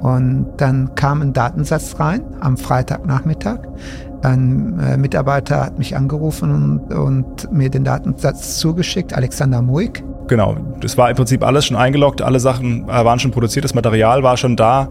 Und 0.00 0.46
dann 0.56 0.94
kam 0.94 1.22
ein 1.22 1.32
Datensatz 1.32 2.00
rein 2.00 2.22
am 2.40 2.56
Freitagnachmittag. 2.56 3.60
Ein 4.22 4.78
äh, 4.78 4.96
Mitarbeiter 4.96 5.64
hat 5.64 5.78
mich 5.78 5.96
angerufen 5.96 6.50
und, 6.50 6.94
und, 6.94 7.52
mir 7.52 7.70
den 7.70 7.84
Datensatz 7.84 8.58
zugeschickt, 8.58 9.14
Alexander 9.14 9.62
Muig. 9.62 10.04
Genau, 10.28 10.56
das 10.80 10.98
war 10.98 11.10
im 11.10 11.16
Prinzip 11.16 11.42
alles 11.42 11.66
schon 11.66 11.76
eingeloggt, 11.76 12.20
alle 12.20 12.38
Sachen 12.38 12.84
äh, 12.84 13.04
waren 13.04 13.18
schon 13.18 13.30
produziert, 13.30 13.64
das 13.64 13.74
Material 13.74 14.22
war 14.22 14.36
schon 14.36 14.56
da. 14.56 14.88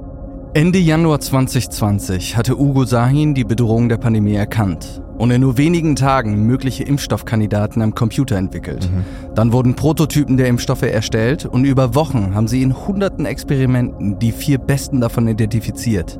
Ende 0.56 0.80
Januar 0.80 1.20
2020 1.20 2.38
hatte 2.38 2.60
Ugo 2.60 2.86
Sahin 2.86 3.36
die 3.36 3.44
Bedrohung 3.44 3.88
der 3.88 3.98
Pandemie 3.98 4.34
erkannt 4.34 5.02
und 5.20 5.32
in 5.32 5.42
nur 5.42 5.58
wenigen 5.58 5.98
Tagen 5.98 6.48
mögliche 6.48 6.84
Impfstoffkandidaten 6.84 7.82
am 7.82 7.94
Computer 7.94 8.38
entwickelt. 8.38 8.90
Mhm. 8.90 9.36
Dann 9.36 9.52
wurden 9.52 9.76
Prototypen 9.76 10.38
der 10.38 10.48
Impfstoffe 10.48 10.84
erstellt 10.84 11.46
und 11.46 11.66
über 11.66 11.94
Wochen 11.94 12.34
haben 12.34 12.48
sie 12.48 12.64
in 12.64 12.88
hunderten 12.88 13.26
Experimenten 13.26 14.18
die 14.18 14.32
vier 14.32 14.58
besten 14.58 15.02
davon 15.02 15.28
identifiziert. 15.28 16.18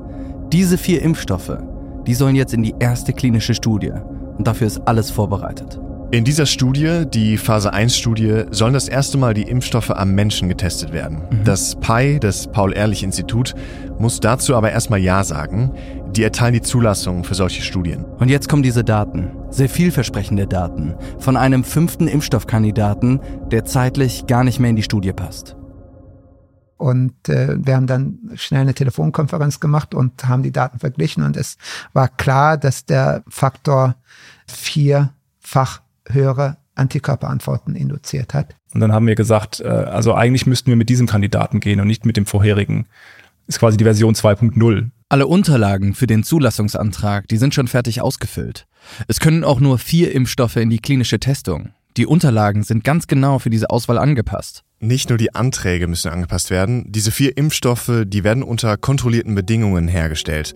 Diese 0.52 0.78
vier 0.78 1.02
Impfstoffe, 1.02 1.58
die 2.06 2.14
sollen 2.14 2.36
jetzt 2.36 2.54
in 2.54 2.62
die 2.62 2.76
erste 2.78 3.14
klinische 3.14 3.54
Studie 3.54 3.94
und 4.38 4.46
dafür 4.46 4.68
ist 4.68 4.82
alles 4.86 5.12
vorbereitet. 5.12 5.80
In 6.12 6.26
dieser 6.26 6.48
Studie, 6.48 7.06
die 7.06 7.38
Phase 7.38 7.72
1-Studie, 7.72 8.46
sollen 8.50 8.74
das 8.74 8.88
erste 8.88 9.20
Mal 9.20 9.36
die 9.36 9.44
Impfstoffe 9.44 9.92
am 9.92 10.16
Menschen 10.16 10.50
getestet 10.50 10.92
werden. 10.92 11.22
Mhm. 11.30 11.44
Das 11.44 11.76
PI, 11.76 12.20
das 12.20 12.48
Paul-Ehrlich-Institut, 12.48 13.54
muss 14.00 14.20
dazu 14.20 14.56
aber 14.56 14.72
erstmal 14.72 15.00
Ja 15.00 15.24
sagen. 15.24 15.72
Die 16.14 16.24
erteilen 16.24 16.54
die 16.54 16.64
Zulassung 16.64 17.24
für 17.24 17.36
solche 17.36 17.62
Studien. 17.62 18.06
Und 18.06 18.30
jetzt 18.30 18.50
kommen 18.50 18.64
diese 18.64 18.84
Daten, 18.84 19.30
sehr 19.52 19.70
vielversprechende 19.70 20.48
Daten, 20.48 20.96
von 21.20 21.38
einem 21.38 21.64
fünften 21.64 22.08
Impfstoffkandidaten, 22.08 23.20
der 23.52 23.66
zeitlich 23.66 24.26
gar 24.26 24.44
nicht 24.44 24.60
mehr 24.60 24.72
in 24.72 24.78
die 24.78 24.84
Studie 24.84 25.14
passt. 25.14 25.56
Und 26.78 27.30
äh, 27.30 27.56
wir 27.64 27.76
haben 27.76 27.86
dann 27.86 28.32
schnell 28.34 28.62
eine 28.62 28.74
Telefonkonferenz 28.74 29.60
gemacht 29.60 29.94
und 29.94 30.28
haben 30.28 30.42
die 30.42 30.52
Daten 30.52 30.80
verglichen 30.80 31.22
und 31.22 31.38
es 31.38 31.58
war 31.94 32.08
klar, 32.08 32.58
dass 32.58 32.86
der 32.86 33.22
Faktor 33.28 33.96
vierfach 34.48 35.82
höhere 36.12 36.58
Antikörperantworten 36.76 37.76
induziert 37.76 38.34
hat. 38.34 38.56
Und 38.74 38.82
dann 38.82 38.92
haben 38.92 39.08
wir 39.08 39.16
gesagt, 39.16 39.60
äh, 39.60 39.68
also 39.68 40.14
eigentlich 40.14 40.46
müssten 40.46 40.68
wir 40.68 40.76
mit 40.76 40.90
diesem 40.90 41.08
Kandidaten 41.08 41.60
gehen 41.60 41.80
und 41.80 41.88
nicht 41.88 42.06
mit 42.06 42.18
dem 42.18 42.26
vorherigen. 42.26 42.88
Ist 43.48 43.60
quasi 43.60 43.78
die 43.78 43.84
Version 43.84 44.14
2.0. 44.14 44.90
Alle 45.10 45.28
Unterlagen 45.28 45.96
für 45.96 46.06
den 46.06 46.24
Zulassungsantrag, 46.24 47.28
die 47.28 47.38
sind 47.38 47.56
schon 47.56 47.68
fertig 47.68 48.02
ausgefüllt. 48.02 48.68
Es 49.08 49.20
können 49.20 49.44
auch 49.44 49.60
nur 49.60 49.80
vier 49.80 50.14
Impfstoffe 50.14 50.58
in 50.58 50.70
die 50.70 50.80
klinische 50.80 51.20
Testung. 51.20 51.70
Die 51.98 52.06
Unterlagen 52.06 52.64
sind 52.64 52.84
ganz 52.84 53.08
genau 53.08 53.40
für 53.40 53.50
diese 53.50 53.72
Auswahl 53.72 53.98
angepasst. 53.98 54.64
Nicht 54.80 55.10
nur 55.10 55.18
die 55.18 55.34
Anträge 55.34 55.88
müssen 55.88 56.12
angepasst 56.12 56.52
werden, 56.52 56.86
diese 56.88 57.12
vier 57.12 57.36
Impfstoffe, 57.36 57.92
die 58.06 58.24
werden 58.24 58.44
unter 58.44 58.78
kontrollierten 58.78 59.36
Bedingungen 59.36 59.88
hergestellt. 59.88 60.54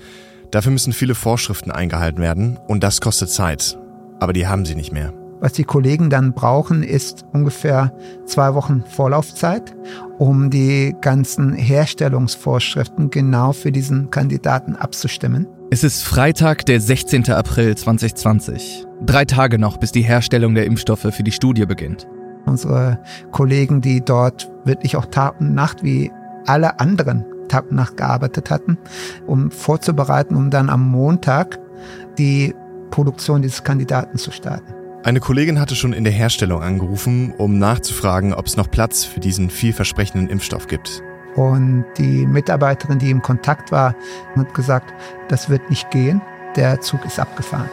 Dafür 0.52 0.72
müssen 0.72 0.94
viele 0.94 1.16
Vorschriften 1.16 1.72
eingehalten 1.72 2.22
werden 2.22 2.58
und 2.68 2.84
das 2.84 3.02
kostet 3.02 3.32
Zeit. 3.32 3.78
Aber 4.20 4.34
die 4.34 4.48
haben 4.48 4.66
sie 4.66 4.76
nicht 4.76 4.94
mehr. 4.94 5.14
Was 5.44 5.52
die 5.52 5.66
Kollegen 5.66 6.10
dann 6.10 6.32
brauchen, 6.32 6.84
ist 6.84 7.26
ungefähr 7.34 7.92
zwei 8.26 8.54
Wochen 8.54 8.82
Vorlaufzeit, 8.88 9.76
um 10.18 10.50
die 10.50 10.96
ganzen 11.02 11.52
Herstellungsvorschriften 11.52 13.10
genau 13.10 13.52
für 13.52 13.74
diesen 13.74 14.10
Kandidaten 14.10 14.78
abzustimmen. 14.78 15.46
Es 15.70 15.84
ist 15.84 16.02
Freitag, 16.02 16.66
der 16.66 16.80
16. 16.80 17.30
April 17.30 17.76
2020. 17.76 18.86
Drei 19.06 19.26
Tage 19.26 19.60
noch, 19.60 19.76
bis 19.76 19.92
die 19.92 20.04
Herstellung 20.04 20.56
der 20.56 20.66
Impfstoffe 20.66 21.14
für 21.14 21.24
die 21.24 21.34
Studie 21.34 21.66
beginnt. 21.66 22.08
Unsere 22.46 23.00
Kollegen, 23.32 23.82
die 23.82 24.00
dort 24.00 24.50
wirklich 24.64 24.96
auch 24.96 25.08
Tag 25.08 25.42
und 25.42 25.54
Nacht 25.54 25.84
wie 25.84 26.10
alle 26.46 26.80
anderen 26.80 27.26
Tag 27.50 27.70
und 27.70 27.76
Nacht 27.76 27.98
gearbeitet 27.98 28.50
hatten, 28.50 28.78
um 29.28 29.52
vorzubereiten, 29.52 30.38
um 30.38 30.52
dann 30.52 30.70
am 30.70 30.90
Montag 30.90 31.60
die 32.18 32.56
Produktion 32.92 33.42
dieses 33.42 33.66
Kandidaten 33.66 34.18
zu 34.18 34.32
starten. 34.32 34.83
Eine 35.06 35.20
Kollegin 35.20 35.60
hatte 35.60 35.76
schon 35.76 35.92
in 35.92 36.06
der 36.06 36.14
Herstellung 36.14 36.62
angerufen, 36.62 37.34
um 37.34 37.58
nachzufragen, 37.60 38.34
ob 38.34 38.46
es 38.46 38.56
noch 38.56 38.72
Platz 38.72 39.04
für 39.04 39.20
diesen 39.20 39.50
vielversprechenden 39.50 40.30
Impfstoff 40.30 40.68
gibt. 40.68 41.04
Und 41.36 41.84
die 41.98 42.26
Mitarbeiterin, 42.26 43.00
die 43.00 43.10
im 43.10 43.22
Kontakt 43.22 43.74
war, 43.74 43.96
hat 44.38 44.54
gesagt, 44.54 44.94
das 45.28 45.50
wird 45.50 45.70
nicht 45.70 45.92
gehen, 45.92 46.22
der 46.56 46.80
Zug 46.80 47.04
ist 47.04 47.20
abgefahren. 47.20 47.70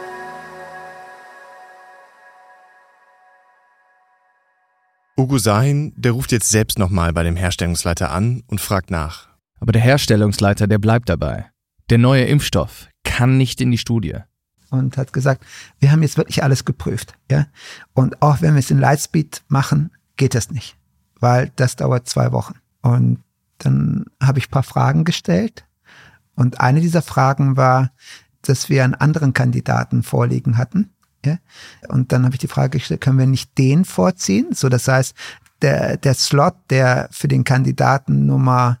Ugo 5.17 5.37
Sahin, 5.37 5.93
der 5.95 6.11
ruft 6.11 6.33
jetzt 6.33 6.49
selbst 6.49 6.77
nochmal 6.79 7.13
bei 7.13 7.23
dem 7.23 7.37
Herstellungsleiter 7.37 8.11
an 8.11 8.43
und 8.47 8.59
fragt 8.59 8.91
nach. 8.91 9.29
Aber 9.61 9.71
der 9.71 9.81
Herstellungsleiter, 9.81 10.67
der 10.67 10.79
bleibt 10.79 11.07
dabei. 11.07 11.45
Der 11.89 11.97
neue 11.97 12.25
Impfstoff 12.25 12.89
kann 13.05 13.37
nicht 13.37 13.61
in 13.61 13.71
die 13.71 13.77
Studie 13.77 14.17
und 14.71 14.97
hat 14.97 15.13
gesagt, 15.13 15.45
wir 15.79 15.91
haben 15.91 16.01
jetzt 16.01 16.17
wirklich 16.17 16.43
alles 16.43 16.65
geprüft, 16.65 17.13
ja. 17.29 17.45
Und 17.93 18.21
auch 18.21 18.41
wenn 18.41 18.55
wir 18.55 18.59
es 18.59 18.71
in 18.71 18.79
Lightspeed 18.79 19.43
machen, 19.47 19.91
geht 20.17 20.33
das 20.33 20.49
nicht, 20.49 20.75
weil 21.19 21.51
das 21.55 21.75
dauert 21.75 22.07
zwei 22.07 22.31
Wochen. 22.31 22.55
Und 22.81 23.19
dann 23.59 24.05
habe 24.21 24.39
ich 24.39 24.49
paar 24.49 24.63
Fragen 24.63 25.03
gestellt 25.03 25.65
und 26.35 26.59
eine 26.59 26.81
dieser 26.81 27.03
Fragen 27.03 27.57
war, 27.57 27.91
dass 28.41 28.69
wir 28.69 28.83
einen 28.83 28.95
anderen 28.95 29.33
Kandidaten 29.33 30.01
vorliegen 30.01 30.57
hatten. 30.57 30.91
Ja? 31.23 31.37
Und 31.89 32.11
dann 32.11 32.23
habe 32.23 32.33
ich 32.33 32.39
die 32.39 32.47
Frage 32.47 32.79
gestellt, 32.79 33.01
können 33.01 33.19
wir 33.19 33.27
nicht 33.27 33.55
den 33.57 33.85
vorziehen? 33.85 34.53
So, 34.53 34.69
das 34.69 34.87
heißt, 34.87 35.15
der, 35.61 35.97
der 35.97 36.15
Slot, 36.15 36.55
der 36.71 37.07
für 37.11 37.27
den 37.27 37.43
Kandidaten 37.43 38.25
Nummer 38.25 38.79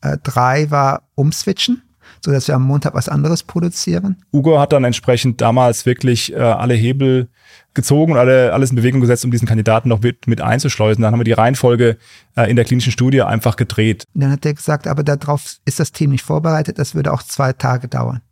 äh, 0.00 0.16
drei 0.22 0.70
war, 0.72 1.02
umswitchen 1.14 1.82
so 2.24 2.32
dass 2.32 2.48
wir 2.48 2.54
am 2.54 2.62
Montag 2.62 2.94
was 2.94 3.08
anderes 3.08 3.42
produzieren. 3.42 4.16
Ugo 4.32 4.58
hat 4.58 4.72
dann 4.72 4.84
entsprechend 4.84 5.40
damals 5.40 5.86
wirklich 5.86 6.32
äh, 6.32 6.36
alle 6.36 6.74
Hebel 6.74 7.28
gezogen 7.74 8.12
und 8.12 8.18
alle, 8.18 8.52
alles 8.52 8.70
in 8.70 8.76
Bewegung 8.76 9.00
gesetzt, 9.00 9.24
um 9.24 9.30
diesen 9.30 9.46
Kandidaten 9.46 9.88
noch 9.88 10.00
mit, 10.00 10.26
mit 10.26 10.40
einzuschleusen. 10.40 11.02
Dann 11.02 11.12
haben 11.12 11.20
wir 11.20 11.24
die 11.24 11.32
Reihenfolge 11.32 11.98
äh, 12.36 12.50
in 12.50 12.56
der 12.56 12.64
klinischen 12.64 12.90
Studie 12.90 13.22
einfach 13.22 13.56
gedreht. 13.56 14.04
Dann 14.14 14.32
hat 14.32 14.44
er 14.44 14.54
gesagt, 14.54 14.88
aber 14.88 15.04
darauf 15.04 15.56
ist 15.64 15.78
das 15.78 15.92
Team 15.92 16.10
nicht 16.10 16.24
vorbereitet, 16.24 16.78
das 16.78 16.94
würde 16.94 17.12
auch 17.12 17.22
zwei 17.22 17.52
Tage 17.52 17.86
dauern. 17.86 18.22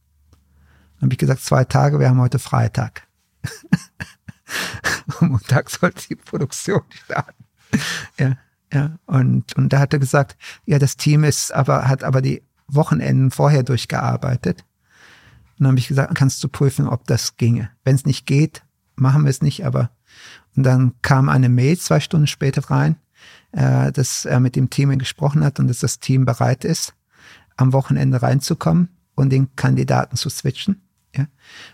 Dann 0.96 1.08
habe 1.08 1.14
ich 1.14 1.18
gesagt, 1.18 1.42
zwei 1.42 1.64
Tage, 1.64 2.00
wir 2.00 2.08
haben 2.08 2.20
heute 2.20 2.38
Freitag. 2.38 3.06
Am 5.20 5.28
Montag 5.28 5.70
sollte 5.70 6.08
die 6.08 6.16
Produktion 6.16 6.82
starten. 7.04 7.44
Ja, 8.18 8.36
ja. 8.72 8.96
Und, 9.06 9.54
und 9.56 9.72
da 9.72 9.78
hat 9.78 9.92
er 9.92 9.98
gesagt, 9.98 10.36
ja, 10.64 10.78
das 10.78 10.96
Team 10.96 11.24
ist 11.24 11.52
aber, 11.52 11.88
hat 11.88 12.02
aber 12.02 12.22
die 12.22 12.42
Wochenenden 12.68 13.30
vorher 13.30 13.62
durchgearbeitet. 13.62 14.64
Und 15.58 15.64
dann 15.64 15.68
habe 15.68 15.78
ich 15.78 15.88
gesagt, 15.88 16.14
kannst 16.14 16.42
du 16.42 16.48
prüfen, 16.48 16.88
ob 16.88 17.06
das 17.06 17.36
ginge. 17.36 17.70
Wenn 17.84 17.94
es 17.94 18.06
nicht 18.06 18.26
geht, 18.26 18.62
machen 18.96 19.24
wir 19.24 19.30
es 19.30 19.42
nicht, 19.42 19.64
aber 19.64 19.90
und 20.56 20.62
dann 20.62 20.94
kam 21.02 21.28
eine 21.28 21.48
Mail 21.48 21.78
zwei 21.78 22.00
Stunden 22.00 22.26
später 22.26 22.70
rein, 22.70 22.96
äh, 23.52 23.92
dass 23.92 24.24
er 24.24 24.40
mit 24.40 24.56
dem 24.56 24.70
Team 24.70 24.96
gesprochen 24.98 25.44
hat 25.44 25.58
und 25.58 25.68
dass 25.68 25.80
das 25.80 25.98
Team 25.98 26.24
bereit 26.24 26.64
ist, 26.64 26.94
am 27.56 27.72
Wochenende 27.72 28.22
reinzukommen 28.22 28.88
und 29.14 29.30
den 29.30 29.54
Kandidaten 29.56 30.16
zu 30.16 30.28
switchen. 30.28 30.80
Ja, 31.16 31.26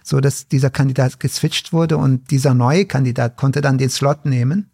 so 0.02 0.20
dass 0.20 0.48
dieser 0.48 0.68
Kandidat 0.68 1.18
geswitcht 1.18 1.72
wurde 1.72 1.96
und 1.96 2.30
dieser 2.30 2.52
neue 2.52 2.84
Kandidat 2.84 3.38
konnte 3.38 3.62
dann 3.62 3.78
den 3.78 3.88
Slot 3.88 4.26
nehmen, 4.26 4.69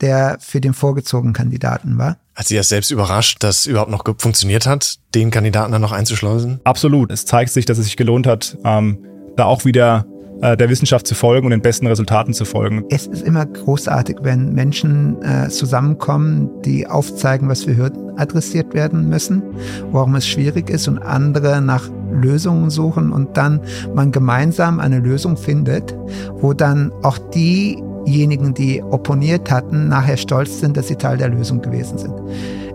der 0.00 0.38
für 0.40 0.60
den 0.60 0.74
vorgezogenen 0.74 1.34
Kandidaten 1.34 1.98
war. 1.98 2.16
Hat 2.34 2.48
Sie 2.48 2.56
das 2.56 2.68
selbst 2.68 2.90
überrascht, 2.90 3.42
dass 3.42 3.66
überhaupt 3.66 3.90
noch 3.90 4.04
funktioniert 4.18 4.66
hat, 4.66 4.98
den 5.14 5.30
Kandidaten 5.30 5.72
dann 5.72 5.82
noch 5.82 5.92
einzuschleusen? 5.92 6.60
Absolut. 6.64 7.10
Es 7.10 7.26
zeigt 7.26 7.52
sich, 7.52 7.66
dass 7.66 7.78
es 7.78 7.84
sich 7.84 7.96
gelohnt 7.96 8.26
hat, 8.26 8.56
ähm, 8.64 8.98
da 9.36 9.44
auch 9.44 9.64
wieder 9.64 10.06
äh, 10.42 10.56
der 10.56 10.70
Wissenschaft 10.70 11.06
zu 11.06 11.14
folgen 11.14 11.46
und 11.46 11.50
den 11.50 11.60
besten 11.60 11.86
Resultaten 11.86 12.32
zu 12.32 12.44
folgen. 12.44 12.84
Es 12.88 13.06
ist 13.06 13.22
immer 13.22 13.44
großartig, 13.44 14.18
wenn 14.22 14.54
Menschen 14.54 15.20
äh, 15.22 15.48
zusammenkommen, 15.50 16.48
die 16.62 16.86
aufzeigen, 16.86 17.48
was 17.48 17.64
für 17.64 17.76
Hürden 17.76 18.18
adressiert 18.18 18.72
werden 18.72 19.08
müssen, 19.08 19.42
warum 19.92 20.14
es 20.14 20.26
schwierig 20.26 20.70
ist 20.70 20.88
und 20.88 20.98
andere 20.98 21.60
nach 21.60 21.90
Lösungen 22.10 22.70
suchen 22.70 23.12
und 23.12 23.36
dann 23.36 23.60
man 23.94 24.12
gemeinsam 24.12 24.80
eine 24.80 24.98
Lösung 24.98 25.36
findet, 25.36 25.94
wo 26.40 26.54
dann 26.54 26.90
auch 27.02 27.18
die 27.18 27.82
diejenigen, 28.10 28.54
die 28.54 28.82
opponiert 28.82 29.50
hatten, 29.50 29.88
nachher 29.88 30.16
stolz 30.16 30.60
sind, 30.60 30.76
dass 30.76 30.88
sie 30.88 30.96
Teil 30.96 31.16
der 31.16 31.28
Lösung 31.28 31.62
gewesen 31.62 31.96
sind. 31.96 32.14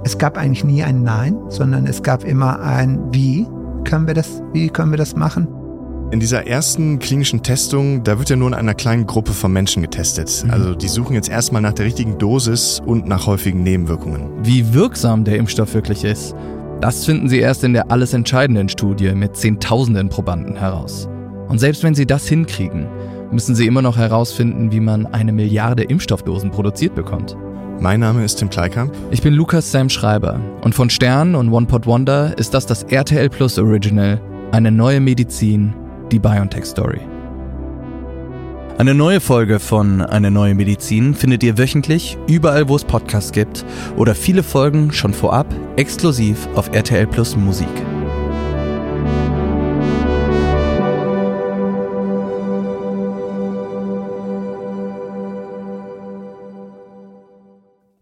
Es 0.04 0.18
gab 0.18 0.38
eigentlich 0.38 0.64
nie 0.64 0.84
ein 0.84 1.04
Nein, 1.04 1.38
sondern 1.50 1.88
es 1.88 2.04
gab 2.04 2.24
immer 2.24 2.62
ein 2.62 3.00
Wie 3.12 3.46
können 3.84 4.08
wir 4.08 4.14
das, 4.14 4.42
wie 4.54 4.70
können 4.70 4.92
wir 4.92 4.98
das 4.98 5.16
machen? 5.16 5.48
In 6.12 6.20
dieser 6.20 6.48
ersten 6.48 7.00
klinischen 7.00 7.42
Testung, 7.42 8.04
da 8.04 8.20
wird 8.20 8.30
ja 8.30 8.36
nur 8.36 8.48
in 8.48 8.54
einer 8.54 8.76
kleinen 8.76 9.08
Gruppe 9.08 9.34
von 9.34 9.52
Menschen 9.52 9.82
getestet. 9.82 10.44
Mhm. 10.46 10.52
Also 10.52 10.76
die 10.76 10.88
suchen 10.88 11.16
jetzt 11.16 11.30
erstmal 11.30 11.62
nach 11.62 11.74
der 11.74 11.86
richtigen 11.86 12.18
Dosis 12.18 12.82
und 12.86 13.08
nach 13.08 13.26
häufigen 13.28 13.64
Nebenwirkungen. 13.64 14.30
Wie 14.44 14.74
wirksam 14.74 15.24
der 15.24 15.38
Impfstoff 15.38 15.74
wirklich 15.74 16.04
ist, 16.04 16.36
das 16.80 17.06
finden 17.06 17.28
sie 17.28 17.40
erst 17.40 17.64
in 17.64 17.74
der 17.74 17.92
alles 17.92 18.14
entscheidenden 18.14 18.70
Studie 18.70 19.14
mit 19.14 19.36
Zehntausenden 19.36 20.10
Probanden 20.10 20.56
heraus. 20.56 21.10
Und 21.48 21.60
selbst 21.60 21.84
wenn 21.84 21.96
sie 21.96 22.06
das 22.06 22.28
hinkriegen, 22.28 22.88
müssen 23.36 23.54
sie 23.54 23.68
immer 23.68 23.82
noch 23.82 23.98
herausfinden, 23.98 24.72
wie 24.72 24.80
man 24.80 25.06
eine 25.08 25.34
Milliarde 25.34 25.84
Impfstoffdosen 25.84 26.52
produziert 26.52 26.96
bekommt. 26.96 27.36
Mein 27.80 28.00
Name 28.00 28.24
ist 28.24 28.38
Tim 28.38 28.50
Kleikamp. 28.50 28.94
Ich 29.12 29.22
bin 29.22 29.34
Lukas 29.34 29.72
Sam 29.72 29.90
Schreiber 29.90 30.40
und 30.62 30.74
von 30.74 30.90
Stern 30.90 31.36
und 31.36 31.52
One 31.52 31.66
Pot 31.68 31.86
Wonder 31.86 32.36
ist 32.38 32.54
das 32.54 32.66
das 32.66 32.84
RTL 32.84 33.30
Plus 33.30 33.60
Original, 33.60 34.22
eine 34.54 34.72
neue 34.72 35.02
Medizin, 35.02 35.74
die 36.12 36.20
BioNTech 36.20 36.66
Story. 36.66 37.02
Eine 38.78 38.94
neue 38.94 39.20
Folge 39.20 39.60
von 39.60 40.02
Eine 40.02 40.32
neue 40.32 40.56
Medizin 40.56 41.14
findet 41.14 41.44
ihr 41.44 41.58
wöchentlich 41.58 42.18
überall, 42.28 42.70
wo 42.70 42.78
es 42.78 42.86
Podcasts 42.86 43.34
gibt 43.34 43.66
oder 43.98 44.16
viele 44.16 44.44
Folgen 44.44 44.94
schon 44.94 45.14
vorab 45.14 45.48
exklusiv 45.76 46.48
auf 46.56 46.74
RTL 46.74 47.08
Plus 47.08 47.36
Musik. 47.36 47.68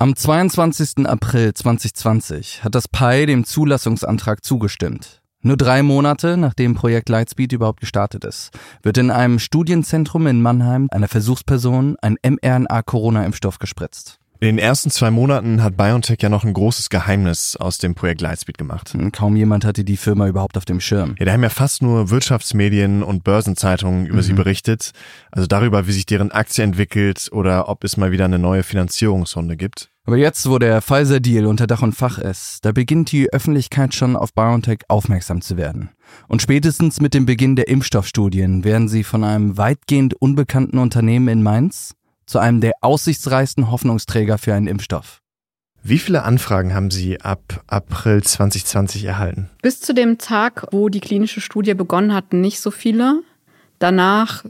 Am 0.04 0.18
22. 0.18 1.08
April 1.08 1.54
2020 1.54 2.66
hat 2.66 2.76
das 2.76 2.90
PI 2.90 3.26
dem 3.26 3.46
Zulassungsantrag 3.46 4.44
zugestimmt. 4.44 5.22
Nur 5.42 5.56
drei 5.56 5.82
Monate 5.82 6.36
nachdem 6.36 6.76
Projekt 6.76 7.08
Lightspeed 7.08 7.54
überhaupt 7.54 7.80
gestartet 7.80 8.26
ist, 8.26 8.52
wird 8.82 8.98
in 8.98 9.12
einem 9.12 9.40
Studienzentrum 9.40 10.28
in 10.28 10.42
Mannheim 10.42 10.90
einer 10.92 11.08
Versuchsperson 11.08 11.96
ein 12.02 12.18
mRNA-Corona-Impfstoff 12.22 13.60
gespritzt. 13.60 14.20
In 14.42 14.48
den 14.48 14.58
ersten 14.58 14.92
zwei 14.92 15.10
Monaten 15.10 15.64
hat 15.64 15.78
BioNTech 15.78 16.18
ja 16.22 16.28
noch 16.28 16.44
ein 16.44 16.52
großes 16.52 16.90
Geheimnis 16.90 17.56
aus 17.56 17.78
dem 17.78 17.96
Projekt 17.96 18.20
Lightspeed 18.20 18.58
gemacht. 18.58 18.94
Kaum 19.14 19.38
jemand 19.38 19.64
hatte 19.64 19.86
die 19.86 19.96
Firma 19.96 20.28
überhaupt 20.28 20.58
auf 20.58 20.66
dem 20.66 20.82
Schirm. 20.82 21.16
Ja, 21.18 21.28
da 21.28 21.32
haben 21.32 21.44
ja 21.44 21.50
fast 21.50 21.82
nur 21.82 22.10
Wirtschaftsmedien 22.10 23.04
und 23.04 23.24
Börsenzeitungen 23.24 24.06
über 24.06 24.18
mhm. 24.18 24.24
sie 24.24 24.34
berichtet. 24.34 24.92
Also 25.32 25.48
darüber, 25.48 25.88
wie 25.88 25.94
sich 25.94 26.06
deren 26.06 26.34
Aktie 26.34 26.62
entwickelt 26.62 27.30
oder 27.32 27.70
ob 27.70 27.86
es 27.86 27.96
mal 27.96 28.12
wieder 28.12 28.26
eine 28.26 28.38
neue 28.38 28.64
Finanzierungsrunde 28.64 29.56
gibt. 29.56 29.93
Aber 30.06 30.18
jetzt, 30.18 30.50
wo 30.50 30.60
der 30.60 30.82
Pfizer-Deal 30.82 31.46
unter 31.46 31.66
Dach 31.66 31.82
und 31.82 31.94
Fach 31.94 32.18
ist, 32.18 32.66
da 32.66 32.74
beginnt 32.74 33.14
die 33.14 33.32
Öffentlichkeit 33.32 33.96
schon 33.96 34.18
auf 34.18 34.34
BioNTech 34.34 34.80
aufmerksam 34.90 35.42
zu 35.42 35.56
werden. 35.56 35.92
Und 36.28 36.42
spätestens 36.42 37.00
mit 37.00 37.14
dem 37.14 37.26
Beginn 37.26 37.56
der 37.56 37.70
Impfstoffstudien 37.70 38.66
werden 38.66 38.90
sie 38.90 39.06
von 39.06 39.24
einem 39.24 39.58
weitgehend 39.58 40.14
unbekannten 40.16 40.78
Unternehmen 40.78 41.30
in 41.30 41.42
Mainz 41.42 41.96
zu 42.26 42.40
einem 42.40 42.60
der 42.60 42.74
aussichtsreichsten 42.82 43.72
Hoffnungsträger 43.72 44.38
für 44.38 44.54
einen 44.54 44.68
Impfstoff. 44.68 45.20
Wie 45.84 46.00
viele 46.00 46.24
Anfragen 46.24 46.74
haben 46.74 46.92
Sie 46.92 47.20
ab 47.22 47.64
April 47.68 48.24
2020 48.24 49.06
erhalten? 49.06 49.50
Bis 49.62 49.80
zu 49.80 49.94
dem 49.94 50.18
Tag, 50.18 50.68
wo 50.72 50.90
die 50.90 51.02
klinische 51.02 51.42
Studie 51.42 51.74
begonnen 51.74 52.14
hat, 52.14 52.34
nicht 52.34 52.60
so 52.62 52.72
viele. 52.72 53.22
Danach 53.80 54.46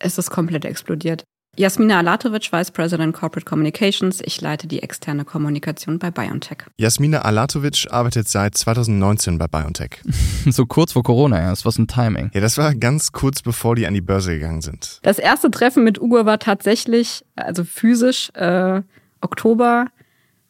ist 0.00 0.18
es 0.18 0.30
komplett 0.30 0.64
explodiert. 0.64 1.24
Jasmina 1.58 1.98
Alatovic, 1.98 2.50
Vice 2.50 2.70
President 2.70 3.14
Corporate 3.14 3.44
Communications. 3.44 4.22
Ich 4.24 4.40
leite 4.40 4.66
die 4.66 4.82
externe 4.82 5.26
Kommunikation 5.26 5.98
bei 5.98 6.10
BioNTech. 6.10 6.64
Jasmina 6.78 7.20
Alatovic 7.20 7.88
arbeitet 7.90 8.26
seit 8.26 8.56
2019 8.56 9.36
bei 9.36 9.48
BioNTech. 9.48 10.00
so 10.50 10.64
kurz 10.64 10.92
vor 10.92 11.02
Corona 11.02 11.38
erst, 11.38 11.66
was 11.66 11.76
ein 11.76 11.88
Timing. 11.88 12.30
Ja, 12.32 12.40
das 12.40 12.56
war 12.56 12.74
ganz 12.74 13.12
kurz 13.12 13.42
bevor 13.42 13.76
die 13.76 13.86
an 13.86 13.92
die 13.92 14.00
Börse 14.00 14.32
gegangen 14.32 14.62
sind. 14.62 14.98
Das 15.02 15.18
erste 15.18 15.50
Treffen 15.50 15.84
mit 15.84 16.00
Ugo 16.00 16.24
war 16.24 16.38
tatsächlich, 16.38 17.22
also 17.36 17.64
physisch, 17.64 18.30
äh, 18.32 18.80
Oktober 19.20 19.88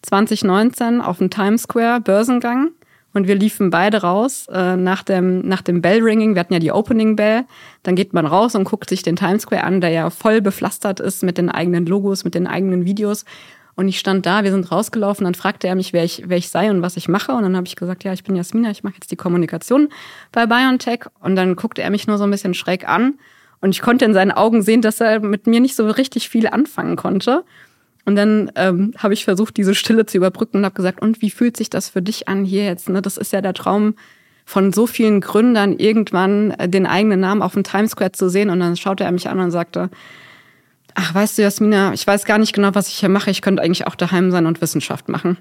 2019 0.03 1.01
auf 1.01 1.19
dem 1.19 1.31
Times 1.31 1.63
Square 1.63 2.01
Börsengang. 2.01 2.71
Und 3.15 3.29
wir 3.29 3.35
liefen 3.35 3.71
beide 3.71 4.03
raus 4.03 4.47
äh, 4.51 4.77
nach 4.77 5.03
dem, 5.03 5.47
nach 5.47 5.63
dem 5.63 5.83
Bellringing. 5.83 6.35
Wir 6.35 6.41
hatten 6.41 6.55
ja 6.55 6.59
die 6.59 6.73
Opening 6.73 7.17
Bell. 7.17 7.45
Dann 7.83 7.95
geht 7.95 8.15
man 8.15 8.27
raus 8.27 8.55
und 8.55 8.65
guckt 8.65 8.89
sich 8.89 9.03
den 9.03 9.17
Times 9.17 9.43
Square 9.43 9.65
an, 9.65 9.81
der 9.81 9.91
ja 9.91 10.11
voll 10.11 10.41
bepflastert 10.41 11.01
ist 11.01 11.23
mit 11.23 11.37
den 11.37 11.51
eigenen 11.51 11.87
Logos, 11.87 12.25
mit 12.25 12.35
den 12.35 12.47
eigenen 12.47 12.85
Videos. 12.85 13.25
Und 13.75 13.89
ich 13.89 13.99
stand 13.99 14.27
da, 14.27 14.45
wir 14.45 14.51
sind 14.51 14.71
rausgelaufen, 14.71 15.25
dann 15.25 15.35
fragte 15.35 15.67
er 15.67 15.75
mich, 15.75 15.93
wer 15.93 16.05
ich, 16.05 16.25
wer 16.27 16.37
ich 16.37 16.51
sei 16.51 16.71
und 16.71 16.83
was 16.83 16.97
ich 16.97 17.09
mache. 17.09 17.33
Und 17.33 17.43
dann 17.43 17.57
habe 17.57 17.67
ich 17.67 17.77
gesagt, 17.77 18.05
ja, 18.05 18.13
ich 18.13 18.23
bin 18.23 18.37
Jasmina, 18.37 18.71
ich 18.71 18.83
mache 18.83 18.95
jetzt 18.95 19.11
die 19.11 19.17
Kommunikation 19.17 19.89
bei 20.31 20.47
BioNTech. 20.47 21.07
Und 21.21 21.37
dann 21.37 21.57
guckte 21.57 21.83
er 21.83 21.91
mich 21.91 22.07
nur 22.07 22.19
so 22.19 22.25
ein 22.25 22.31
bisschen 22.31 22.55
schräg 22.55 22.89
an. 22.89 23.15
Und 23.61 23.71
ich 23.71 23.81
konnte 23.81 24.05
in 24.05 24.13
seinen 24.13 24.33
Augen 24.33 24.63
sehen, 24.63 24.83
dass 24.83 25.01
er 25.01 25.21
mit 25.21 25.47
mir 25.47 25.61
nicht 25.61 25.77
so 25.77 25.89
richtig 25.89 26.29
viel 26.29 26.49
anfangen 26.49 26.97
konnte. 26.97 27.45
Und 28.05 28.17
dann 28.17 28.51
ähm, 28.57 28.93
habe 28.99 29.15
ich 29.15 29.25
versucht, 29.25 29.57
diese 29.57 29.75
Stille 29.75 30.07
zu 30.07 30.17
überbrücken 30.17 30.59
und 30.59 30.65
habe 30.65 30.75
gesagt, 30.75 31.01
und 31.01 31.23
wie 31.23 31.31
fühlt 31.31 31.57
sich 31.57 31.71
das 31.71 31.89
für 31.89 32.03
dich 32.03 32.29
an 32.29 32.45
hier 32.45 32.65
jetzt? 32.65 32.89
Ne? 32.89 33.01
Das 33.01 33.17
ist 33.17 33.33
ja 33.33 33.41
der 33.41 33.55
Traum 33.55 33.95
von 34.45 34.73
so 34.73 34.87
vielen 34.87 35.21
Gründern, 35.21 35.79
irgendwann 35.79 36.51
äh, 36.53 36.69
den 36.69 36.87
eigenen 36.87 37.21
Namen 37.21 37.43
auf 37.43 37.53
dem 37.53 37.63
Times 37.63 37.93
Square 37.93 38.13
zu 38.13 38.29
sehen. 38.29 38.51
Und 38.51 38.61
dann 38.61 38.77
schaute 38.77 39.05
er 39.05 39.13
mich 39.13 39.29
an 39.29 39.39
und 39.39 39.53
sagte, 39.53 39.89
ach, 40.95 41.15
weißt 41.15 41.39
du, 41.39 41.43
Jasmina, 41.43 41.93
ich 41.93 42.07
weiß 42.07 42.25
gar 42.25 42.39
nicht 42.39 42.53
genau, 42.53 42.75
was 42.75 42.89
ich 42.89 42.95
hier 42.95 43.09
mache. 43.09 43.31
Ich 43.31 43.41
könnte 43.41 43.63
eigentlich 43.63 43.87
auch 43.87 43.95
daheim 43.95 44.31
sein 44.31 44.47
und 44.47 44.61
Wissenschaft 44.61 45.09
machen. 45.09 45.39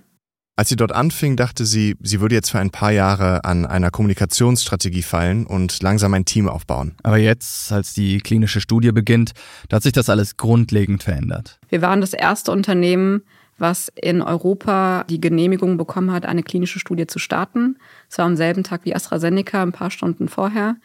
Als 0.58 0.70
sie 0.70 0.76
dort 0.76 0.92
anfing, 0.92 1.38
dachte 1.38 1.66
sie, 1.66 1.96
sie 2.02 2.20
würde 2.20 2.36
jetzt 2.36 2.52
für 2.52 2.60
ein 2.60 2.72
paar 2.72 2.92
Jahre 2.92 3.46
an 3.46 3.66
einer 3.66 3.90
Kommunikationsstrategie 3.90 5.02
fallen 5.02 5.46
und 5.46 5.82
langsam 5.82 6.14
ein 6.14 6.26
Team 6.26 6.50
aufbauen. 6.50 6.96
Aber 7.04 7.18
jetzt, 7.18 7.72
als 7.72 7.94
die 7.94 8.20
klinische 8.20 8.62
Studie 8.62 8.92
beginnt, 8.92 9.32
da 9.70 9.78
hat 9.78 9.84
sich 9.84 9.94
das 9.94 10.10
alles 10.10 10.38
grundlegend 10.38 11.04
verändert. 11.04 11.60
Wir 11.70 11.82
waren 11.82 12.02
das 12.02 12.14
erste 12.14 12.52
Unternehmen, 12.52 13.24
was 13.58 13.92
in 13.96 14.22
Europa 14.22 15.06
die 15.10 15.22
Genehmigung 15.22 15.78
bekommen 15.78 16.12
hat, 16.12 16.26
eine 16.26 16.44
klinische 16.44 16.80
Studie 16.80 17.08
zu 17.08 17.20
starten. 17.20 17.78
Es 18.10 18.18
war 18.18 18.26
am 18.26 18.36
selben 18.36 18.64
Tag 18.64 18.82
wie 18.84 18.94
AstraZeneca, 18.94 19.62
ein 19.64 19.72
paar 19.72 19.92
Stunden 19.92 20.28
vorher. 20.28 20.76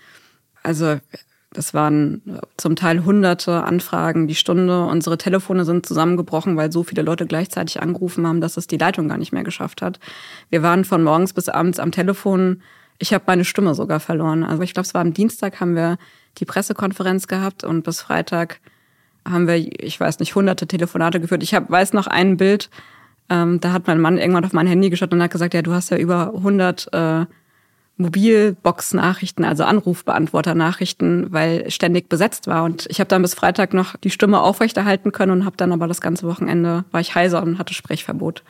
Also 0.63 1.01
das 1.57 1.73
waren 1.73 2.21
zum 2.59 2.77
Teil 2.77 3.05
hunderte 3.05 3.65
Anfragen 3.65 4.27
die 4.27 4.35
Stunde. 4.35 4.85
Unsere 4.85 5.17
Telefone 5.17 5.65
sind 5.65 5.87
zusammengebrochen, 5.87 6.57
weil 6.57 6.71
so 6.71 6.83
viele 6.83 7.01
Leute 7.01 7.27
gleichzeitig 7.27 7.81
angerufen 7.81 8.27
haben, 8.27 8.43
dass 8.43 8.59
es 8.59 8.67
die 8.67 8.77
Leitung 8.77 9.09
gar 9.09 9.17
nicht 9.17 9.33
mehr 9.33 9.43
geschafft 9.43 9.81
hat. 9.81 9.99
Wir 10.51 10.63
waren 10.63 10.85
von 10.85 11.03
morgens 11.03 11.33
bis 11.33 11.49
abends 11.49 11.79
am 11.79 11.93
Telefon. 11.93 12.61
Ich 12.99 13.15
habe 13.15 13.25
meine 13.27 13.45
Stimme 13.45 13.75
sogar 13.75 14.01
verloren. 14.01 14.45
Also 14.45 14.63
ich 14.63 14.75
glaube, 14.75 14.87
es 14.87 14.93
war 14.93 15.01
am 15.01 15.15
Dienstag 15.15 15.59
haben 15.59 15.75
wir 15.75 15.97
die 16.37 16.45
Pressekonferenz 16.45 17.27
gehabt 17.27 17.65
und 17.65 17.83
bis 17.83 18.03
Freitag 18.03 18.61
haben 19.27 19.47
wir, 19.47 19.57
ich 19.57 19.99
weiß 19.99 20.19
nicht, 20.19 20.35
hunderte 20.35 20.67
Telefonate 20.67 21.21
geführt. 21.21 21.43
Ich 21.43 21.55
hab, 21.55 21.71
weiß 21.71 21.95
noch 21.95 22.07
ein 22.07 22.37
Bild, 22.37 22.69
ähm, 23.31 23.61
da 23.61 23.73
hat 23.73 23.87
mein 23.87 24.01
Mann 24.01 24.19
irgendwann 24.19 24.45
auf 24.45 24.53
mein 24.53 24.67
Handy 24.67 24.91
geschaut 24.91 25.13
und 25.13 25.23
hat 25.23 25.31
gesagt, 25.31 25.55
ja, 25.55 25.63
du 25.63 25.73
hast 25.73 25.91
ja 25.91 25.97
über 25.97 26.35
100 26.35 26.93
äh, 26.93 27.27
Mobilbox-Nachrichten, 27.97 29.45
also 29.45 29.65
Anrufbeantworter-Nachrichten, 29.65 31.33
weil 31.33 31.71
ständig 31.71 32.09
besetzt 32.09 32.47
war. 32.47 32.65
Und 32.65 32.87
ich 32.91 33.01
habe 33.01 33.09
dann 33.09 33.23
bis 33.23 33.35
Freitag 33.35 33.73
noch 33.73 33.97
die 33.97 34.11
Stimme 34.11 34.41
aufrechterhalten 34.41 35.13
können 35.13 35.33
und 35.33 35.45
habe 35.45 35.57
dann 35.57 35.73
aber 35.73 35.89
das 35.89 36.01
ganze 36.01 36.27
Wochenende 36.27 36.85
war 36.91 37.01
ich 37.01 37.15
heiser 37.15 37.43
und 37.43 37.59
hatte 37.59 37.75
Sprechverbot. 37.75 38.43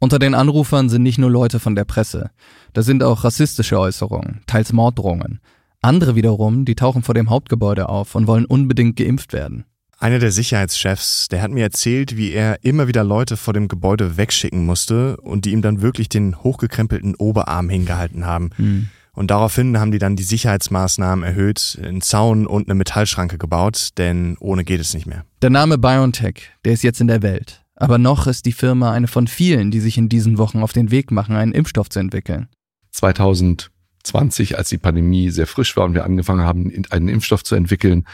Unter 0.00 0.18
den 0.18 0.34
Anrufern 0.34 0.88
sind 0.88 1.02
nicht 1.02 1.18
nur 1.18 1.30
Leute 1.30 1.60
von 1.60 1.74
der 1.74 1.84
Presse. 1.84 2.30
Da 2.72 2.82
sind 2.82 3.02
auch 3.02 3.24
rassistische 3.24 3.78
Äußerungen, 3.78 4.40
teils 4.46 4.72
Morddrohungen. 4.72 5.40
Andere 5.82 6.14
wiederum, 6.14 6.64
die 6.64 6.74
tauchen 6.74 7.02
vor 7.02 7.14
dem 7.14 7.30
Hauptgebäude 7.30 7.88
auf 7.88 8.14
und 8.14 8.26
wollen 8.26 8.44
unbedingt 8.44 8.96
geimpft 8.96 9.32
werden. 9.32 9.64
Einer 10.02 10.18
der 10.18 10.30
Sicherheitschefs, 10.30 11.28
der 11.28 11.42
hat 11.42 11.50
mir 11.50 11.62
erzählt, 11.62 12.16
wie 12.16 12.32
er 12.32 12.64
immer 12.64 12.88
wieder 12.88 13.04
Leute 13.04 13.36
vor 13.36 13.52
dem 13.52 13.68
Gebäude 13.68 14.16
wegschicken 14.16 14.64
musste 14.64 15.18
und 15.18 15.44
die 15.44 15.50
ihm 15.50 15.60
dann 15.60 15.82
wirklich 15.82 16.08
den 16.08 16.42
hochgekrempelten 16.42 17.14
Oberarm 17.16 17.68
hingehalten 17.68 18.24
haben. 18.24 18.48
Mhm. 18.56 18.88
Und 19.12 19.30
daraufhin 19.30 19.78
haben 19.78 19.90
die 19.90 19.98
dann 19.98 20.16
die 20.16 20.22
Sicherheitsmaßnahmen 20.22 21.22
erhöht, 21.22 21.78
einen 21.82 22.00
Zaun 22.00 22.46
und 22.46 22.66
eine 22.66 22.76
Metallschranke 22.76 23.36
gebaut, 23.36 23.90
denn 23.98 24.38
ohne 24.40 24.64
geht 24.64 24.80
es 24.80 24.94
nicht 24.94 25.06
mehr. 25.06 25.26
Der 25.42 25.50
Name 25.50 25.76
BioNTech, 25.76 26.48
der 26.64 26.72
ist 26.72 26.82
jetzt 26.82 27.02
in 27.02 27.08
der 27.08 27.20
Welt. 27.20 27.62
Aber 27.76 27.98
noch 27.98 28.26
ist 28.26 28.46
die 28.46 28.52
Firma 28.52 28.92
eine 28.92 29.06
von 29.06 29.26
vielen, 29.26 29.70
die 29.70 29.80
sich 29.80 29.98
in 29.98 30.08
diesen 30.08 30.38
Wochen 30.38 30.62
auf 30.62 30.72
den 30.72 30.90
Weg 30.90 31.10
machen, 31.10 31.36
einen 31.36 31.52
Impfstoff 31.52 31.90
zu 31.90 31.98
entwickeln. 31.98 32.48
2020, 32.92 34.56
als 34.56 34.70
die 34.70 34.78
Pandemie 34.78 35.28
sehr 35.28 35.46
frisch 35.46 35.76
war 35.76 35.84
und 35.84 35.92
wir 35.92 36.04
angefangen 36.04 36.46
haben, 36.46 36.72
einen 36.88 37.08
Impfstoff 37.08 37.44
zu 37.44 37.54
entwickeln, 37.54 38.06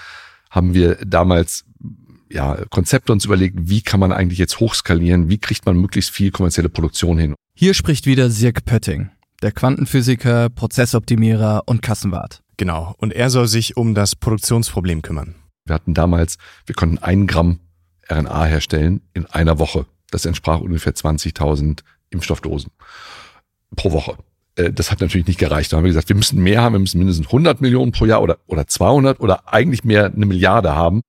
haben 0.51 0.75
wir 0.75 0.97
damals 1.05 1.65
ja, 2.31 2.59
Konzepte 2.71 3.13
uns 3.13 3.25
überlegt, 3.25 3.57
wie 3.59 3.83
kann 3.83 4.01
man 4.01 4.13
eigentlich 4.13 4.39
jetzt 4.39 4.61
hochskalieren, 4.61 5.29
wie 5.29 5.39
kriegt 5.39 5.65
man 5.67 5.77
möglichst 5.77 6.11
viel 6.11 6.31
kommerzielle 6.31 6.69
Produktion 6.69 7.19
hin. 7.19 7.35
Hier 7.55 7.75
spricht 7.75 8.07
wieder 8.07 8.31
Sirk 8.31 8.65
Pötting, 8.65 9.11
der 9.43 9.53
Quantenphysiker, 9.53 10.51
Prozessoptimierer 10.51 11.63
und 11.67 11.83
Kassenwart. 11.83 12.43
Genau, 12.57 12.95
und 12.99 13.13
er 13.13 13.31
soll 13.31 13.49
sich 13.49 13.77
um 13.77 13.95
das 13.95 14.17
Produktionsproblem 14.17 15.03
kümmern. 15.03 15.35
Wir 15.67 15.75
hatten 15.75 15.95
damals, 15.95 16.39
wir 16.65 16.75
konnten 16.75 16.99
ein 16.99 17.27
Gramm 17.27 17.61
RNA 18.11 18.45
herstellen 18.45 19.03
in 19.15 19.27
einer 19.27 19.59
Woche. 19.59 19.87
Das 20.11 20.25
entsprach 20.25 20.61
ungefähr 20.61 20.95
20.000 20.95 21.81
Impfstoffdosen 22.11 22.71
pro 23.75 23.93
Woche. 23.93 24.17
Äh, 24.57 24.73
das 24.73 24.91
hat 24.91 25.01
natürlich 25.01 25.27
nicht 25.27 25.39
gereicht. 25.39 25.73
Da 25.73 25.77
haben 25.77 25.85
wir 25.85 25.91
gesagt, 25.91 26.09
wir 26.09 26.17
müssen 26.17 26.43
mehr 26.43 26.63
haben, 26.63 26.73
wir 26.73 26.81
müssen 26.81 26.99
mindestens 26.99 27.27
100 27.27 27.61
Millionen 27.61 27.93
pro 27.93 28.07
Jahr 28.07 28.23
oder, 28.23 28.39
oder 28.47 28.67
200 28.67 29.21
oder 29.21 29.53
eigentlich 29.53 29.85
mehr 29.85 30.07
eine 30.07 30.27
Milliarde 30.27 30.75
haben. 30.75 31.03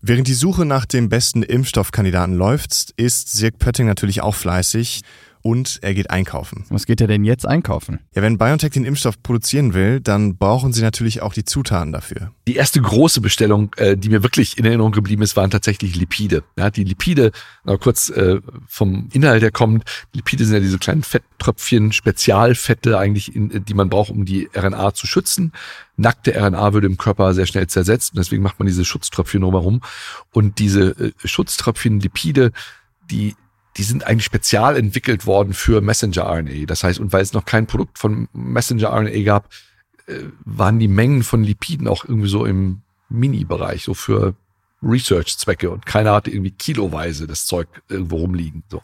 Während 0.00 0.28
die 0.28 0.34
Suche 0.34 0.64
nach 0.64 0.86
dem 0.86 1.08
besten 1.08 1.42
Impfstoffkandidaten 1.42 2.34
läuft, 2.34 2.92
ist 2.96 3.32
Sirk 3.32 3.58
Pötting 3.58 3.86
natürlich 3.86 4.22
auch 4.22 4.34
fleißig 4.34 5.02
und 5.42 5.78
er 5.82 5.94
geht 5.94 6.10
einkaufen. 6.10 6.64
Was 6.68 6.86
geht 6.86 7.00
er 7.00 7.06
denn 7.06 7.24
jetzt 7.24 7.46
einkaufen? 7.46 8.00
Ja, 8.14 8.22
wenn 8.22 8.38
BioNTech 8.38 8.70
den 8.70 8.84
Impfstoff 8.84 9.22
produzieren 9.22 9.74
will, 9.74 10.00
dann 10.00 10.36
brauchen 10.36 10.72
sie 10.72 10.82
natürlich 10.82 11.22
auch 11.22 11.32
die 11.32 11.44
Zutaten 11.44 11.92
dafür. 11.92 12.32
Die 12.46 12.56
erste 12.56 12.80
große 12.80 13.20
Bestellung, 13.20 13.70
äh, 13.76 13.96
die 13.96 14.08
mir 14.08 14.22
wirklich 14.22 14.58
in 14.58 14.64
Erinnerung 14.64 14.92
geblieben 14.92 15.22
ist, 15.22 15.36
waren 15.36 15.50
tatsächlich 15.50 15.96
Lipide. 15.96 16.42
Ja, 16.56 16.70
die 16.70 16.84
Lipide, 16.84 17.32
noch 17.64 17.78
kurz 17.78 18.10
äh, 18.10 18.40
vom 18.66 19.08
Inhalt 19.12 19.42
her 19.42 19.50
kommt, 19.50 19.84
Lipide 20.12 20.44
sind 20.44 20.54
ja 20.54 20.60
diese 20.60 20.78
kleinen 20.78 21.02
Fetttröpfchen, 21.02 21.92
Spezialfette 21.92 22.98
eigentlich, 22.98 23.34
in, 23.34 23.64
die 23.64 23.74
man 23.74 23.88
braucht, 23.88 24.10
um 24.10 24.24
die 24.24 24.48
RNA 24.54 24.94
zu 24.94 25.06
schützen. 25.06 25.52
Nackte 25.96 26.34
RNA 26.34 26.72
würde 26.72 26.86
im 26.86 26.96
Körper 26.96 27.34
sehr 27.34 27.46
schnell 27.46 27.66
zersetzt 27.66 28.12
und 28.12 28.18
deswegen 28.18 28.42
macht 28.42 28.58
man 28.58 28.66
diese 28.66 28.84
Schutztröpfchen 28.84 29.42
drumherum. 29.42 29.80
Und 30.32 30.58
diese 30.58 30.90
äh, 30.90 31.12
Schutztröpfchen, 31.24 32.00
Lipide, 32.00 32.52
die 33.10 33.34
die 33.78 33.84
sind 33.84 34.04
eigentlich 34.04 34.24
spezial 34.24 34.76
entwickelt 34.76 35.24
worden 35.24 35.54
für 35.54 35.80
Messenger-RNA. 35.80 36.66
Das 36.66 36.82
heißt, 36.84 36.98
und 36.98 37.12
weil 37.12 37.22
es 37.22 37.32
noch 37.32 37.44
kein 37.44 37.66
Produkt 37.66 37.98
von 37.98 38.28
Messenger-RNA 38.32 39.22
gab, 39.22 39.48
äh, 40.06 40.24
waren 40.44 40.78
die 40.78 40.88
Mengen 40.88 41.22
von 41.22 41.44
Lipiden 41.44 41.86
auch 41.86 42.04
irgendwie 42.04 42.28
so 42.28 42.44
im 42.44 42.82
Mini-Bereich, 43.08 43.84
so 43.84 43.94
für 43.94 44.34
Research-Zwecke 44.82 45.70
und 45.70 45.86
keiner 45.86 46.12
hatte 46.12 46.30
irgendwie 46.30 46.50
kiloweise 46.50 47.26
das 47.26 47.46
Zeug 47.46 47.68
irgendwo 47.88 48.16
rumliegen. 48.16 48.62
So. 48.70 48.82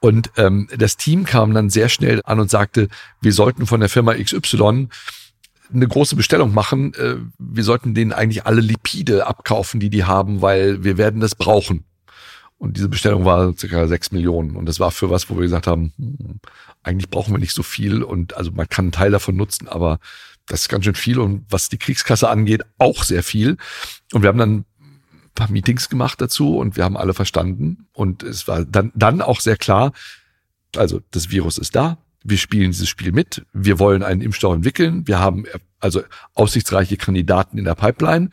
Und 0.00 0.30
ähm, 0.36 0.68
das 0.76 0.96
Team 0.96 1.24
kam 1.24 1.54
dann 1.54 1.70
sehr 1.70 1.88
schnell 1.88 2.20
an 2.24 2.40
und 2.40 2.50
sagte, 2.50 2.88
wir 3.20 3.32
sollten 3.32 3.66
von 3.66 3.80
der 3.80 3.88
Firma 3.88 4.14
XY 4.14 4.88
eine 5.72 5.88
große 5.88 6.16
Bestellung 6.16 6.52
machen. 6.52 6.92
Äh, 6.94 7.16
wir 7.38 7.64
sollten 7.64 7.94
denen 7.94 8.12
eigentlich 8.12 8.44
alle 8.46 8.60
Lipide 8.60 9.26
abkaufen, 9.26 9.80
die 9.80 9.90
die 9.90 10.04
haben, 10.04 10.42
weil 10.42 10.84
wir 10.84 10.98
werden 10.98 11.20
das 11.20 11.34
brauchen. 11.34 11.84
Und 12.62 12.76
diese 12.76 12.88
Bestellung 12.88 13.24
war 13.24 13.56
circa 13.56 13.88
sechs 13.88 14.12
Millionen. 14.12 14.54
Und 14.54 14.66
das 14.66 14.78
war 14.78 14.92
für 14.92 15.10
was, 15.10 15.28
wo 15.28 15.34
wir 15.34 15.42
gesagt 15.42 15.66
haben, 15.66 15.92
hm, 15.98 16.38
eigentlich 16.84 17.10
brauchen 17.10 17.34
wir 17.34 17.40
nicht 17.40 17.54
so 17.54 17.64
viel. 17.64 18.04
Und 18.04 18.36
also 18.36 18.52
man 18.52 18.68
kann 18.68 18.84
einen 18.84 18.92
Teil 18.92 19.10
davon 19.10 19.34
nutzen, 19.34 19.66
aber 19.66 19.98
das 20.46 20.60
ist 20.60 20.68
ganz 20.68 20.84
schön 20.84 20.94
viel. 20.94 21.18
Und 21.18 21.44
was 21.50 21.70
die 21.70 21.76
Kriegskasse 21.76 22.28
angeht, 22.28 22.62
auch 22.78 23.02
sehr 23.02 23.24
viel. 23.24 23.56
Und 24.12 24.22
wir 24.22 24.28
haben 24.28 24.38
dann 24.38 24.58
ein 24.58 24.64
paar 25.34 25.50
Meetings 25.50 25.88
gemacht 25.88 26.20
dazu 26.20 26.56
und 26.56 26.76
wir 26.76 26.84
haben 26.84 26.96
alle 26.96 27.14
verstanden. 27.14 27.88
Und 27.94 28.22
es 28.22 28.46
war 28.46 28.64
dann, 28.64 28.92
dann 28.94 29.22
auch 29.22 29.40
sehr 29.40 29.56
klar, 29.56 29.92
also 30.76 31.00
das 31.10 31.30
Virus 31.30 31.58
ist 31.58 31.74
da. 31.74 31.98
Wir 32.22 32.38
spielen 32.38 32.70
dieses 32.70 32.88
Spiel 32.88 33.10
mit. 33.10 33.44
Wir 33.52 33.80
wollen 33.80 34.04
einen 34.04 34.20
Impfstoff 34.20 34.54
entwickeln. 34.54 35.08
Wir 35.08 35.18
haben 35.18 35.46
also 35.80 36.04
aussichtsreiche 36.34 36.96
Kandidaten 36.96 37.58
in 37.58 37.64
der 37.64 37.74
Pipeline. 37.74 38.30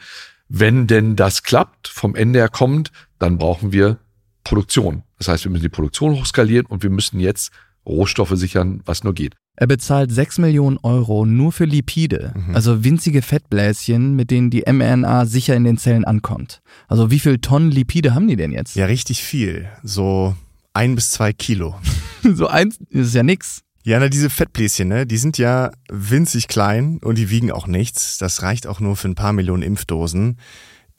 Wenn 0.50 0.86
denn 0.86 1.16
das 1.16 1.42
klappt, 1.42 1.88
vom 1.88 2.14
Ende 2.14 2.38
her 2.38 2.50
kommt, 2.50 2.92
dann 3.18 3.40
brauchen 3.40 3.72
wir 3.72 3.98
Produktion. 4.44 5.04
Das 5.18 5.28
heißt, 5.28 5.44
wir 5.44 5.52
müssen 5.52 5.64
die 5.64 5.70
Produktion 5.70 6.14
hochskalieren 6.14 6.66
und 6.66 6.84
wir 6.84 6.90
müssen 6.90 7.20
jetzt 7.20 7.52
Rohstoffe 7.86 8.34
sichern, 8.34 8.82
was 8.86 9.04
nur 9.04 9.14
geht. 9.14 9.36
Er 9.56 9.68
bezahlt 9.68 10.12
6 10.12 10.38
Millionen 10.38 10.78
Euro 10.84 11.26
nur 11.26 11.52
für 11.52 11.66
Lipide, 11.66 12.34
mhm. 12.34 12.56
also 12.56 12.84
winzige 12.84 13.22
Fettbläschen, 13.22 14.16
mit 14.16 14.32
denen 14.32 14.50
die 14.50 14.64
mRNA 14.66 15.26
sicher 15.26 15.56
in 15.56 15.66
den 15.66 15.78
Zellen 15.78 16.06
ankommt. 16.06 16.62
Also 16.88 17.12
wie 17.12 17.20
viel 17.20 17.40
Tonnen 17.40 17.70
Lipide 17.70 18.16
haben 18.16 18.28
die 18.28 18.38
denn 18.38 18.54
jetzt? 18.54 18.76
Ja, 18.76 18.86
richtig 18.86 19.22
viel. 19.22 19.68
So 19.84 20.34
ein 20.74 20.96
bis 20.96 21.12
zwei 21.12 21.34
Kilo. 21.34 21.76
so 22.34 22.48
eins 22.48 22.80
ist 22.90 23.14
ja 23.14 23.24
nix. 23.24 23.64
Ja, 23.84 24.00
na, 24.00 24.08
diese 24.08 24.30
Fettbläschen, 24.30 24.88
ne, 24.88 25.06
die 25.06 25.18
sind 25.18 25.38
ja 25.38 25.72
winzig 25.90 26.48
klein 26.48 27.00
und 27.04 27.18
die 27.18 27.30
wiegen 27.30 27.52
auch 27.52 27.68
nichts. 27.68 28.18
Das 28.18 28.42
reicht 28.44 28.68
auch 28.68 28.80
nur 28.80 28.96
für 28.96 29.10
ein 29.10 29.16
paar 29.16 29.34
Millionen 29.34 29.64
Impfdosen. 29.64 30.38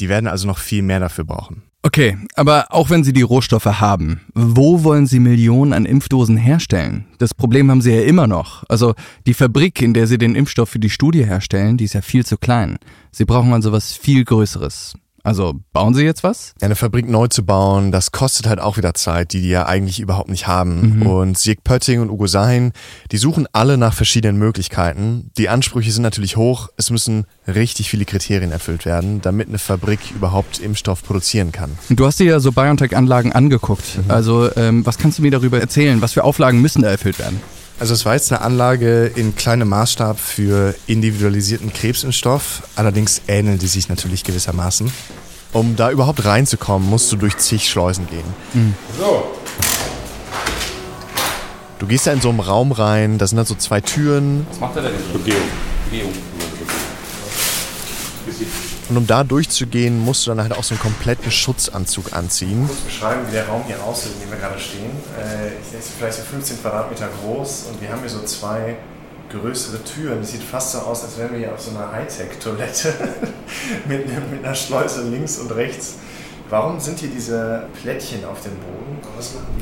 Die 0.01 0.09
werden 0.09 0.27
also 0.27 0.47
noch 0.47 0.59
viel 0.59 0.83
mehr 0.83 1.01
dafür 1.01 1.25
brauchen. 1.25 1.63
Okay, 1.83 2.19
aber 2.35 2.67
auch 2.71 2.91
wenn 2.91 3.05
Sie 3.05 3.15
die 3.15 3.23
Rohstoffe 3.23 3.65
haben, 3.65 4.21
wo 4.35 4.85
wollen 4.85 5.07
Sie 5.07 5.19
Millionen 5.19 5.73
an 5.73 5.87
Impfdosen 5.87 6.37
herstellen? 6.37 7.07
Das 7.17 7.33
Problem 7.33 7.71
haben 7.71 7.81
Sie 7.81 7.91
ja 7.91 8.03
immer 8.03 8.27
noch. 8.27 8.65
Also 8.69 8.95
die 9.27 9.33
Fabrik, 9.33 9.81
in 9.81 9.95
der 9.95 10.07
Sie 10.07 10.19
den 10.19 10.35
Impfstoff 10.35 10.69
für 10.69 10.79
die 10.79 10.91
Studie 10.91 11.25
herstellen, 11.25 11.79
die 11.79 11.85
ist 11.85 11.95
ja 11.95 12.03
viel 12.03 12.27
zu 12.27 12.37
klein. 12.37 12.79
Sie 13.13 13.25
brauchen 13.25 13.55
also 13.55 13.73
was 13.73 13.95
viel 13.95 14.27
Größeres. 14.27 14.95
Also 15.23 15.55
bauen 15.73 15.95
Sie 15.95 16.03
jetzt 16.03 16.25
was? 16.25 16.55
Eine 16.61 16.77
Fabrik 16.77 17.09
neu 17.09 17.29
zu 17.29 17.45
bauen, 17.45 17.93
das 17.93 18.11
kostet 18.13 18.47
halt 18.47 18.61
auch 18.61 18.77
wieder 18.77 18.95
Zeit, 18.95 19.33
die 19.33 19.43
die 19.43 19.51
ja 19.51 19.67
eigentlich 19.67 20.01
überhaupt 20.01 20.31
nicht 20.31 20.47
haben. 20.47 20.99
Mhm. 20.99 21.07
Und 21.07 21.39
Sieg 21.39 21.65
Pötting 21.65 22.01
und 22.01 22.11
Ugo 22.11 22.27
Sahin, 22.27 22.73
die 23.13 23.17
suchen 23.19 23.47
alle 23.53 23.77
nach 23.77 23.95
verschiedenen 23.95 24.39
Möglichkeiten. 24.39 25.31
Die 25.37 25.49
Ansprüche 25.49 25.93
sind 25.93 26.03
natürlich 26.03 26.37
hoch. 26.37 26.69
Es 26.77 26.91
müssen 26.91 27.27
richtig 27.47 27.91
viele 27.91 28.05
Kriterien 28.05 28.53
erfüllt 28.53 28.85
werden, 28.85 29.21
damit 29.21 29.49
eine 29.49 29.59
Fabrik 29.59 30.01
überhaupt 30.15 30.59
Impfstoff 30.59 31.03
produzieren 31.03 31.53
kann. 31.53 31.77
Du 31.91 32.07
hast 32.07 32.21
dir 32.21 32.27
ja 32.27 32.41
so 32.41 32.53
BioNTech-Anlagen 32.53 33.33
angeguckt. 33.33 33.99
Mhm. 33.99 34.11
Also 34.11 34.55
ähm, 34.57 34.87
was 34.87 34.99
kannst 34.99 35.19
du 35.19 35.23
mir 35.23 35.31
darüber 35.31 35.61
erzählen? 35.61 36.01
Was 36.01 36.13
für 36.13 36.25
Auflagen 36.25 36.61
müssen 36.61 36.83
da 36.83 36.89
erfüllt 36.91 37.19
werden? 37.19 37.41
Also 37.81 37.95
es 37.95 38.05
war 38.05 38.13
jetzt 38.13 38.31
eine 38.31 38.43
Anlage 38.43 39.07
in 39.07 39.35
kleinem 39.35 39.71
Maßstab 39.71 40.21
für 40.21 40.75
individualisierten 40.87 41.73
Krebsimpfstoff. 41.73 42.63
Allerdings 42.77 43.23
ähneln 43.27 43.59
die 43.59 43.69
sich 43.69 43.89
natürlich 43.89 44.23
gewissermaßen. 44.23 44.93
Um 45.55 45.77
da 45.77 45.91
überhaupt 45.91 46.27
reinzukommen, 46.27 46.89
musst 46.89 47.11
du 47.11 47.17
durch 47.17 47.39
zig 47.39 47.71
Schleusen 47.71 48.07
gehen. 48.07 48.25
Mhm. 48.53 48.75
So. 48.99 49.25
Du 51.79 51.87
gehst 51.87 52.07
da 52.07 52.13
in 52.13 52.21
so 52.21 52.29
einem 52.29 52.41
Raum 52.41 52.71
rein, 52.71 53.17
da 53.17 53.27
sind 53.27 53.39
dann 53.39 53.47
so 53.47 53.55
zwei 53.55 53.81
Türen. 53.81 54.47
Was 54.51 54.61
macht 54.61 54.77
er 54.77 54.83
denn? 54.83 54.93
Begehung. 55.15 55.41
Begehung. 55.91 56.13
Und 58.91 58.97
um 58.97 59.07
da 59.07 59.23
durchzugehen, 59.23 60.01
musst 60.01 60.27
du 60.27 60.31
dann 60.31 60.41
halt 60.41 60.53
auch 60.53 60.65
so 60.65 60.75
einen 60.75 60.83
kompletten 60.83 61.31
Schutzanzug 61.31 62.13
anziehen. 62.13 62.65
Ich 62.65 62.71
muss 62.71 62.81
beschreiben, 62.81 63.21
wie 63.29 63.31
der 63.31 63.47
Raum 63.47 63.63
hier 63.65 63.81
aussieht, 63.85 64.13
in 64.17 64.23
dem 64.23 64.33
wir 64.33 64.39
gerade 64.39 64.59
stehen. 64.59 64.91
Äh, 65.17 65.53
ich 65.63 65.79
ist 65.79 65.93
vielleicht 65.97 66.15
so 66.15 66.23
15 66.23 66.61
Quadratmeter 66.61 67.09
groß 67.23 67.67
und 67.71 67.81
wir 67.81 67.89
haben 67.89 68.01
hier 68.01 68.11
so 68.11 68.23
zwei 68.25 68.77
größere 69.31 69.85
Türen. 69.85 70.19
Das 70.21 70.33
sieht 70.33 70.43
fast 70.43 70.73
so 70.73 70.79
aus, 70.79 71.05
als 71.05 71.17
wären 71.19 71.31
wir 71.31 71.39
hier 71.39 71.55
auf 71.55 71.61
so 71.61 71.71
einer 71.71 71.93
Hightech-Toilette 71.93 72.93
mit, 73.89 74.09
mit 74.09 74.45
einer 74.45 74.57
Schleuse 74.57 75.09
links 75.09 75.39
und 75.39 75.53
rechts. 75.53 75.95
Warum 76.49 76.81
sind 76.81 76.99
hier 76.99 77.11
diese 77.11 77.69
Plättchen 77.81 78.25
auf 78.25 78.43
dem 78.43 78.57
Boden? 78.57 78.99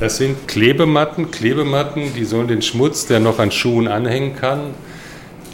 Das 0.00 0.16
sind 0.16 0.48
Klebematten, 0.48 1.30
Klebematten, 1.30 2.14
die 2.14 2.24
sollen 2.24 2.48
den 2.48 2.62
Schmutz, 2.62 3.04
der 3.04 3.20
noch 3.20 3.38
an 3.38 3.50
Schuhen 3.50 3.88
anhängen 3.88 4.36
kann, 4.36 4.72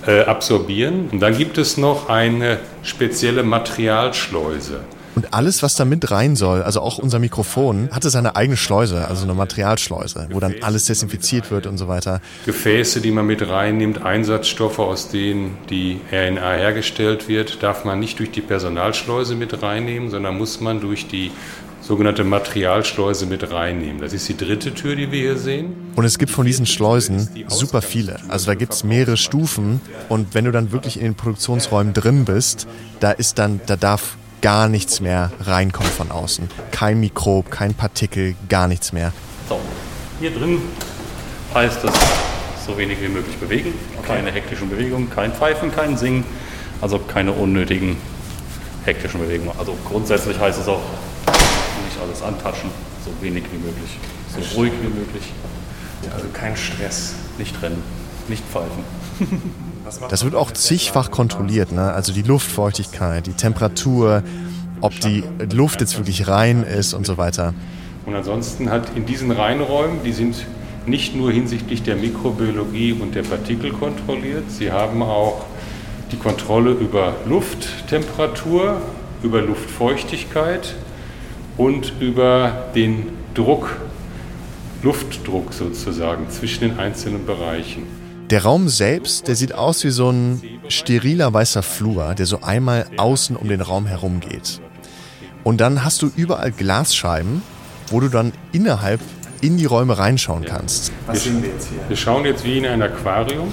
absorbieren. 0.06 1.08
Und 1.10 1.20
dann 1.20 1.36
gibt 1.36 1.58
es 1.58 1.76
noch 1.76 2.08
eine 2.08 2.58
spezielle 2.82 3.42
Materialschleuse. 3.42 4.80
Und 5.14 5.32
alles, 5.32 5.62
was 5.62 5.76
da 5.76 5.84
mit 5.84 6.10
rein 6.10 6.34
soll, 6.34 6.62
also 6.62 6.80
auch 6.80 6.98
unser 6.98 7.18
Mikrofon, 7.20 7.88
hatte 7.92 8.10
seine 8.10 8.34
eigene 8.34 8.56
Schleuse, 8.56 9.06
also 9.06 9.24
eine 9.24 9.34
Materialschleuse, 9.34 10.28
wo 10.32 10.40
dann 10.40 10.56
alles 10.62 10.86
desinfiziert 10.86 11.50
wird 11.50 11.66
und 11.66 11.78
so 11.78 11.86
weiter. 11.86 12.20
Gefäße, 12.46 13.00
die 13.00 13.12
man 13.12 13.26
mit 13.26 13.46
reinnimmt, 13.46 14.02
Einsatzstoffe, 14.02 14.80
aus 14.80 15.10
denen 15.10 15.56
die 15.70 16.00
RNA 16.10 16.54
hergestellt 16.54 17.28
wird, 17.28 17.62
darf 17.62 17.84
man 17.84 18.00
nicht 18.00 18.18
durch 18.18 18.32
die 18.32 18.40
Personalschleuse 18.40 19.36
mit 19.36 19.62
reinnehmen, 19.62 20.10
sondern 20.10 20.36
muss 20.36 20.60
man 20.60 20.80
durch 20.80 21.06
die 21.06 21.30
sogenannte 21.86 22.24
Materialschleuse 22.24 23.26
mit 23.26 23.50
reinnehmen. 23.52 24.00
Das 24.00 24.14
ist 24.14 24.26
die 24.28 24.36
dritte 24.36 24.72
Tür, 24.72 24.96
die 24.96 25.12
wir 25.12 25.20
hier 25.20 25.36
sehen. 25.36 25.92
Und 25.96 26.06
es 26.06 26.18
gibt 26.18 26.32
von 26.32 26.46
diesen 26.46 26.64
Schleusen 26.64 27.28
super 27.48 27.82
viele. 27.82 28.18
Also 28.28 28.46
da 28.46 28.54
gibt 28.54 28.72
es 28.72 28.84
mehrere 28.84 29.18
Stufen 29.18 29.82
und 30.08 30.34
wenn 30.34 30.46
du 30.46 30.50
dann 30.50 30.72
wirklich 30.72 30.96
in 30.96 31.04
den 31.04 31.14
Produktionsräumen 31.14 31.92
drin 31.92 32.24
bist, 32.24 32.66
da 33.00 33.10
ist 33.10 33.38
dann, 33.38 33.60
da 33.66 33.76
darf 33.76 34.16
gar 34.40 34.68
nichts 34.68 35.00
mehr 35.00 35.30
reinkommen 35.40 35.92
von 35.92 36.10
außen. 36.10 36.48
Kein 36.70 37.00
Mikrob, 37.00 37.50
kein 37.50 37.74
Partikel, 37.74 38.34
gar 38.48 38.66
nichts 38.66 38.92
mehr. 38.94 39.12
So, 39.48 39.60
hier 40.20 40.30
drin 40.30 40.62
heißt 41.52 41.84
es 41.84 41.92
so 42.66 42.78
wenig 42.78 42.98
wie 43.02 43.08
möglich 43.08 43.36
bewegen, 43.36 43.74
keine 44.06 44.32
hektischen 44.32 44.70
Bewegungen, 44.70 45.10
kein 45.10 45.32
Pfeifen, 45.32 45.70
kein 45.70 45.98
Singen, 45.98 46.24
also 46.80 46.98
keine 46.98 47.32
unnötigen 47.32 47.98
hektischen 48.86 49.20
Bewegungen. 49.20 49.52
Also 49.58 49.76
grundsätzlich 49.86 50.38
heißt 50.38 50.60
es 50.60 50.68
auch 50.68 50.80
alles 52.00 52.22
antaschen, 52.22 52.70
so 53.04 53.10
wenig 53.20 53.44
wie 53.52 53.58
möglich, 53.58 53.98
so 54.28 54.58
ruhig 54.58 54.72
wie 54.82 54.88
möglich. 54.88 55.32
Also 56.12 56.26
kein 56.32 56.56
Stress. 56.56 57.14
Nicht 57.38 57.60
rennen, 57.62 57.82
nicht 58.28 58.44
pfeifen. 58.44 58.84
Das 60.08 60.24
wird 60.24 60.34
auch 60.34 60.50
zigfach 60.50 61.10
kontrolliert, 61.10 61.70
ne? 61.70 61.92
also 61.92 62.14
die 62.14 62.22
Luftfeuchtigkeit, 62.22 63.26
die 63.26 63.34
Temperatur, 63.34 64.22
ob 64.80 64.98
die 65.00 65.22
Luft 65.52 65.82
jetzt 65.82 65.98
wirklich 65.98 66.26
rein 66.26 66.62
ist 66.62 66.94
und 66.94 67.06
so 67.06 67.18
weiter. 67.18 67.52
Und 68.06 68.14
ansonsten 68.14 68.70
hat 68.70 68.96
in 68.96 69.04
diesen 69.04 69.30
Reinräumen, 69.30 70.02
die 70.02 70.12
sind 70.12 70.46
nicht 70.86 71.14
nur 71.14 71.30
hinsichtlich 71.30 71.82
der 71.82 71.96
Mikrobiologie 71.96 72.92
und 72.94 73.14
der 73.14 73.24
Partikel 73.24 73.72
kontrolliert, 73.72 74.50
sie 74.50 74.72
haben 74.72 75.02
auch 75.02 75.44
die 76.12 76.16
Kontrolle 76.16 76.72
über 76.72 77.14
Lufttemperatur, 77.26 78.80
über 79.22 79.42
Luftfeuchtigkeit 79.42 80.74
und 81.56 81.92
über 82.00 82.66
den 82.74 83.06
Druck, 83.34 83.76
Luftdruck 84.82 85.52
sozusagen 85.52 86.28
zwischen 86.30 86.60
den 86.68 86.78
einzelnen 86.78 87.24
Bereichen. 87.26 87.84
Der 88.30 88.42
Raum 88.42 88.68
selbst, 88.68 89.28
der 89.28 89.36
sieht 89.36 89.54
aus 89.54 89.84
wie 89.84 89.90
so 89.90 90.10
ein 90.10 90.42
steriler 90.68 91.32
weißer 91.32 91.62
Flur, 91.62 92.14
der 92.14 92.26
so 92.26 92.40
einmal 92.42 92.86
außen 92.96 93.36
um 93.36 93.48
den 93.48 93.60
Raum 93.60 93.86
herum 93.86 94.20
geht. 94.20 94.60
Und 95.42 95.60
dann 95.60 95.84
hast 95.84 96.00
du 96.02 96.10
überall 96.16 96.50
Glasscheiben, 96.50 97.42
wo 97.88 98.00
du 98.00 98.08
dann 98.08 98.32
innerhalb 98.52 99.00
in 99.42 99.58
die 99.58 99.66
Räume 99.66 99.98
reinschauen 99.98 100.44
kannst. 100.44 100.90
Was 101.06 101.24
sehen 101.24 101.42
wir 101.42 101.50
jetzt 101.50 101.68
hier? 101.68 101.78
Wir 101.86 101.96
schauen 101.96 102.24
jetzt 102.24 102.44
wie 102.44 102.58
in 102.58 102.66
ein 102.66 102.80
Aquarium. 102.80 103.52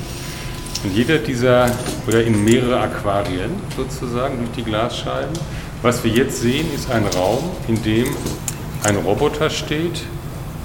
Und 0.83 0.95
jeder 0.95 1.17
dieser, 1.17 1.69
oder 2.07 2.23
in 2.23 2.43
mehrere 2.43 2.79
Aquarien 2.79 3.51
sozusagen 3.75 4.37
durch 4.37 4.51
die 4.51 4.63
Glasscheiben. 4.63 5.37
Was 5.83 6.03
wir 6.03 6.11
jetzt 6.11 6.39
sehen, 6.39 6.67
ist 6.75 6.91
ein 6.91 7.07
Raum, 7.07 7.39
in 7.67 7.81
dem 7.81 8.07
ein 8.83 8.97
Roboter 8.97 9.49
steht, 9.49 10.03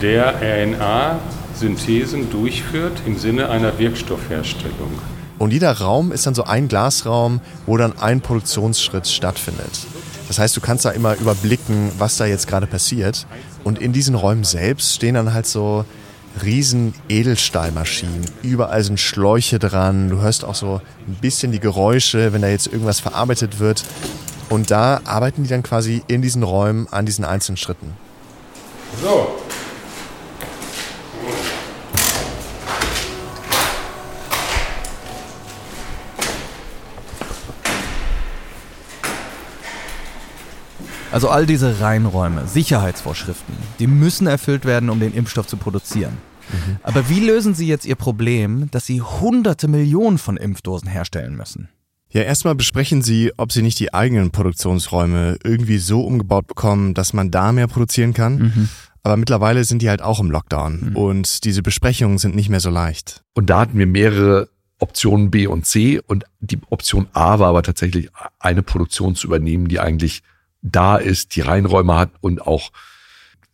der 0.02 0.34
RNA-Synthesen 0.42 2.30
durchführt 2.30 3.00
im 3.06 3.16
Sinne 3.16 3.48
einer 3.48 3.78
Wirkstoffherstellung. 3.78 4.90
Und 5.38 5.54
jeder 5.54 5.72
Raum 5.72 6.12
ist 6.12 6.26
dann 6.26 6.34
so 6.34 6.44
ein 6.44 6.68
Glasraum, 6.68 7.40
wo 7.64 7.78
dann 7.78 7.98
ein 7.98 8.20
Produktionsschritt 8.20 9.08
stattfindet. 9.08 9.86
Das 10.28 10.38
heißt, 10.38 10.54
du 10.54 10.60
kannst 10.60 10.84
da 10.84 10.90
immer 10.90 11.16
überblicken, 11.16 11.92
was 11.96 12.18
da 12.18 12.26
jetzt 12.26 12.46
gerade 12.46 12.66
passiert. 12.66 13.26
Und 13.64 13.78
in 13.78 13.94
diesen 13.94 14.16
Räumen 14.16 14.44
selbst 14.44 14.96
stehen 14.96 15.14
dann 15.14 15.32
halt 15.32 15.46
so 15.46 15.86
riesen 16.42 16.92
Edelstahlmaschinen. 17.08 18.26
Überall 18.42 18.82
sind 18.82 19.00
Schläuche 19.00 19.58
dran. 19.58 20.10
Du 20.10 20.20
hörst 20.20 20.44
auch 20.44 20.54
so 20.54 20.82
ein 21.08 21.14
bisschen 21.22 21.52
die 21.52 21.60
Geräusche, 21.60 22.34
wenn 22.34 22.42
da 22.42 22.48
jetzt 22.48 22.66
irgendwas 22.66 23.00
verarbeitet 23.00 23.60
wird. 23.60 23.82
Und 24.48 24.70
da 24.70 25.00
arbeiten 25.04 25.42
die 25.42 25.48
dann 25.48 25.62
quasi 25.62 26.02
in 26.06 26.22
diesen 26.22 26.42
Räumen 26.42 26.86
an 26.90 27.04
diesen 27.06 27.24
einzelnen 27.24 27.56
Schritten. 27.56 27.92
So. 29.02 29.36
Also 41.12 41.30
all 41.30 41.46
diese 41.46 41.80
Reinräume, 41.80 42.46
Sicherheitsvorschriften, 42.46 43.56
die 43.78 43.86
müssen 43.86 44.26
erfüllt 44.26 44.66
werden, 44.66 44.90
um 44.90 45.00
den 45.00 45.14
Impfstoff 45.14 45.46
zu 45.46 45.56
produzieren. 45.56 46.18
Mhm. 46.50 46.76
Aber 46.82 47.08
wie 47.08 47.20
lösen 47.20 47.54
Sie 47.54 47.66
jetzt 47.66 47.86
Ihr 47.86 47.94
Problem, 47.94 48.70
dass 48.70 48.84
Sie 48.84 49.00
hunderte 49.00 49.66
Millionen 49.66 50.18
von 50.18 50.36
Impfdosen 50.36 50.88
herstellen 50.88 51.34
müssen? 51.34 51.70
Ja, 52.16 52.22
erstmal 52.22 52.54
besprechen 52.54 53.02
Sie, 53.02 53.30
ob 53.36 53.52
Sie 53.52 53.60
nicht 53.60 53.78
die 53.78 53.92
eigenen 53.92 54.30
Produktionsräume 54.30 55.36
irgendwie 55.44 55.76
so 55.76 56.00
umgebaut 56.00 56.46
bekommen, 56.46 56.94
dass 56.94 57.12
man 57.12 57.30
da 57.30 57.52
mehr 57.52 57.66
produzieren 57.66 58.14
kann. 58.14 58.38
Mhm. 58.38 58.68
Aber 59.02 59.18
mittlerweile 59.18 59.64
sind 59.64 59.82
die 59.82 59.90
halt 59.90 60.00
auch 60.00 60.18
im 60.18 60.30
Lockdown 60.30 60.80
mhm. 60.80 60.96
und 60.96 61.44
diese 61.44 61.62
Besprechungen 61.62 62.16
sind 62.16 62.34
nicht 62.34 62.48
mehr 62.48 62.60
so 62.60 62.70
leicht. 62.70 63.22
Und 63.34 63.50
da 63.50 63.60
hatten 63.60 63.78
wir 63.78 63.86
mehrere 63.86 64.48
Optionen 64.78 65.30
B 65.30 65.46
und 65.46 65.66
C 65.66 66.00
und 66.06 66.24
die 66.40 66.58
Option 66.70 67.06
A 67.12 67.38
war 67.38 67.48
aber 67.48 67.62
tatsächlich 67.62 68.08
eine 68.38 68.62
Produktion 68.62 69.14
zu 69.14 69.26
übernehmen, 69.26 69.68
die 69.68 69.78
eigentlich 69.78 70.22
da 70.62 70.96
ist, 70.96 71.36
die 71.36 71.42
Reinräume 71.42 71.96
hat 71.98 72.12
und 72.22 72.40
auch 72.40 72.70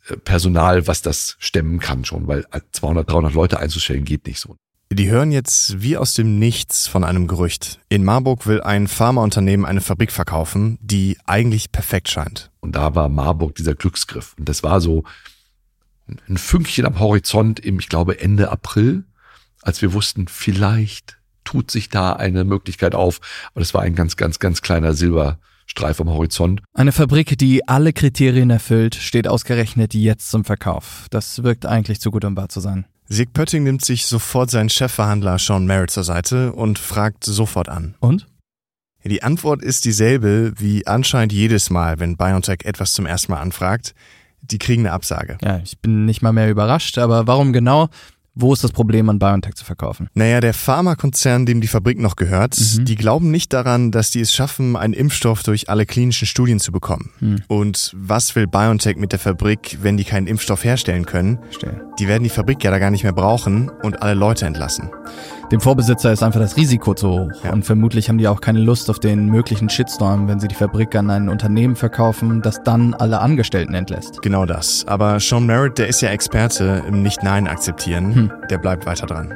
äh, 0.08 0.16
Personal, 0.18 0.86
was 0.86 1.02
das 1.02 1.34
stemmen 1.40 1.80
kann 1.80 2.04
schon, 2.04 2.28
weil 2.28 2.46
200, 2.70 3.10
300 3.10 3.34
Leute 3.34 3.58
einzustellen 3.58 4.04
geht 4.04 4.24
nicht 4.28 4.38
so. 4.38 4.54
Die 4.94 5.08
hören 5.08 5.32
jetzt 5.32 5.80
wie 5.80 5.96
aus 5.96 6.12
dem 6.12 6.38
Nichts 6.38 6.86
von 6.86 7.02
einem 7.02 7.26
Gerücht. 7.26 7.80
In 7.88 8.04
Marburg 8.04 8.46
will 8.46 8.60
ein 8.60 8.88
Pharmaunternehmen 8.88 9.64
eine 9.64 9.80
Fabrik 9.80 10.12
verkaufen, 10.12 10.78
die 10.82 11.16
eigentlich 11.24 11.72
perfekt 11.72 12.10
scheint. 12.10 12.50
Und 12.60 12.76
da 12.76 12.94
war 12.94 13.08
Marburg 13.08 13.54
dieser 13.54 13.74
Glücksgriff. 13.74 14.34
Und 14.38 14.50
das 14.50 14.62
war 14.62 14.82
so 14.82 15.04
ein 16.28 16.36
Fünkchen 16.36 16.84
am 16.84 16.98
Horizont 16.98 17.58
im, 17.58 17.78
ich 17.78 17.88
glaube, 17.88 18.20
Ende 18.20 18.50
April, 18.50 19.04
als 19.62 19.80
wir 19.80 19.94
wussten, 19.94 20.28
vielleicht 20.28 21.16
tut 21.42 21.70
sich 21.70 21.88
da 21.88 22.12
eine 22.12 22.44
Möglichkeit 22.44 22.94
auf. 22.94 23.20
Aber 23.52 23.60
das 23.60 23.72
war 23.72 23.80
ein 23.80 23.94
ganz, 23.94 24.18
ganz, 24.18 24.40
ganz 24.40 24.60
kleiner 24.60 24.92
Silber, 24.92 25.38
Streif 25.64 26.02
am 26.02 26.10
Horizont. 26.10 26.60
Eine 26.74 26.92
Fabrik, 26.92 27.38
die 27.38 27.66
alle 27.66 27.94
Kriterien 27.94 28.50
erfüllt, 28.50 28.94
steht 28.94 29.26
ausgerechnet 29.26 29.94
jetzt 29.94 30.30
zum 30.30 30.44
Verkauf. 30.44 31.06
Das 31.08 31.42
wirkt 31.44 31.64
eigentlich 31.64 31.98
zu 31.98 32.10
gut, 32.10 32.26
um 32.26 32.36
wahr 32.36 32.50
zu 32.50 32.60
sein. 32.60 32.84
Sieg 33.08 33.32
Pötting 33.32 33.64
nimmt 33.64 33.84
sich 33.84 34.06
sofort 34.06 34.50
seinen 34.50 34.70
Chefverhandler 34.70 35.38
Sean 35.38 35.66
Merritt 35.66 35.90
zur 35.90 36.04
Seite 36.04 36.52
und 36.52 36.78
fragt 36.78 37.24
sofort 37.24 37.68
an. 37.68 37.94
Und? 38.00 38.26
Die 39.04 39.22
Antwort 39.22 39.62
ist 39.62 39.84
dieselbe 39.84 40.52
wie 40.56 40.86
anscheinend 40.86 41.32
jedes 41.32 41.70
Mal, 41.70 41.98
wenn 41.98 42.16
BioNTech 42.16 42.60
etwas 42.64 42.92
zum 42.92 43.04
ersten 43.04 43.32
Mal 43.32 43.40
anfragt. 43.40 43.94
Die 44.40 44.58
kriegen 44.58 44.82
eine 44.82 44.92
Absage. 44.92 45.38
Ja, 45.42 45.58
ich 45.58 45.78
bin 45.80 46.04
nicht 46.04 46.22
mal 46.22 46.32
mehr 46.32 46.50
überrascht, 46.50 46.98
aber 46.98 47.26
warum 47.26 47.52
genau? 47.52 47.88
Wo 48.34 48.52
ist 48.54 48.64
das 48.64 48.72
Problem, 48.72 49.10
an 49.10 49.18
BioNTech 49.18 49.54
zu 49.54 49.64
verkaufen? 49.64 50.08
Naja, 50.14 50.40
der 50.40 50.54
Pharmakonzern, 50.54 51.44
dem 51.44 51.60
die 51.60 51.68
Fabrik 51.68 51.98
noch 51.98 52.16
gehört, 52.16 52.56
mhm. 52.58 52.86
die 52.86 52.96
glauben 52.96 53.30
nicht 53.30 53.52
daran, 53.52 53.90
dass 53.90 54.10
die 54.10 54.20
es 54.20 54.32
schaffen, 54.32 54.74
einen 54.74 54.94
Impfstoff 54.94 55.42
durch 55.42 55.68
alle 55.68 55.84
klinischen 55.84 56.26
Studien 56.26 56.58
zu 56.58 56.72
bekommen. 56.72 57.10
Mhm. 57.20 57.42
Und 57.48 57.92
was 57.94 58.34
will 58.34 58.46
BioNTech 58.46 58.96
mit 58.96 59.12
der 59.12 59.18
Fabrik, 59.18 59.78
wenn 59.82 59.98
die 59.98 60.04
keinen 60.04 60.26
Impfstoff 60.26 60.64
herstellen 60.64 61.04
können? 61.04 61.40
Verstehe. 61.44 61.82
Die 61.98 62.08
werden 62.08 62.22
die 62.24 62.30
Fabrik 62.30 62.64
ja 62.64 62.70
da 62.70 62.78
gar 62.78 62.90
nicht 62.90 63.02
mehr 63.02 63.12
brauchen 63.12 63.68
und 63.82 64.00
alle 64.00 64.14
Leute 64.14 64.46
entlassen. 64.46 64.90
Dem 65.52 65.60
Vorbesitzer 65.60 66.10
ist 66.10 66.22
einfach 66.22 66.40
das 66.40 66.56
Risiko 66.56 66.94
zu 66.94 67.10
hoch. 67.10 67.30
Ja. 67.44 67.52
Und 67.52 67.64
vermutlich 67.66 68.08
haben 68.08 68.16
die 68.16 68.26
auch 68.26 68.40
keine 68.40 68.58
Lust 68.58 68.88
auf 68.88 68.98
den 68.98 69.26
möglichen 69.26 69.68
Shitstorm, 69.68 70.26
wenn 70.26 70.40
sie 70.40 70.48
die 70.48 70.54
Fabrik 70.54 70.94
an 70.94 71.10
ein 71.10 71.28
Unternehmen 71.28 71.76
verkaufen, 71.76 72.40
das 72.40 72.62
dann 72.62 72.94
alle 72.94 73.20
Angestellten 73.20 73.74
entlässt. 73.74 74.22
Genau 74.22 74.46
das. 74.46 74.86
Aber 74.86 75.20
Sean 75.20 75.44
Merritt, 75.44 75.76
der 75.76 75.88
ist 75.88 76.00
ja 76.00 76.08
Experte 76.08 76.82
im 76.88 77.02
Nicht-Nein 77.02 77.46
akzeptieren. 77.46 78.14
Hm. 78.14 78.32
Der 78.48 78.56
bleibt 78.56 78.86
weiter 78.86 79.04
dran. 79.04 79.34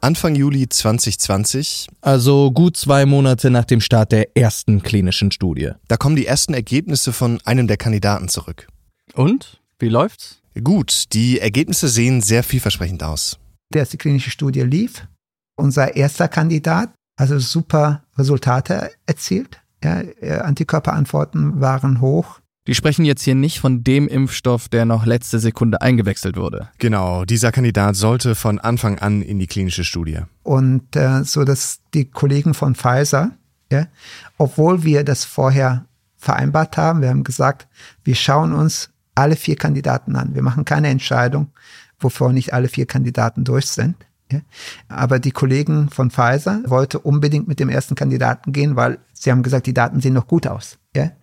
Anfang 0.00 0.34
Juli 0.34 0.70
2020. 0.70 1.88
Also 2.00 2.50
gut 2.50 2.78
zwei 2.78 3.04
Monate 3.04 3.50
nach 3.50 3.66
dem 3.66 3.82
Start 3.82 4.10
der 4.10 4.34
ersten 4.38 4.82
klinischen 4.82 5.30
Studie. 5.32 5.72
Da 5.86 5.98
kommen 5.98 6.16
die 6.16 6.26
ersten 6.26 6.54
Ergebnisse 6.54 7.12
von 7.12 7.40
einem 7.44 7.66
der 7.66 7.76
Kandidaten 7.76 8.28
zurück. 8.28 8.68
Und? 9.12 9.60
Wie 9.78 9.90
läuft's? 9.90 10.40
Gut, 10.62 11.12
die 11.12 11.40
Ergebnisse 11.40 11.88
sehen 11.88 12.20
sehr 12.20 12.44
vielversprechend 12.44 13.02
aus. 13.02 13.38
Die 13.72 13.78
erste 13.78 13.96
klinische 13.96 14.30
Studie 14.30 14.60
lief. 14.60 15.06
Unser 15.56 15.96
erster 15.96 16.28
Kandidat, 16.28 16.90
also 17.16 17.38
super 17.38 18.04
Resultate 18.16 18.92
erzielt. 19.06 19.60
Ja, 19.82 20.02
Antikörperantworten 20.42 21.60
waren 21.60 22.00
hoch. 22.00 22.40
Die 22.66 22.74
sprechen 22.74 23.04
jetzt 23.04 23.22
hier 23.22 23.34
nicht 23.34 23.60
von 23.60 23.84
dem 23.84 24.08
Impfstoff, 24.08 24.70
der 24.70 24.86
noch 24.86 25.04
letzte 25.04 25.38
Sekunde 25.38 25.82
eingewechselt 25.82 26.36
wurde. 26.36 26.70
Genau, 26.78 27.26
dieser 27.26 27.52
Kandidat 27.52 27.94
sollte 27.94 28.34
von 28.34 28.58
Anfang 28.58 28.98
an 28.98 29.20
in 29.20 29.38
die 29.38 29.46
klinische 29.46 29.84
Studie. 29.84 30.20
Und 30.42 30.96
äh, 30.96 31.24
so, 31.24 31.44
dass 31.44 31.80
die 31.92 32.06
Kollegen 32.06 32.54
von 32.54 32.74
Pfizer, 32.74 33.32
ja, 33.70 33.88
obwohl 34.38 34.82
wir 34.82 35.04
das 35.04 35.26
vorher 35.26 35.84
vereinbart 36.16 36.78
haben, 36.78 37.02
wir 37.02 37.10
haben 37.10 37.24
gesagt, 37.24 37.68
wir 38.02 38.14
schauen 38.14 38.54
uns 38.54 38.93
alle 39.14 39.36
vier 39.36 39.56
Kandidaten 39.56 40.16
an. 40.16 40.34
Wir 40.34 40.42
machen 40.42 40.64
keine 40.64 40.88
Entscheidung, 40.88 41.48
wovor 41.98 42.32
nicht 42.32 42.52
alle 42.52 42.68
vier 42.68 42.86
Kandidaten 42.86 43.44
durch 43.44 43.66
sind. 43.66 43.96
Aber 44.88 45.18
die 45.18 45.30
Kollegen 45.30 45.90
von 45.90 46.10
Pfizer 46.10 46.62
wollten 46.66 46.96
unbedingt 46.98 47.46
mit 47.46 47.60
dem 47.60 47.68
ersten 47.68 47.94
Kandidaten 47.94 48.52
gehen, 48.52 48.74
weil 48.74 48.98
sie 49.12 49.30
haben 49.30 49.42
gesagt, 49.42 49.66
die 49.66 49.74
Daten 49.74 50.00
sehen 50.00 50.14
noch 50.14 50.26
gut 50.26 50.46
aus. 50.46 50.78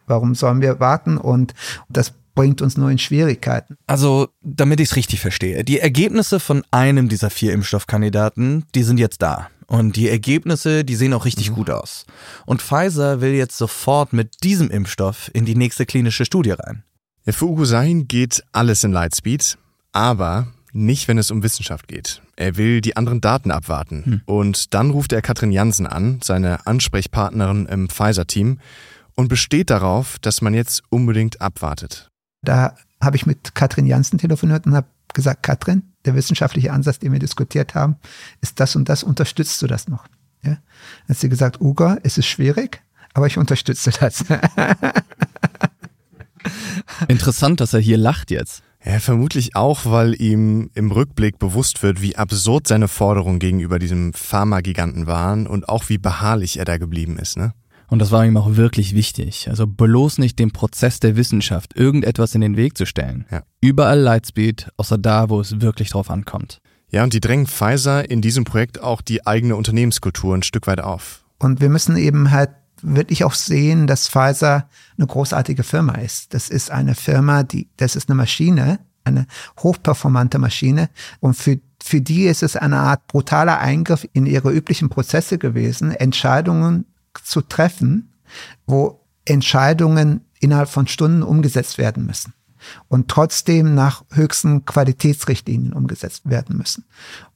Warum 0.08 0.36
sollen 0.36 0.62
wir 0.62 0.80
warten? 0.80 1.17
Und 1.17 1.54
das 1.89 2.13
bringt 2.36 2.62
uns 2.62 2.77
nur 2.77 2.89
in 2.89 2.97
Schwierigkeiten. 2.97 3.77
Also, 3.88 4.30
damit 4.41 4.80
ich 4.80 4.89
es 4.89 4.95
richtig 4.95 5.19
verstehe, 5.19 5.63
die 5.63 5.80
Ergebnisse 5.80 6.39
von 6.39 6.63
einem 6.71 7.10
dieser 7.10 7.30
vier 7.30 7.54
Impfstoffkandidaten, 7.54 8.65
die 8.75 8.84
sind 8.84 8.99
jetzt 8.99 9.21
da. 9.21 9.49
Und 9.67 9.95
die 9.95 10.10
Ergebnisse, 10.10 10.84
die 10.84 10.95
sehen 10.95 11.13
auch 11.13 11.23
richtig 11.23 11.51
mhm. 11.51 11.56
gut 11.56 11.69
aus. 11.69 12.06
Und 12.45 12.62
Pfizer 12.62 13.21
will 13.21 13.32
jetzt 13.32 13.58
sofort 13.58 14.12
mit 14.12 14.43
diesem 14.43 14.69
Impfstoff 14.69 15.32
in 15.34 15.45
die 15.45 15.56
nächste 15.56 15.86
klinische 15.86 16.25
Studie 16.25 16.51
rein. 16.51 16.84
Für 17.27 17.45
Ugo 17.45 17.65
Sahin 17.65 18.07
geht 18.07 18.43
alles 18.51 18.84
in 18.84 18.91
Lightspeed, 18.91 19.57
aber 19.91 20.47
nicht, 20.73 21.07
wenn 21.07 21.17
es 21.17 21.31
um 21.31 21.43
Wissenschaft 21.43 21.88
geht. 21.88 22.21
Er 22.36 22.57
will 22.57 22.81
die 22.81 22.97
anderen 22.97 23.21
Daten 23.21 23.51
abwarten. 23.51 24.03
Hm. 24.05 24.21
Und 24.25 24.73
dann 24.73 24.89
ruft 24.89 25.13
er 25.13 25.21
Katrin 25.21 25.51
Jansen 25.51 25.86
an, 25.86 26.19
seine 26.23 26.65
Ansprechpartnerin 26.65 27.67
im 27.67 27.89
Pfizer-Team, 27.89 28.60
und 29.15 29.27
besteht 29.27 29.69
darauf, 29.69 30.17
dass 30.19 30.41
man 30.41 30.53
jetzt 30.53 30.84
unbedingt 30.89 31.41
abwartet. 31.41 32.10
Da 32.41 32.75
habe 33.01 33.17
ich 33.17 33.25
mit 33.25 33.53
Katrin 33.53 33.86
Jansen 33.86 34.17
telefoniert 34.17 34.65
und 34.65 34.73
habe 34.73 34.88
gesagt, 35.13 35.43
Katrin, 35.43 35.84
der 36.05 36.15
wissenschaftliche 36.15 36.71
Ansatz, 36.71 36.99
den 36.99 37.12
wir 37.12 37.19
diskutiert 37.19 37.75
haben, 37.75 37.97
ist 38.39 38.60
das 38.60 38.75
und 38.75 38.89
das, 38.89 39.03
unterstützt 39.03 39.62
du 39.62 39.67
das 39.67 39.88
noch? 39.88 40.05
Ja? 40.43 40.51
Dann 40.51 40.60
hat 41.10 41.17
sie 41.17 41.29
gesagt, 41.29 41.62
Ugo, 41.62 41.97
es 42.03 42.17
ist 42.17 42.25
schwierig, 42.25 42.81
aber 43.13 43.27
ich 43.27 43.38
unterstütze 43.38 43.91
das. 43.91 44.23
Interessant, 47.08 47.60
dass 47.60 47.73
er 47.73 47.80
hier 47.80 47.97
lacht 47.97 48.32
jetzt. 48.32 48.63
Ja, 48.84 48.99
vermutlich 48.99 49.56
auch, 49.56 49.86
weil 49.86 50.19
ihm 50.19 50.71
im 50.73 50.91
Rückblick 50.91 51.38
bewusst 51.38 51.84
wird, 51.84 52.01
wie 52.01 52.15
absurd 52.15 52.67
seine 52.67 52.88
Forderungen 52.88 53.38
gegenüber 53.38 53.77
diesem 53.77 54.13
Pharmagiganten 54.13 55.06
waren 55.06 55.45
und 55.45 55.69
auch 55.69 55.89
wie 55.89 55.99
beharrlich 55.99 56.58
er 56.58 56.65
da 56.65 56.77
geblieben 56.77 57.17
ist, 57.17 57.38
ne? 57.38 57.54
Und 57.89 57.99
das 57.99 58.10
war 58.10 58.25
ihm 58.25 58.38
auch 58.38 58.56
wirklich 58.56 58.95
wichtig. 58.95 59.49
Also 59.49 59.67
bloß 59.67 60.17
nicht 60.17 60.39
dem 60.39 60.51
Prozess 60.51 61.01
der 61.01 61.17
Wissenschaft 61.17 61.75
irgendetwas 61.75 62.34
in 62.34 62.39
den 62.39 62.56
Weg 62.56 62.77
zu 62.77 62.86
stellen. 62.86 63.25
Ja. 63.30 63.43
Überall 63.60 63.99
Lightspeed, 63.99 64.69
außer 64.77 64.97
da, 64.97 65.30
wo 65.30 65.41
es 65.41 65.60
wirklich 65.60 65.89
drauf 65.89 66.10
ankommt. 66.10 66.62
Ja, 66.89 67.04
und 67.04 67.13
die 67.13 67.19
drängen 67.19 67.47
Pfizer 67.47 68.10
in 68.10 68.21
diesem 68.21 68.45
Projekt 68.45 68.82
auch 68.82 69.01
die 69.01 69.27
eigene 69.27 69.58
Unternehmenskultur 69.58 70.34
ein 70.34 70.43
Stück 70.43 70.67
weit 70.67 70.80
auf. 70.80 71.25
Und 71.38 71.60
wir 71.60 71.67
müssen 71.67 71.97
eben 71.97 72.32
halt 72.32 72.51
wirklich 72.82 73.24
auch 73.24 73.34
sehen, 73.34 73.88
dass 73.88 74.08
Pfizer 74.08 74.70
eine 74.98 75.08
großartige 75.08 75.63
Firma 75.63 75.96
ist. 75.96 76.34
Das 76.34 76.50
ist 76.50 76.72
eine 76.72 76.96
Firma, 76.96 77.44
die, 77.44 77.70
das 77.78 77.96
ist 77.96 78.10
eine 78.10 78.15
Maschine, 78.15 78.80
eine 79.04 79.26
hochperformante 79.60 80.39
Maschine. 80.39 80.89
Und 81.20 81.36
für, 81.36 81.60
für 81.84 82.02
die 82.02 82.26
ist 82.26 82.44
es 82.44 82.56
eine 82.56 82.78
Art 82.78 83.08
brutaler 83.08 83.60
Eingriff 83.60 84.08
in 84.13 84.26
ihre 84.26 84.52
üblichen 84.52 84.89
Prozesse 84.89 85.38
gewesen, 85.38 85.91
Entscheidungen 85.91 86.86
zu 87.24 87.41
treffen, 87.41 88.13
wo 88.65 89.02
Entscheidungen 89.26 90.22
innerhalb 90.39 90.70
von 90.70 90.88
Stunden 90.88 91.24
umgesetzt 91.24 91.78
werden 91.78 92.06
müssen 92.06 92.34
und 92.88 93.08
trotzdem 93.08 93.74
nach 93.76 94.04
höchsten 94.12 94.65
Qualitätsrichtlinien 94.65 95.74
umgesetzt 95.74 96.30
werden 96.30 96.58
müssen. 96.58 96.86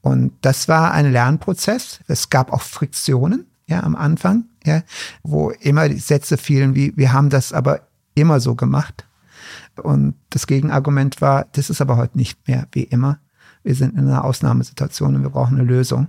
Und 0.01 0.33
das 0.41 0.67
war 0.67 0.91
ein 0.91 1.11
Lernprozess. 1.11 1.99
Es 2.07 2.29
gab 2.29 2.51
auch 2.53 2.61
Friktionen, 2.61 3.45
ja, 3.67 3.83
am 3.83 3.95
Anfang, 3.95 4.45
ja, 4.65 4.81
wo 5.23 5.51
immer 5.51 5.89
die 5.89 5.99
Sätze 5.99 6.37
fielen 6.37 6.75
wie, 6.75 6.93
wir 6.95 7.13
haben 7.13 7.29
das 7.29 7.53
aber 7.53 7.87
immer 8.15 8.39
so 8.39 8.55
gemacht. 8.55 9.05
Und 9.75 10.15
das 10.29 10.47
Gegenargument 10.47 11.21
war, 11.21 11.47
das 11.51 11.69
ist 11.69 11.81
aber 11.81 11.97
heute 11.97 12.17
nicht 12.17 12.47
mehr 12.47 12.67
wie 12.71 12.83
immer. 12.83 13.19
Wir 13.63 13.75
sind 13.75 13.97
in 13.97 14.07
einer 14.07 14.23
Ausnahmesituation 14.23 15.15
und 15.15 15.23
wir 15.23 15.31
brauchen 15.31 15.57
eine 15.57 15.67
Lösung. 15.67 16.07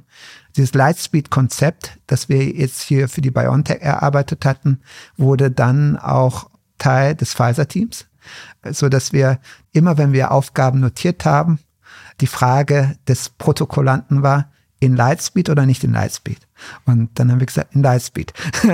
Dieses 0.56 0.74
Lightspeed-Konzept, 0.74 1.98
das 2.06 2.28
wir 2.28 2.44
jetzt 2.44 2.82
hier 2.82 3.08
für 3.08 3.22
die 3.22 3.30
BioNTech 3.30 3.80
erarbeitet 3.80 4.44
hatten, 4.44 4.80
wurde 5.16 5.50
dann 5.50 5.96
auch 5.96 6.50
Teil 6.78 7.14
des 7.14 7.32
Pfizer-Teams, 7.32 8.06
so 8.70 8.88
dass 8.90 9.12
wir 9.12 9.38
immer, 9.72 9.96
wenn 9.96 10.12
wir 10.12 10.32
Aufgaben 10.32 10.80
notiert 10.80 11.24
haben, 11.24 11.58
die 12.20 12.26
Frage 12.26 12.96
des 13.08 13.30
Protokollanten 13.30 14.22
war, 14.22 14.50
in 14.80 14.96
Lightspeed 14.96 15.50
oder 15.50 15.66
nicht 15.66 15.84
in 15.84 15.92
Lightspeed? 15.92 16.38
Und 16.84 17.10
dann 17.14 17.30
haben 17.30 17.40
wir 17.40 17.46
gesagt, 17.46 17.74
in 17.74 17.82
Lightspeed. 17.82 18.32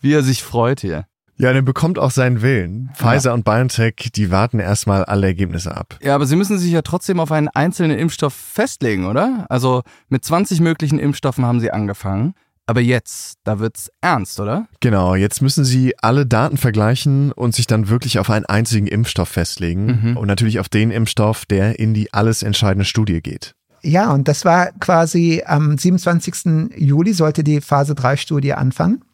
Wie 0.00 0.12
er 0.12 0.22
sich 0.22 0.42
freut 0.42 0.80
hier. 0.80 1.06
Ja, 1.36 1.52
der 1.52 1.62
bekommt 1.62 1.98
auch 1.98 2.10
seinen 2.10 2.42
Willen. 2.42 2.90
Pfizer 2.94 3.30
ja. 3.30 3.34
und 3.34 3.44
BioNTech, 3.44 4.10
die 4.14 4.30
warten 4.30 4.60
erstmal 4.60 5.04
alle 5.04 5.26
Ergebnisse 5.26 5.76
ab. 5.76 5.98
Ja, 6.02 6.14
aber 6.14 6.26
sie 6.26 6.36
müssen 6.36 6.58
sich 6.58 6.70
ja 6.70 6.82
trotzdem 6.82 7.18
auf 7.18 7.32
einen 7.32 7.48
einzelnen 7.48 7.98
Impfstoff 7.98 8.34
festlegen, 8.34 9.06
oder? 9.06 9.46
Also 9.48 9.82
mit 10.08 10.24
20 10.24 10.60
möglichen 10.60 10.98
Impfstoffen 10.98 11.44
haben 11.44 11.58
sie 11.58 11.72
angefangen. 11.72 12.34
Aber 12.72 12.80
jetzt, 12.80 13.36
da 13.44 13.58
wird's 13.58 13.90
ernst, 14.00 14.40
oder? 14.40 14.66
Genau, 14.80 15.14
jetzt 15.14 15.42
müssen 15.42 15.62
sie 15.62 15.92
alle 15.98 16.24
Daten 16.24 16.56
vergleichen 16.56 17.30
und 17.30 17.54
sich 17.54 17.66
dann 17.66 17.90
wirklich 17.90 18.18
auf 18.18 18.30
einen 18.30 18.46
einzigen 18.46 18.86
Impfstoff 18.86 19.28
festlegen. 19.28 20.00
Mhm. 20.00 20.16
Und 20.16 20.26
natürlich 20.26 20.58
auf 20.58 20.70
den 20.70 20.90
Impfstoff, 20.90 21.44
der 21.44 21.78
in 21.78 21.92
die 21.92 22.14
alles 22.14 22.42
entscheidende 22.42 22.86
Studie 22.86 23.20
geht. 23.20 23.54
Ja, 23.82 24.10
und 24.10 24.26
das 24.26 24.46
war 24.46 24.70
quasi 24.80 25.42
am 25.44 25.76
27. 25.76 26.74
Juli 26.74 27.12
sollte 27.12 27.44
die 27.44 27.60
Phase 27.60 27.94
3 27.94 28.16
Studie 28.16 28.54
anfangen. 28.54 29.04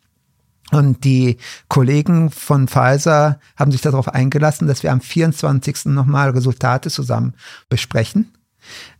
Und 0.71 1.03
die 1.03 1.38
Kollegen 1.66 2.31
von 2.31 2.68
Pfizer 2.68 3.40
haben 3.57 3.73
sich 3.73 3.81
darauf 3.81 4.07
eingelassen, 4.07 4.68
dass 4.68 4.85
wir 4.85 4.92
am 4.92 5.01
24. 5.01 5.87
nochmal 5.87 6.31
Resultate 6.31 6.90
zusammen 6.90 7.35
besprechen, 7.68 8.33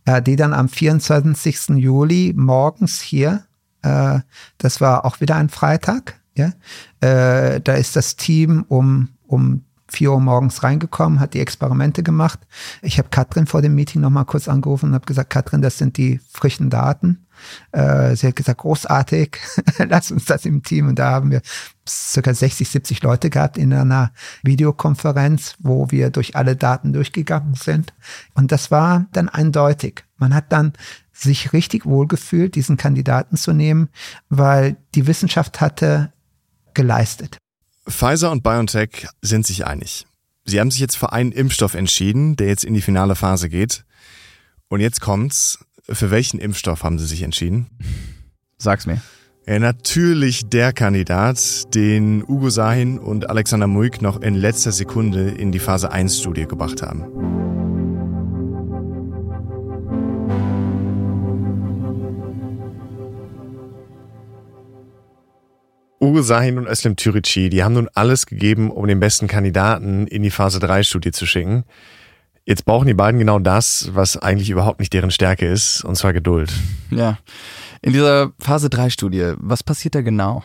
äh, 0.03 0.21
die 0.21 0.35
dann 0.35 0.53
am 0.53 0.67
24. 0.67 1.77
Juli 1.77 2.33
morgens 2.35 2.99
hier, 2.99 3.45
äh, 3.81 4.19
das 4.57 4.81
war 4.81 5.05
auch 5.05 5.21
wieder 5.21 5.35
ein 5.35 5.49
Freitag, 5.49 6.19
ja, 6.35 6.53
äh, 7.01 7.59
da 7.61 7.73
ist 7.73 7.95
das 7.95 8.15
Team 8.15 8.65
um, 8.67 9.09
um 9.27 9.63
4 9.91 10.11
Uhr 10.11 10.21
morgens 10.21 10.63
reingekommen, 10.63 11.19
hat 11.19 11.33
die 11.33 11.39
Experimente 11.39 12.03
gemacht. 12.03 12.39
Ich 12.81 12.97
habe 12.97 13.09
Katrin 13.09 13.47
vor 13.47 13.61
dem 13.61 13.75
Meeting 13.75 14.01
nochmal 14.01 14.25
kurz 14.25 14.47
angerufen 14.47 14.89
und 14.89 14.95
habe 14.95 15.05
gesagt, 15.05 15.29
Katrin, 15.29 15.61
das 15.61 15.77
sind 15.77 15.97
die 15.97 16.19
frischen 16.31 16.69
Daten. 16.69 17.25
Äh, 17.71 18.15
sie 18.15 18.27
hat 18.27 18.35
gesagt, 18.35 18.61
großartig, 18.61 19.37
lass 19.77 20.11
uns 20.11 20.25
das 20.25 20.45
im 20.45 20.63
Team. 20.63 20.87
Und 20.87 20.99
da 20.99 21.11
haben 21.11 21.31
wir 21.31 21.41
circa 21.87 22.33
60, 22.33 22.69
70 22.69 23.03
Leute 23.03 23.29
gehabt 23.29 23.57
in 23.57 23.73
einer 23.73 24.11
Videokonferenz, 24.43 25.55
wo 25.59 25.89
wir 25.89 26.09
durch 26.09 26.35
alle 26.35 26.55
Daten 26.55 26.93
durchgegangen 26.93 27.55
sind. 27.55 27.93
Und 28.33 28.51
das 28.51 28.71
war 28.71 29.07
dann 29.11 29.29
eindeutig. 29.29 30.03
Man 30.17 30.35
hat 30.35 30.51
dann 30.51 30.73
sich 31.21 31.53
richtig 31.53 31.85
wohlgefühlt, 31.85 32.55
diesen 32.55 32.77
Kandidaten 32.77 33.37
zu 33.37 33.53
nehmen, 33.53 33.89
weil 34.29 34.77
die 34.95 35.07
Wissenschaft 35.07 35.61
hatte 35.61 36.13
geleistet. 36.73 37.37
Pfizer 37.87 38.31
und 38.31 38.43
BioNTech 38.43 39.07
sind 39.21 39.45
sich 39.45 39.65
einig. 39.65 40.05
Sie 40.45 40.59
haben 40.59 40.71
sich 40.71 40.79
jetzt 40.79 40.97
für 40.97 41.11
einen 41.11 41.31
Impfstoff 41.31 41.73
entschieden, 41.73 42.35
der 42.35 42.47
jetzt 42.47 42.63
in 42.63 42.73
die 42.73 42.81
finale 42.81 43.15
Phase 43.15 43.49
geht. 43.49 43.85
Und 44.67 44.79
jetzt 44.79 45.01
kommt's. 45.01 45.59
Für 45.91 46.11
welchen 46.11 46.39
Impfstoff 46.39 46.83
haben 46.83 46.99
Sie 46.99 47.07
sich 47.07 47.23
entschieden? 47.23 47.67
Sag's 48.57 48.85
mir. 48.85 49.01
Ja, 49.47 49.57
natürlich 49.57 50.47
der 50.47 50.73
Kandidat, 50.73 51.73
den 51.73 52.23
Ugo 52.23 52.51
Sahin 52.51 52.99
und 52.99 53.27
Alexander 53.27 53.65
Muik 53.65 54.01
noch 54.01 54.21
in 54.21 54.35
letzter 54.35 54.71
Sekunde 54.71 55.29
in 55.29 55.51
die 55.51 55.57
Phase 55.57 55.91
1 55.91 56.19
Studie 56.19 56.45
gebracht 56.45 56.83
haben. 56.83 57.48
Ugo 66.01 66.21
Sahin 66.21 66.57
und 66.57 66.65
Özlem 66.65 66.95
Türici, 66.95 67.49
die 67.49 67.61
haben 67.61 67.73
nun 67.73 67.89
alles 67.93 68.25
gegeben, 68.25 68.71
um 68.71 68.87
den 68.87 69.01
besten 69.01 69.27
Kandidaten 69.27 70.07
in 70.07 70.23
die 70.23 70.29
Phase 70.29 70.59
3 70.59 70.83
Studie 70.83 71.11
zu 71.11 71.25
schicken. 71.25 71.65
Jetzt 72.45 72.63
brauchen 72.63 72.87
die 72.87 72.93
beiden 72.93 73.19
genau 73.19 73.37
das, 73.39 73.89
was 73.93 74.15
eigentlich 74.15 74.49
überhaupt 74.49 74.79
nicht 74.79 74.93
deren 74.93 75.11
Stärke 75.11 75.45
ist, 75.45 75.83
und 75.83 75.95
zwar 75.95 76.13
Geduld. 76.13 76.53
Ja. 76.89 77.17
In 77.81 77.91
dieser 77.91 78.31
Phase 78.39 78.69
3 78.69 78.89
Studie, 78.89 79.33
was 79.37 79.61
passiert 79.61 79.93
da 79.93 80.01
genau? 80.01 80.41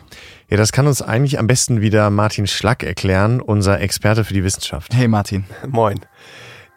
Ja, 0.49 0.57
das 0.57 0.73
kann 0.73 0.87
uns 0.87 1.01
eigentlich 1.01 1.39
am 1.39 1.47
besten 1.47 1.79
wieder 1.79 2.09
Martin 2.09 2.47
Schlack 2.47 2.83
erklären, 2.83 3.39
unser 3.39 3.79
Experte 3.79 4.25
für 4.25 4.33
die 4.33 4.43
Wissenschaft. 4.43 4.93
Hey 4.93 5.07
Martin. 5.07 5.45
Moin. 5.67 6.01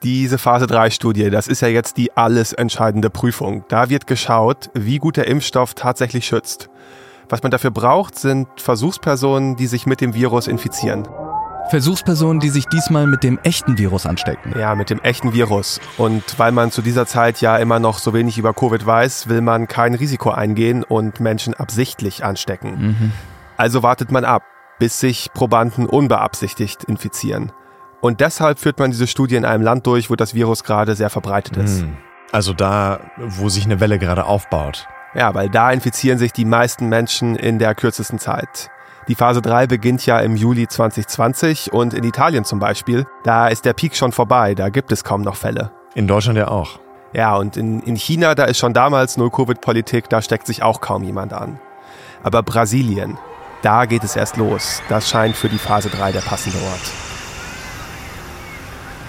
Diese 0.05 0.38
Phase 0.38 0.69
3 0.69 0.91
Studie, 0.91 1.31
das 1.31 1.49
ist 1.49 1.62
ja 1.62 1.69
jetzt 1.69 1.97
die 1.97 2.17
alles 2.17 2.53
entscheidende 2.53 3.11
Prüfung. 3.11 3.64
Da 3.69 3.91
wird 3.91 4.07
geschaut, 4.07 4.71
wie 4.73 4.99
gut 4.99 5.17
der 5.17 5.27
Impfstoff 5.27 5.75
tatsächlich 5.75 6.27
schützt. 6.27 6.71
Was 7.29 7.43
man 7.43 7.51
dafür 7.51 7.71
braucht, 7.71 8.19
sind 8.19 8.49
Versuchspersonen, 8.57 9.57
die 9.57 9.67
sich 9.67 9.85
mit 9.87 10.01
dem 10.01 10.14
Virus 10.14 10.47
infizieren. 10.47 11.07
Versuchspersonen, 11.69 12.41
die 12.41 12.49
sich 12.49 12.64
diesmal 12.67 13.07
mit 13.07 13.23
dem 13.23 13.38
echten 13.43 13.77
Virus 13.77 14.07
anstecken. 14.07 14.55
Ja, 14.59 14.75
mit 14.75 14.88
dem 14.88 15.01
echten 15.01 15.35
Virus. 15.35 15.81
Und 15.99 16.38
weil 16.38 16.53
man 16.53 16.71
zu 16.71 16.81
dieser 16.81 17.05
Zeit 17.05 17.43
ja 17.43 17.59
immer 17.59 17.79
noch 17.79 17.99
so 17.99 18.14
wenig 18.14 18.38
über 18.38 18.55
Covid 18.55 18.87
weiß, 18.87 19.29
will 19.29 19.43
man 19.43 19.69
kein 19.69 19.95
Risiko 19.95 20.31
eingehen 20.31 20.83
und 20.83 21.21
Menschen 21.21 21.53
absichtlich 21.53 22.25
anstecken. 22.25 22.71
Mhm. 22.79 23.12
Also 23.59 23.83
wartet 23.83 24.11
man 24.11 24.25
ab, 24.25 24.43
bis 24.79 24.99
sich 24.99 25.31
Probanden 25.35 25.85
unbeabsichtigt 25.85 26.85
infizieren. 26.85 27.53
Und 28.01 28.21
deshalb 28.21 28.59
führt 28.59 28.79
man 28.79 28.93
diese 28.93 29.07
Studie 29.07 29.37
in 29.37 29.45
einem 29.45 29.62
Land 29.62 29.87
durch, 29.87 30.09
wo 30.09 30.17
das 30.17 30.35
Virus 30.35 30.64
gerade 30.64 30.95
sehr 30.95 31.11
verbreitet 31.11 31.59
ist. 31.59 31.83
Mhm. 31.83 31.99
Also 32.33 32.55
da, 32.55 33.01
wo 33.19 33.51
sich 33.51 33.64
eine 33.64 33.81
Welle 33.81 33.99
gerade 33.99 34.25
aufbaut. 34.25 34.87
Ja, 35.14 35.35
weil 35.35 35.49
da 35.49 35.71
infizieren 35.73 36.18
sich 36.18 36.33
die 36.33 36.44
meisten 36.44 36.88
Menschen 36.88 37.37
in 37.37 37.59
der 37.59 37.75
kürzesten 37.75 38.18
Zeit. 38.18 38.71
Die 39.09 39.14
Phase 39.14 39.40
3 39.40 39.66
beginnt 39.66 40.05
ja 40.05 40.21
im 40.21 40.37
Juli 40.37 40.68
2020 40.68 41.73
und 41.73 41.94
in 41.94 42.05
Italien 42.05 42.44
zum 42.44 42.59
Beispiel, 42.59 43.07
da 43.25 43.49
ist 43.49 43.64
der 43.64 43.73
Peak 43.73 43.97
schon 43.97 44.12
vorbei, 44.12 44.55
da 44.55 44.68
gibt 44.68 44.92
es 44.92 45.03
kaum 45.03 45.23
noch 45.23 45.37
Fälle. 45.37 45.71
In 45.94 46.07
Deutschland 46.07 46.37
ja 46.37 46.49
auch. 46.49 46.79
Ja, 47.14 47.37
und 47.37 47.57
in, 47.57 47.81
in 47.81 47.97
China, 47.97 48.35
da 48.35 48.44
ist 48.44 48.59
schon 48.59 48.75
damals 48.75 49.16
Null-Covid-Politik, 49.16 50.11
da 50.11 50.21
steckt 50.21 50.47
sich 50.47 50.62
auch 50.62 50.83
kaum 50.83 51.05
jemand 51.05 51.33
an. 51.33 51.59
Aber 52.23 52.42
Brasilien, 52.42 53.16
da 53.62 53.87
geht 53.87 54.05
es 54.05 54.14
erst 54.14 54.37
los. 54.37 54.83
Das 54.90 55.09
scheint 55.09 55.37
für 55.37 55.49
die 55.49 55.59
Phase 55.59 55.88
3 55.88 56.12
der 56.12 56.21
passende 56.21 56.59
Ort. 56.59 57.08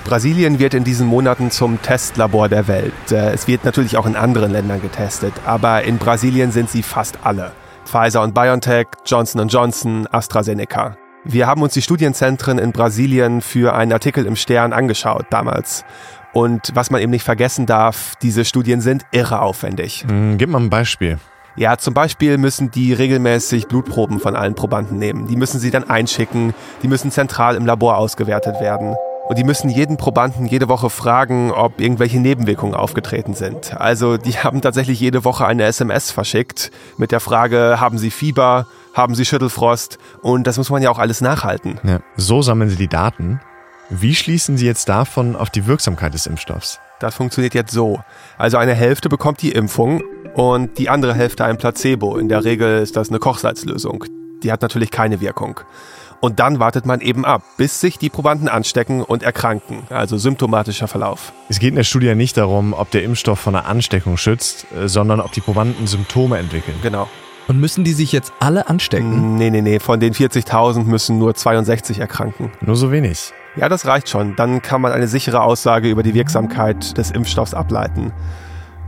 Brasilien 0.09 0.57
wird 0.57 0.73
in 0.73 0.83
diesen 0.83 1.05
Monaten 1.05 1.51
zum 1.51 1.79
Testlabor 1.83 2.49
der 2.49 2.67
Welt. 2.67 3.11
Äh, 3.11 3.29
es 3.29 3.47
wird 3.47 3.63
natürlich 3.63 3.95
auch 3.95 4.07
in 4.07 4.15
anderen 4.15 4.51
Ländern 4.51 4.81
getestet, 4.81 5.33
aber 5.45 5.83
in 5.83 5.99
Brasilien 5.99 6.51
sind 6.51 6.67
sie 6.67 6.81
fast 6.81 7.19
alle. 7.21 7.51
Pfizer 7.85 8.23
und 8.23 8.33
BioNTech, 8.33 8.87
Johnson 9.05 9.47
Johnson, 9.47 10.07
AstraZeneca. 10.11 10.97
Wir 11.25 11.45
haben 11.45 11.61
uns 11.61 11.75
die 11.75 11.83
Studienzentren 11.83 12.57
in 12.57 12.71
Brasilien 12.71 13.41
für 13.41 13.75
einen 13.75 13.93
Artikel 13.93 14.25
im 14.25 14.35
Stern 14.35 14.73
angeschaut 14.73 15.27
damals. 15.29 15.85
Und 16.33 16.71
was 16.73 16.89
man 16.89 17.01
eben 17.03 17.11
nicht 17.11 17.23
vergessen 17.23 17.67
darf, 17.67 18.15
diese 18.23 18.45
Studien 18.45 18.81
sind 18.81 19.03
irre 19.11 19.43
aufwendig. 19.43 20.05
Hm, 20.07 20.39
gib 20.39 20.49
mal 20.49 20.59
ein 20.59 20.71
Beispiel. 20.71 21.19
Ja, 21.55 21.77
zum 21.77 21.93
Beispiel 21.93 22.39
müssen 22.39 22.71
die 22.71 22.93
regelmäßig 22.93 23.67
Blutproben 23.67 24.19
von 24.19 24.35
allen 24.35 24.55
Probanden 24.55 24.97
nehmen. 24.97 25.27
Die 25.27 25.35
müssen 25.35 25.59
sie 25.59 25.69
dann 25.69 25.87
einschicken, 25.87 26.55
die 26.81 26.87
müssen 26.87 27.11
zentral 27.11 27.55
im 27.55 27.67
Labor 27.67 27.97
ausgewertet 27.97 28.59
werden. 28.59 28.95
Und 29.29 29.37
die 29.37 29.43
müssen 29.43 29.69
jeden 29.69 29.97
Probanden 29.97 30.47
jede 30.47 30.69
Woche 30.69 30.89
fragen, 30.89 31.51
ob 31.51 31.79
irgendwelche 31.79 32.19
Nebenwirkungen 32.19 32.73
aufgetreten 32.73 33.35
sind. 33.35 33.79
Also 33.79 34.17
die 34.17 34.33
haben 34.43 34.59
tatsächlich 34.61 34.99
jede 34.99 35.23
Woche 35.23 35.45
eine 35.45 35.65
SMS 35.65 36.09
verschickt 36.09 36.71
mit 36.97 37.11
der 37.11 37.19
Frage, 37.19 37.79
haben 37.79 37.99
Sie 37.99 38.09
Fieber, 38.09 38.65
haben 38.95 39.13
Sie 39.13 39.25
Schüttelfrost? 39.25 39.99
Und 40.23 40.47
das 40.47 40.57
muss 40.57 40.71
man 40.71 40.81
ja 40.81 40.89
auch 40.89 40.97
alles 40.97 41.21
nachhalten. 41.21 41.79
Ja, 41.83 41.99
so 42.17 42.41
sammeln 42.41 42.71
Sie 42.71 42.75
die 42.75 42.87
Daten. 42.87 43.39
Wie 43.91 44.15
schließen 44.15 44.57
Sie 44.57 44.65
jetzt 44.65 44.89
davon 44.89 45.35
auf 45.35 45.51
die 45.51 45.67
Wirksamkeit 45.67 46.15
des 46.15 46.25
Impfstoffs? 46.25 46.79
Das 46.99 47.13
funktioniert 47.13 47.53
jetzt 47.53 47.71
so. 47.71 47.99
Also 48.39 48.57
eine 48.57 48.73
Hälfte 48.73 49.09
bekommt 49.09 49.43
die 49.43 49.51
Impfung 49.51 50.01
und 50.33 50.79
die 50.79 50.89
andere 50.89 51.13
Hälfte 51.13 51.45
ein 51.45 51.57
Placebo. 51.57 52.17
In 52.17 52.29
der 52.29 52.43
Regel 52.45 52.81
ist 52.81 52.95
das 52.95 53.09
eine 53.09 53.19
Kochsalzlösung. 53.19 54.05
Die 54.41 54.51
hat 54.51 54.63
natürlich 54.63 54.89
keine 54.89 55.21
Wirkung. 55.21 55.59
Und 56.21 56.39
dann 56.39 56.59
wartet 56.59 56.85
man 56.85 56.99
eben 56.99 57.23
ab, 57.23 57.43
bis 57.57 57.79
sich 57.79 57.97
die 57.97 58.09
Probanden 58.09 58.49
anstecken 58.49 59.01
und 59.01 59.23
erkranken, 59.23 59.83
also 59.89 60.17
symptomatischer 60.17 60.87
Verlauf. 60.87 61.31
Es 61.47 61.59
geht 61.59 61.69
in 61.69 61.75
der 61.75 61.83
Studie 61.83 62.13
nicht 62.15 62.35
darum, 62.35 62.73
ob 62.73 62.91
der 62.91 63.03
Impfstoff 63.03 63.39
vor 63.39 63.53
einer 63.53 63.65
Ansteckung 63.65 64.17
schützt, 64.17 64.65
äh, 64.73 64.89
sondern 64.89 65.21
ob 65.21 65.31
die 65.31 65.41
Probanden 65.41 65.87
Symptome 65.87 66.37
entwickeln. 66.37 66.77
Genau. 66.81 67.07
Und 67.47 67.59
müssen 67.59 67.83
die 67.83 67.93
sich 67.93 68.11
jetzt 68.11 68.31
alle 68.39 68.69
anstecken? 68.69 69.35
Nee, 69.35 69.49
nee, 69.49 69.61
nee, 69.61 69.79
von 69.79 69.99
den 69.99 70.13
40.000 70.13 70.83
müssen 70.83 71.17
nur 71.17 71.33
62 71.33 71.99
erkranken. 71.99 72.51
Nur 72.61 72.75
so 72.75 72.91
wenig. 72.91 73.33
Ja, 73.55 73.69
das 73.69 73.87
reicht 73.87 74.07
schon. 74.07 74.35
Dann 74.35 74.61
kann 74.61 74.81
man 74.81 74.91
eine 74.91 75.07
sichere 75.07 75.41
Aussage 75.41 75.89
über 75.89 76.03
die 76.03 76.13
Wirksamkeit 76.13 76.95
des 76.97 77.09
Impfstoffs 77.09 77.55
ableiten. 77.55 78.13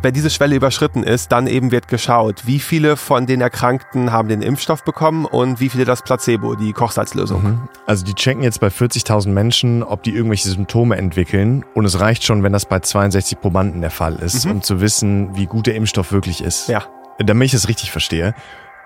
Wenn 0.03 0.13
diese 0.15 0.31
Schwelle 0.31 0.55
überschritten 0.55 1.03
ist, 1.03 1.31
dann 1.31 1.45
eben 1.45 1.71
wird 1.71 1.87
geschaut, 1.87 2.47
wie 2.47 2.59
viele 2.59 2.97
von 2.97 3.27
den 3.27 3.39
Erkrankten 3.39 4.11
haben 4.11 4.29
den 4.29 4.41
Impfstoff 4.41 4.83
bekommen 4.83 5.25
und 5.25 5.59
wie 5.59 5.69
viele 5.69 5.85
das 5.85 6.01
Placebo, 6.01 6.55
die 6.55 6.73
Kochsalzlösung. 6.73 7.43
Mhm. 7.43 7.69
Also 7.85 8.03
die 8.03 8.15
checken 8.15 8.41
jetzt 8.41 8.59
bei 8.59 8.69
40.000 8.69 9.29
Menschen, 9.29 9.83
ob 9.83 10.01
die 10.01 10.15
irgendwelche 10.15 10.49
Symptome 10.49 10.97
entwickeln. 10.97 11.63
Und 11.75 11.85
es 11.85 11.99
reicht 11.99 12.23
schon, 12.23 12.41
wenn 12.41 12.51
das 12.51 12.65
bei 12.65 12.79
62 12.79 13.39
Probanden 13.39 13.81
der 13.81 13.91
Fall 13.91 14.15
ist, 14.15 14.45
Mhm. 14.45 14.51
um 14.51 14.61
zu 14.63 14.81
wissen, 14.81 15.35
wie 15.35 15.45
gut 15.45 15.67
der 15.67 15.75
Impfstoff 15.75 16.11
wirklich 16.11 16.43
ist. 16.43 16.67
Ja. 16.67 16.83
Damit 17.19 17.47
ich 17.47 17.53
es 17.53 17.67
richtig 17.67 17.91
verstehe. 17.91 18.33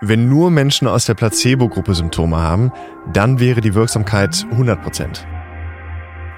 Wenn 0.02 0.28
nur 0.28 0.52
Menschen 0.52 0.90
aus 0.90 1.06
der 1.06 1.14
Placebo-Gruppe 1.14 1.96
Symptome 1.96 2.36
haben, 2.38 2.74
dann 3.14 3.40
wäre 3.40 3.62
die 3.62 3.74
Wirksamkeit 3.74 4.46
100 4.52 4.82
Prozent. 4.84 5.26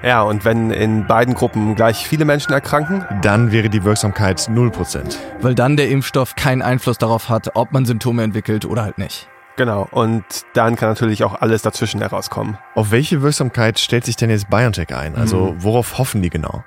Ja, 0.02 0.22
und 0.22 0.44
wenn 0.44 0.70
in 0.70 1.06
beiden 1.08 1.34
Gruppen 1.34 1.74
gleich 1.74 2.06
viele 2.06 2.24
Menschen 2.24 2.52
erkranken, 2.52 3.04
Dann 3.20 3.50
wäre 3.50 3.68
die 3.68 3.82
Wirksamkeit 3.82 4.46
0 4.48 4.70
Prozent. 4.70 5.18
Weil 5.40 5.56
dann 5.56 5.76
der 5.76 5.88
Impfstoff 5.88 6.36
keinen 6.36 6.62
Einfluss 6.62 6.98
darauf 6.98 7.28
hat, 7.28 7.56
ob 7.56 7.72
man 7.72 7.84
Symptome 7.84 8.22
entwickelt 8.22 8.64
oder 8.64 8.82
halt 8.82 8.98
nicht. 8.98 9.28
genau, 9.56 9.88
und 9.90 10.24
dann 10.54 10.76
kann 10.76 10.88
natürlich 10.90 11.24
auch 11.24 11.40
alles 11.40 11.62
dazwischen 11.62 12.00
herauskommen. 12.00 12.58
Auf 12.76 12.92
welche 12.92 13.22
Wirksamkeit 13.22 13.80
stellt 13.80 14.04
sich 14.04 14.14
denn 14.14 14.30
jetzt 14.30 14.48
BioNTech 14.48 14.94
ein? 14.94 15.16
Also 15.16 15.56
worauf 15.58 15.98
hoffen 15.98 16.22
die 16.22 16.30
genau? 16.30 16.62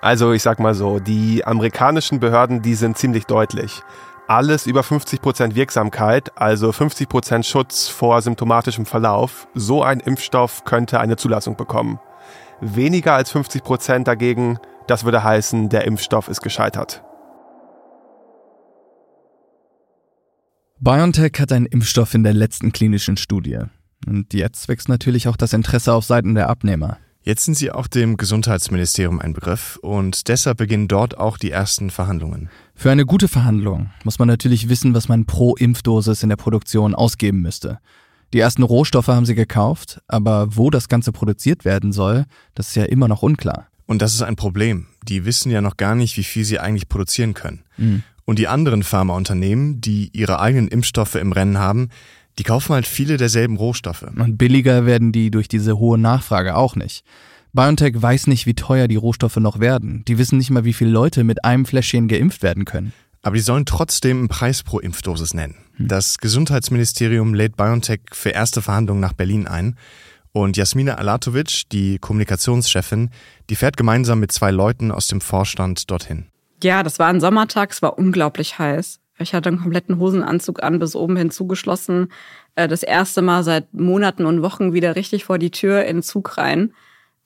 Also 0.00 0.32
ich 0.32 0.44
sag 0.44 0.60
mal 0.60 0.74
so, 0.74 1.00
die 1.00 1.44
amerikanischen 1.44 2.20
Behörden, 2.20 2.62
die 2.62 2.76
sind 2.76 2.96
ziemlich 2.96 3.26
deutlich. 3.26 3.82
Alles 4.28 4.66
über 4.66 4.82
50% 4.82 5.56
Wirksamkeit, 5.56 6.30
also 6.36 6.70
50% 6.70 7.42
Schutz 7.42 7.88
vor 7.88 8.22
symptomatischem 8.22 8.86
Verlauf, 8.86 9.48
so 9.54 9.82
ein 9.82 9.98
Impfstoff 9.98 10.64
könnte 10.64 11.00
eine 11.00 11.16
Zulassung 11.16 11.56
bekommen. 11.56 11.98
Weniger 12.60 13.14
als 13.14 13.32
50% 13.32 14.04
dagegen, 14.04 14.58
das 14.86 15.04
würde 15.04 15.22
heißen, 15.22 15.68
der 15.68 15.84
Impfstoff 15.84 16.28
ist 16.28 16.40
gescheitert. 16.40 17.02
BioNTech 20.80 21.32
hat 21.38 21.52
einen 21.52 21.66
Impfstoff 21.66 22.14
in 22.14 22.22
der 22.22 22.34
letzten 22.34 22.72
klinischen 22.72 23.16
Studie. 23.16 23.58
Und 24.06 24.32
jetzt 24.32 24.68
wächst 24.68 24.88
natürlich 24.88 25.28
auch 25.28 25.36
das 25.36 25.52
Interesse 25.52 25.92
auf 25.92 26.04
Seiten 26.04 26.34
der 26.34 26.48
Abnehmer. 26.48 26.98
Jetzt 27.22 27.44
sind 27.44 27.54
sie 27.54 27.72
auch 27.72 27.88
dem 27.88 28.16
Gesundheitsministerium 28.16 29.20
ein 29.20 29.34
Begriff 29.34 29.78
und 29.82 30.28
deshalb 30.28 30.58
beginnen 30.58 30.88
dort 30.88 31.18
auch 31.18 31.36
die 31.36 31.50
ersten 31.50 31.90
Verhandlungen. 31.90 32.48
Für 32.74 32.90
eine 32.90 33.04
gute 33.04 33.28
Verhandlung 33.28 33.90
muss 34.04 34.18
man 34.18 34.28
natürlich 34.28 34.68
wissen, 34.68 34.94
was 34.94 35.08
man 35.08 35.26
pro 35.26 35.54
Impfdosis 35.56 36.22
in 36.22 36.28
der 36.28 36.36
Produktion 36.36 36.94
ausgeben 36.94 37.42
müsste. 37.42 37.80
Die 38.34 38.40
ersten 38.40 38.62
Rohstoffe 38.62 39.08
haben 39.08 39.24
sie 39.26 39.34
gekauft, 39.34 40.00
aber 40.06 40.56
wo 40.56 40.70
das 40.70 40.88
Ganze 40.88 41.12
produziert 41.12 41.64
werden 41.64 41.92
soll, 41.92 42.26
das 42.54 42.68
ist 42.68 42.76
ja 42.76 42.84
immer 42.84 43.08
noch 43.08 43.22
unklar. 43.22 43.68
Und 43.86 44.02
das 44.02 44.12
ist 44.14 44.22
ein 44.22 44.36
Problem. 44.36 44.86
Die 45.02 45.24
wissen 45.24 45.50
ja 45.50 45.62
noch 45.62 45.78
gar 45.78 45.94
nicht, 45.94 46.16
wie 46.18 46.24
viel 46.24 46.44
sie 46.44 46.58
eigentlich 46.58 46.88
produzieren 46.88 47.32
können. 47.32 47.62
Und 48.26 48.38
die 48.38 48.48
anderen 48.48 48.82
Pharmaunternehmen, 48.82 49.80
die 49.80 50.10
ihre 50.12 50.40
eigenen 50.40 50.68
Impfstoffe 50.68 51.14
im 51.14 51.32
Rennen 51.32 51.56
haben, 51.56 51.88
die 52.38 52.42
kaufen 52.42 52.74
halt 52.74 52.86
viele 52.86 53.16
derselben 53.16 53.56
Rohstoffe. 53.56 54.02
Und 54.02 54.36
billiger 54.36 54.84
werden 54.84 55.10
die 55.10 55.30
durch 55.30 55.48
diese 55.48 55.78
hohe 55.78 55.96
Nachfrage 55.96 56.54
auch 56.54 56.76
nicht. 56.76 57.04
BioNTech 57.54 57.94
weiß 58.00 58.26
nicht, 58.26 58.44
wie 58.44 58.54
teuer 58.54 58.88
die 58.88 58.96
Rohstoffe 58.96 59.38
noch 59.38 59.58
werden. 59.58 60.04
Die 60.06 60.18
wissen 60.18 60.36
nicht 60.36 60.50
mal, 60.50 60.66
wie 60.66 60.74
viele 60.74 60.90
Leute 60.90 61.24
mit 61.24 61.44
einem 61.44 61.64
Fläschchen 61.64 62.06
geimpft 62.06 62.42
werden 62.42 62.66
können. 62.66 62.92
Aber 63.22 63.36
die 63.36 63.42
sollen 63.42 63.66
trotzdem 63.66 64.18
einen 64.18 64.28
Preis 64.28 64.62
pro 64.62 64.78
Impfdosis 64.78 65.34
nennen. 65.34 65.56
Das 65.78 66.18
Gesundheitsministerium 66.18 67.34
lädt 67.34 67.56
BioNTech 67.56 68.00
für 68.12 68.30
erste 68.30 68.62
Verhandlungen 68.62 69.00
nach 69.00 69.12
Berlin 69.12 69.46
ein. 69.46 69.76
Und 70.32 70.56
Jasmina 70.56 70.94
Alatovic, 70.94 71.68
die 71.72 71.98
Kommunikationschefin, 71.98 73.10
die 73.50 73.56
fährt 73.56 73.76
gemeinsam 73.76 74.20
mit 74.20 74.30
zwei 74.30 74.50
Leuten 74.50 74.92
aus 74.92 75.06
dem 75.06 75.20
Vorstand 75.20 75.90
dorthin. 75.90 76.26
Ja, 76.62 76.82
das 76.82 76.98
war 76.98 77.08
ein 77.08 77.20
Sommertag, 77.20 77.70
es 77.72 77.82
war 77.82 77.98
unglaublich 77.98 78.58
heiß. 78.58 79.00
Ich 79.20 79.34
hatte 79.34 79.48
einen 79.48 79.60
kompletten 79.60 79.98
Hosenanzug 79.98 80.62
an, 80.62 80.78
bis 80.78 80.94
oben 80.94 81.16
hin 81.16 81.30
zugeschlossen. 81.30 82.12
Äh, 82.54 82.68
Das 82.68 82.82
erste 82.82 83.22
Mal 83.22 83.42
seit 83.42 83.72
Monaten 83.74 84.26
und 84.26 84.42
Wochen 84.42 84.72
wieder 84.72 84.96
richtig 84.96 85.24
vor 85.24 85.38
die 85.38 85.50
Tür 85.50 85.84
in 85.84 85.98
den 85.98 86.02
Zug 86.02 86.38
rein. 86.38 86.72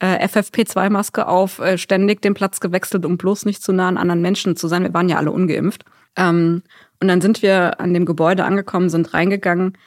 Äh, 0.02 0.26
FFP2-Maske 0.26 1.28
auf, 1.28 1.60
äh, 1.60 1.78
ständig 1.78 2.20
den 2.22 2.34
Platz 2.34 2.58
gewechselt, 2.58 3.06
um 3.06 3.16
bloß 3.16 3.44
nicht 3.44 3.62
zu 3.62 3.72
nah 3.72 3.86
an 3.86 3.96
anderen 3.96 4.20
Menschen 4.20 4.56
zu 4.56 4.66
sein. 4.66 4.82
Wir 4.82 4.92
waren 4.92 5.08
ja 5.08 5.16
alle 5.16 5.30
ungeimpft. 5.30 5.84
Ähm, 6.16 6.64
Und 7.00 7.06
dann 7.06 7.20
sind 7.20 7.40
wir 7.40 7.78
an 7.80 7.94
dem 7.94 8.04
Gebäude 8.04 8.44
angekommen, 8.44 8.90
sind 8.90 9.14
reingegangen, 9.14 9.78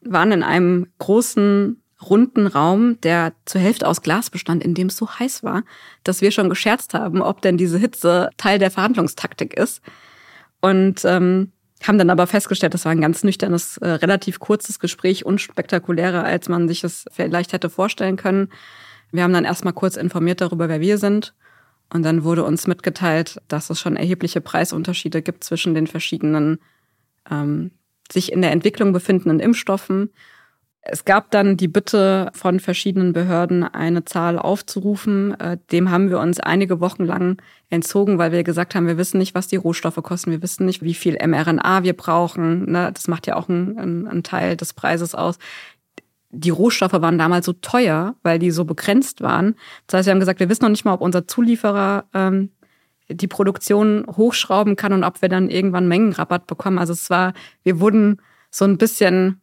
waren 0.00 0.32
in 0.32 0.42
einem 0.42 0.88
großen 0.98 1.80
runden 2.02 2.48
Raum, 2.48 3.00
der 3.02 3.32
zur 3.44 3.60
Hälfte 3.60 3.86
aus 3.86 4.02
Glas 4.02 4.28
bestand, 4.30 4.64
in 4.64 4.74
dem 4.74 4.88
es 4.88 4.96
so 4.96 5.08
heiß 5.08 5.44
war, 5.44 5.62
dass 6.02 6.20
wir 6.20 6.32
schon 6.32 6.48
gescherzt 6.48 6.94
haben, 6.94 7.22
ob 7.22 7.40
denn 7.40 7.56
diese 7.56 7.78
Hitze 7.78 8.30
Teil 8.38 8.58
der 8.58 8.72
Verhandlungstaktik 8.72 9.54
ist. 9.54 9.82
Und 10.60 11.04
ähm, 11.04 11.52
haben 11.86 11.98
dann 11.98 12.10
aber 12.10 12.26
festgestellt, 12.26 12.74
das 12.74 12.84
war 12.86 12.92
ein 12.92 13.00
ganz 13.00 13.22
nüchternes, 13.22 13.76
äh, 13.78 13.88
relativ 13.88 14.40
kurzes 14.40 14.80
Gespräch, 14.80 15.24
unspektakulärer, 15.24 16.24
als 16.24 16.48
man 16.48 16.66
sich 16.66 16.80
das 16.80 17.04
vielleicht 17.12 17.52
hätte 17.52 17.70
vorstellen 17.70 18.16
können. 18.16 18.48
Wir 19.12 19.22
haben 19.22 19.32
dann 19.32 19.44
erstmal 19.44 19.72
kurz 19.72 19.96
informiert 19.96 20.40
darüber, 20.40 20.68
wer 20.68 20.80
wir 20.80 20.98
sind. 20.98 21.34
Und 21.92 22.04
dann 22.04 22.22
wurde 22.22 22.44
uns 22.44 22.66
mitgeteilt, 22.66 23.40
dass 23.48 23.68
es 23.68 23.80
schon 23.80 23.96
erhebliche 23.96 24.40
Preisunterschiede 24.40 25.22
gibt 25.22 25.42
zwischen 25.42 25.74
den 25.74 25.88
verschiedenen 25.88 26.60
ähm, 27.28 27.72
sich 28.12 28.32
in 28.32 28.42
der 28.42 28.52
Entwicklung 28.52 28.92
befindenden 28.92 29.40
Impfstoffen. 29.40 30.10
Es 30.82 31.04
gab 31.04 31.30
dann 31.30 31.56
die 31.56 31.68
Bitte 31.68 32.30
von 32.32 32.58
verschiedenen 32.58 33.12
Behörden, 33.12 33.64
eine 33.64 34.04
Zahl 34.04 34.38
aufzurufen. 34.38 35.38
Äh, 35.38 35.58
Dem 35.70 35.90
haben 35.90 36.08
wir 36.08 36.18
uns 36.18 36.40
einige 36.40 36.80
Wochen 36.80 37.04
lang 37.04 37.42
entzogen, 37.68 38.18
weil 38.18 38.32
wir 38.32 38.44
gesagt 38.44 38.74
haben, 38.74 38.86
wir 38.86 38.96
wissen 38.96 39.18
nicht, 39.18 39.34
was 39.34 39.46
die 39.46 39.56
Rohstoffe 39.56 40.02
kosten. 40.02 40.30
Wir 40.30 40.42
wissen 40.42 40.64
nicht, 40.64 40.82
wie 40.82 40.94
viel 40.94 41.18
mRNA 41.24 41.82
wir 41.82 41.92
brauchen. 41.92 42.70
Ne? 42.70 42.90
Das 42.94 43.08
macht 43.08 43.26
ja 43.26 43.36
auch 43.36 43.48
einen, 43.48 44.06
einen 44.06 44.22
Teil 44.22 44.56
des 44.56 44.72
Preises 44.72 45.14
aus. 45.14 45.38
Die 46.30 46.50
Rohstoffe 46.50 46.92
waren 46.92 47.18
damals 47.18 47.46
so 47.46 47.52
teuer, 47.52 48.14
weil 48.22 48.38
die 48.38 48.50
so 48.50 48.64
begrenzt 48.64 49.20
waren. 49.20 49.56
Das 49.86 49.98
heißt, 49.98 50.06
wir 50.06 50.12
haben 50.12 50.20
gesagt, 50.20 50.40
wir 50.40 50.48
wissen 50.48 50.62
noch 50.62 50.70
nicht 50.70 50.84
mal, 50.84 50.94
ob 50.94 51.00
unser 51.00 51.26
Zulieferer 51.26 52.04
ähm, 52.14 52.50
die 53.08 53.26
Produktion 53.26 54.06
hochschrauben 54.08 54.76
kann 54.76 54.92
und 54.92 55.04
ob 55.04 55.20
wir 55.22 55.28
dann 55.28 55.50
irgendwann 55.50 55.88
Mengenrabatt 55.88 56.46
bekommen. 56.46 56.78
Also 56.78 56.92
es 56.92 57.10
war, 57.10 57.32
wir 57.64 57.80
wurden 57.80 58.20
so 58.50 58.64
ein 58.64 58.78
bisschen 58.78 59.40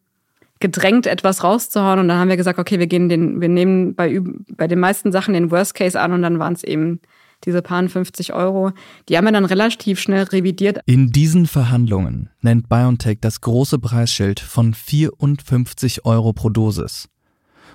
gedrängt, 0.60 1.06
etwas 1.06 1.44
rauszuhauen. 1.44 2.00
Und 2.00 2.08
dann 2.08 2.18
haben 2.18 2.30
wir 2.30 2.38
gesagt, 2.38 2.60
okay, 2.60 2.80
wir 2.80 2.88
gehen 2.88 3.10
den, 3.10 3.42
wir 3.42 3.50
nehmen 3.50 3.96
bei, 3.96 4.22
bei 4.56 4.68
den 4.68 4.80
meisten 4.80 5.12
Sachen 5.12 5.34
den 5.34 5.52
Worst 5.52 5.76
Case 5.76 6.00
an 6.00 6.14
und 6.14 6.22
dann 6.22 6.40
waren 6.40 6.54
es 6.54 6.64
eben 6.64 7.00
diese 7.46 7.62
paar 7.62 7.88
50 7.88 8.34
Euro. 8.34 8.72
Die 9.08 9.18
haben 9.18 9.26
wir 9.26 9.32
dann 9.32 9.46
relativ 9.46 10.00
schnell 10.00 10.24
revidiert. 10.24 10.80
In 10.86 11.12
diesen 11.12 11.48
Verhandlungen 11.48 12.30
nennt 12.42 12.70
BioNTech 12.70 13.20
das 13.22 13.42
große 13.42 13.80
Preisschild 13.80 14.40
von 14.40 14.74
54 14.74 16.06
Euro 16.06 16.34
pro 16.34 16.50
Dosis. 16.50 17.10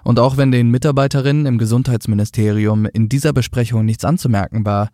Und 0.05 0.19
auch 0.19 0.37
wenn 0.37 0.51
den 0.51 0.71
Mitarbeiterinnen 0.71 1.47
im 1.47 1.59
Gesundheitsministerium 1.59 2.87
in 2.87 3.09
dieser 3.09 3.33
Besprechung 3.33 3.85
nichts 3.85 4.05
anzumerken 4.05 4.67
war, 4.67 4.89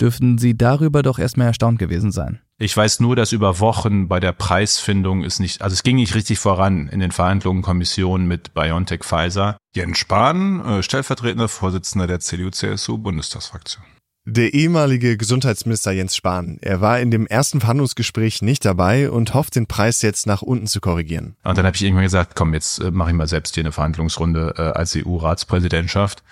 dürften 0.00 0.38
sie 0.38 0.56
darüber 0.56 1.02
doch 1.02 1.18
erstmal 1.18 1.48
erstaunt 1.48 1.78
gewesen 1.78 2.12
sein. 2.12 2.40
Ich 2.58 2.76
weiß 2.76 3.00
nur, 3.00 3.14
dass 3.16 3.32
über 3.32 3.60
Wochen 3.60 4.08
bei 4.08 4.20
der 4.20 4.32
Preisfindung 4.32 5.24
es 5.24 5.38
nicht, 5.38 5.62
also 5.62 5.74
es 5.74 5.82
ging 5.82 5.96
nicht 5.96 6.14
richtig 6.14 6.38
voran 6.38 6.88
in 6.88 7.00
den 7.00 7.12
Verhandlungen 7.12 7.62
Kommission 7.62 8.26
mit 8.26 8.54
BioNTech 8.54 9.04
Pfizer. 9.04 9.56
Jens 9.74 9.98
Spahn, 9.98 10.64
äh, 10.64 10.82
stellvertretender 10.82 11.48
Vorsitzender 11.48 12.06
der 12.06 12.20
CDU-CSU-Bundestagsfraktion. 12.20 13.84
Der 14.30 14.52
ehemalige 14.52 15.16
Gesundheitsminister 15.16 15.90
Jens 15.90 16.14
Spahn, 16.14 16.58
er 16.60 16.82
war 16.82 17.00
in 17.00 17.10
dem 17.10 17.26
ersten 17.26 17.60
Verhandlungsgespräch 17.60 18.42
nicht 18.42 18.62
dabei 18.62 19.10
und 19.10 19.32
hofft, 19.32 19.56
den 19.56 19.66
Preis 19.66 20.02
jetzt 20.02 20.26
nach 20.26 20.42
unten 20.42 20.66
zu 20.66 20.82
korrigieren. 20.82 21.34
Und 21.44 21.56
dann 21.56 21.64
habe 21.64 21.74
ich 21.74 21.82
irgendwann 21.82 22.04
gesagt, 22.04 22.36
komm, 22.36 22.52
jetzt 22.52 22.78
äh, 22.78 22.90
mache 22.90 23.08
ich 23.08 23.16
mal 23.16 23.26
selbst 23.26 23.54
hier 23.54 23.62
eine 23.62 23.72
Verhandlungsrunde 23.72 24.54
äh, 24.58 24.60
als 24.60 24.94
EU-Ratspräsidentschaft. 24.94 26.22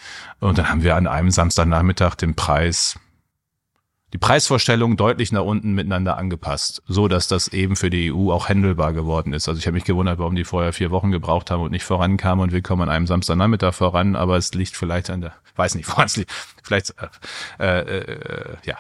Und 0.41 0.59
dann 0.59 0.69
haben 0.69 0.83
wir 0.83 0.95
an 0.95 1.07
einem 1.07 1.31
Samstagnachmittag 1.31 2.17
den 2.17 2.35
Preis 2.35 2.99
die 4.13 4.19
Preisvorstellungen 4.19 4.97
deutlich 4.97 5.33
nach 5.33 5.43
unten 5.43 5.75
miteinander 5.75 6.17
angepasst, 6.17 6.83
so 6.87 7.09
dass 7.09 7.27
das 7.27 7.49
eben 7.49 7.75
für 7.75 7.91
die 7.91 8.13
EU 8.13 8.31
auch 8.31 8.49
handelbar 8.49 8.93
geworden 8.93 9.33
ist. 9.33 9.49
Also 9.49 9.59
ich 9.59 9.67
habe 9.67 9.75
mich 9.75 9.85
gewundert, 9.85 10.19
warum 10.19 10.37
die 10.37 10.45
vorher 10.45 10.73
vier 10.73 10.91
Wochen 10.93 11.11
gebraucht 11.11 11.51
haben 11.51 11.63
und 11.63 11.73
nicht 11.73 11.85
vorankamen 11.85 12.45
und 12.45 12.53
wir 12.53 12.63
kommen 12.63 12.83
an 12.83 12.89
einem 12.89 13.07
Samstagnachmittag 13.07 13.75
voran, 13.75 14.15
aber 14.15 14.37
es 14.37 14.55
liegt 14.55 14.77
vielleicht 14.77 15.11
an 15.11 15.23
der, 15.23 15.33
weiß 15.57 15.75
nicht, 15.75 15.89
woran 15.91 16.07
es 16.07 16.17
liegt, 16.17 16.31
vielleicht, 16.63 16.95
äh, 17.59 17.81
äh, 17.81 17.99
äh, 17.99 18.57
ja, 18.65 18.79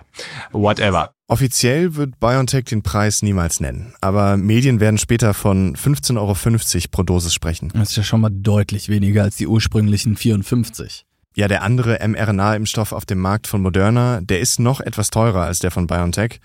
whatever. 0.52 1.10
Offiziell 1.28 1.96
wird 1.96 2.20
BioNTech 2.20 2.66
den 2.66 2.82
Preis 2.82 3.22
niemals 3.22 3.58
nennen, 3.58 3.94
aber 4.00 4.36
Medien 4.36 4.78
werden 4.78 4.96
später 4.96 5.34
von 5.34 5.74
15,50 5.74 6.16
Euro 6.18 6.88
pro 6.92 7.02
Dosis 7.02 7.34
sprechen. 7.34 7.72
Das 7.74 7.90
ist 7.90 7.96
ja 7.96 8.04
schon 8.04 8.20
mal 8.20 8.30
deutlich 8.30 8.88
weniger 8.88 9.24
als 9.24 9.34
die 9.34 9.48
ursprünglichen 9.48 10.16
54. 10.16 11.04
Ja, 11.38 11.48
der 11.48 11.62
andere 11.62 11.98
mRNA-Impfstoff 12.00 12.92
auf 12.92 13.04
dem 13.04 13.18
Markt 13.18 13.46
von 13.46 13.60
Moderna, 13.60 14.22
der 14.22 14.40
ist 14.40 14.58
noch 14.58 14.80
etwas 14.80 15.10
teurer 15.10 15.42
als 15.42 15.58
der 15.58 15.70
von 15.70 15.86
BioNTech. 15.86 16.40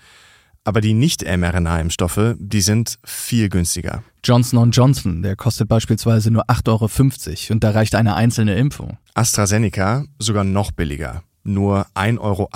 Aber 0.64 0.82
die 0.82 0.92
Nicht-mRNA-Impfstoffe, 0.92 2.34
die 2.38 2.60
sind 2.60 2.98
viel 3.02 3.48
günstiger. 3.48 4.02
Johnson 4.22 4.70
Johnson, 4.70 5.22
der 5.22 5.34
kostet 5.34 5.68
beispielsweise 5.68 6.30
nur 6.30 6.44
8,50 6.50 6.68
Euro 6.68 7.54
und 7.54 7.64
da 7.64 7.70
reicht 7.70 7.94
eine 7.94 8.14
einzelne 8.16 8.54
Impfung. 8.56 8.98
AstraZeneca 9.14 10.04
sogar 10.18 10.44
noch 10.44 10.72
billiger, 10.72 11.22
nur 11.42 11.86
1,78 11.94 12.18
Euro 12.20 12.48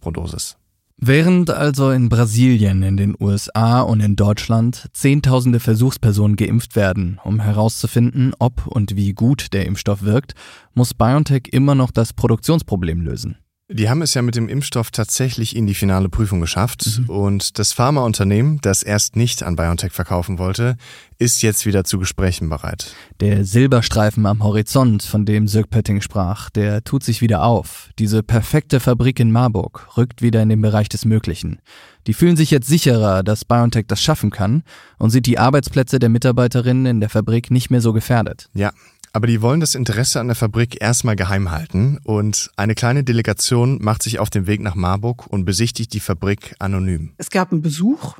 pro 0.00 0.10
Dosis. 0.10 0.56
Während 1.02 1.48
also 1.48 1.92
in 1.92 2.10
Brasilien, 2.10 2.82
in 2.82 2.98
den 2.98 3.16
USA 3.18 3.80
und 3.80 4.00
in 4.00 4.16
Deutschland 4.16 4.90
Zehntausende 4.92 5.58
Versuchspersonen 5.58 6.36
geimpft 6.36 6.76
werden, 6.76 7.18
um 7.24 7.40
herauszufinden, 7.40 8.34
ob 8.38 8.66
und 8.66 8.96
wie 8.96 9.14
gut 9.14 9.54
der 9.54 9.64
Impfstoff 9.64 10.02
wirkt, 10.02 10.34
muss 10.74 10.92
BioNTech 10.92 11.44
immer 11.52 11.74
noch 11.74 11.90
das 11.90 12.12
Produktionsproblem 12.12 13.00
lösen. 13.00 13.38
Die 13.72 13.88
haben 13.88 14.02
es 14.02 14.14
ja 14.14 14.22
mit 14.22 14.34
dem 14.34 14.48
Impfstoff 14.48 14.90
tatsächlich 14.90 15.54
in 15.54 15.68
die 15.68 15.74
finale 15.74 16.08
Prüfung 16.08 16.40
geschafft 16.40 16.98
mhm. 16.98 17.08
und 17.08 17.58
das 17.60 17.72
Pharmaunternehmen, 17.72 18.58
das 18.62 18.82
erst 18.82 19.14
nicht 19.14 19.44
an 19.44 19.54
BioNTech 19.54 19.92
verkaufen 19.92 20.38
wollte, 20.38 20.76
ist 21.18 21.40
jetzt 21.42 21.66
wieder 21.66 21.84
zu 21.84 22.00
Gesprächen 22.00 22.48
bereit. 22.48 22.94
Der 23.20 23.44
Silberstreifen 23.44 24.26
am 24.26 24.42
Horizont, 24.42 25.04
von 25.04 25.24
dem 25.24 25.46
Sirk 25.46 25.70
Pötting 25.70 26.00
sprach, 26.00 26.50
der 26.50 26.82
tut 26.82 27.04
sich 27.04 27.20
wieder 27.20 27.44
auf. 27.44 27.90
Diese 28.00 28.24
perfekte 28.24 28.80
Fabrik 28.80 29.20
in 29.20 29.30
Marburg 29.30 29.96
rückt 29.96 30.20
wieder 30.20 30.42
in 30.42 30.48
den 30.48 30.60
Bereich 30.60 30.88
des 30.88 31.04
Möglichen. 31.04 31.60
Die 32.08 32.14
fühlen 32.14 32.36
sich 32.36 32.50
jetzt 32.50 32.66
sicherer, 32.66 33.22
dass 33.22 33.44
BioNTech 33.44 33.84
das 33.86 34.02
schaffen 34.02 34.30
kann 34.30 34.64
und 34.98 35.10
sieht 35.10 35.26
die 35.26 35.38
Arbeitsplätze 35.38 36.00
der 36.00 36.08
Mitarbeiterinnen 36.08 36.86
in 36.86 37.00
der 37.00 37.10
Fabrik 37.10 37.52
nicht 37.52 37.70
mehr 37.70 37.80
so 37.80 37.92
gefährdet. 37.92 38.48
Ja, 38.52 38.72
aber 39.12 39.26
die 39.26 39.42
wollen 39.42 39.60
das 39.60 39.74
Interesse 39.74 40.20
an 40.20 40.28
der 40.28 40.36
Fabrik 40.36 40.80
erstmal 40.80 41.16
geheim 41.16 41.50
halten 41.50 41.98
und 42.04 42.50
eine 42.56 42.74
kleine 42.74 43.04
Delegation 43.04 43.78
macht 43.80 44.02
sich 44.02 44.18
auf 44.18 44.30
den 44.30 44.46
Weg 44.46 44.60
nach 44.60 44.74
Marburg 44.74 45.26
und 45.26 45.44
besichtigt 45.44 45.92
die 45.92 46.00
Fabrik 46.00 46.54
anonym. 46.58 47.14
Es 47.18 47.30
gab 47.30 47.52
einen 47.52 47.62
Besuch. 47.62 48.18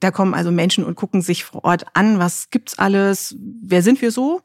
Da 0.00 0.10
kommen 0.10 0.34
also 0.34 0.50
Menschen 0.50 0.84
und 0.84 0.96
gucken 0.96 1.22
sich 1.22 1.44
vor 1.44 1.64
Ort 1.64 1.86
an, 1.94 2.18
was 2.18 2.50
gibt's 2.50 2.78
alles, 2.78 3.36
wer 3.38 3.82
sind 3.82 4.02
wir 4.02 4.10
so? 4.10 4.42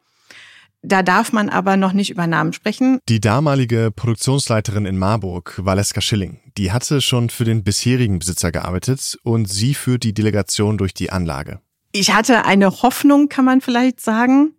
Da 0.81 1.03
darf 1.03 1.33
man 1.33 1.49
aber 1.49 1.75
noch 1.75 1.91
nicht 1.91 2.09
über 2.09 2.25
Namen 2.25 2.53
sprechen. 2.53 2.99
Die 3.09 3.19
damalige 3.19 3.91
Produktionsleiterin 3.93 4.85
in 4.85 4.97
Marburg, 4.97 5.59
Valeska 5.61 5.99
Schilling, 5.99 6.39
die 6.57 6.71
hatte 6.71 7.01
schon 7.01 7.29
für 7.29 7.43
den 7.43 7.63
bisherigen 7.63 8.19
Besitzer 8.19 8.51
gearbeitet 8.51 9.17
und 9.23 9.49
sie 9.49 9.73
führt 9.73 10.03
die 10.03 10.13
Delegation 10.13 10.77
durch 10.77 10.93
die 10.93 11.11
Anlage. 11.11 11.59
Ich 11.91 12.13
hatte 12.13 12.45
eine 12.45 12.81
Hoffnung, 12.81 13.27
kann 13.27 13.45
man 13.45 13.61
vielleicht 13.61 13.99
sagen. 13.99 14.53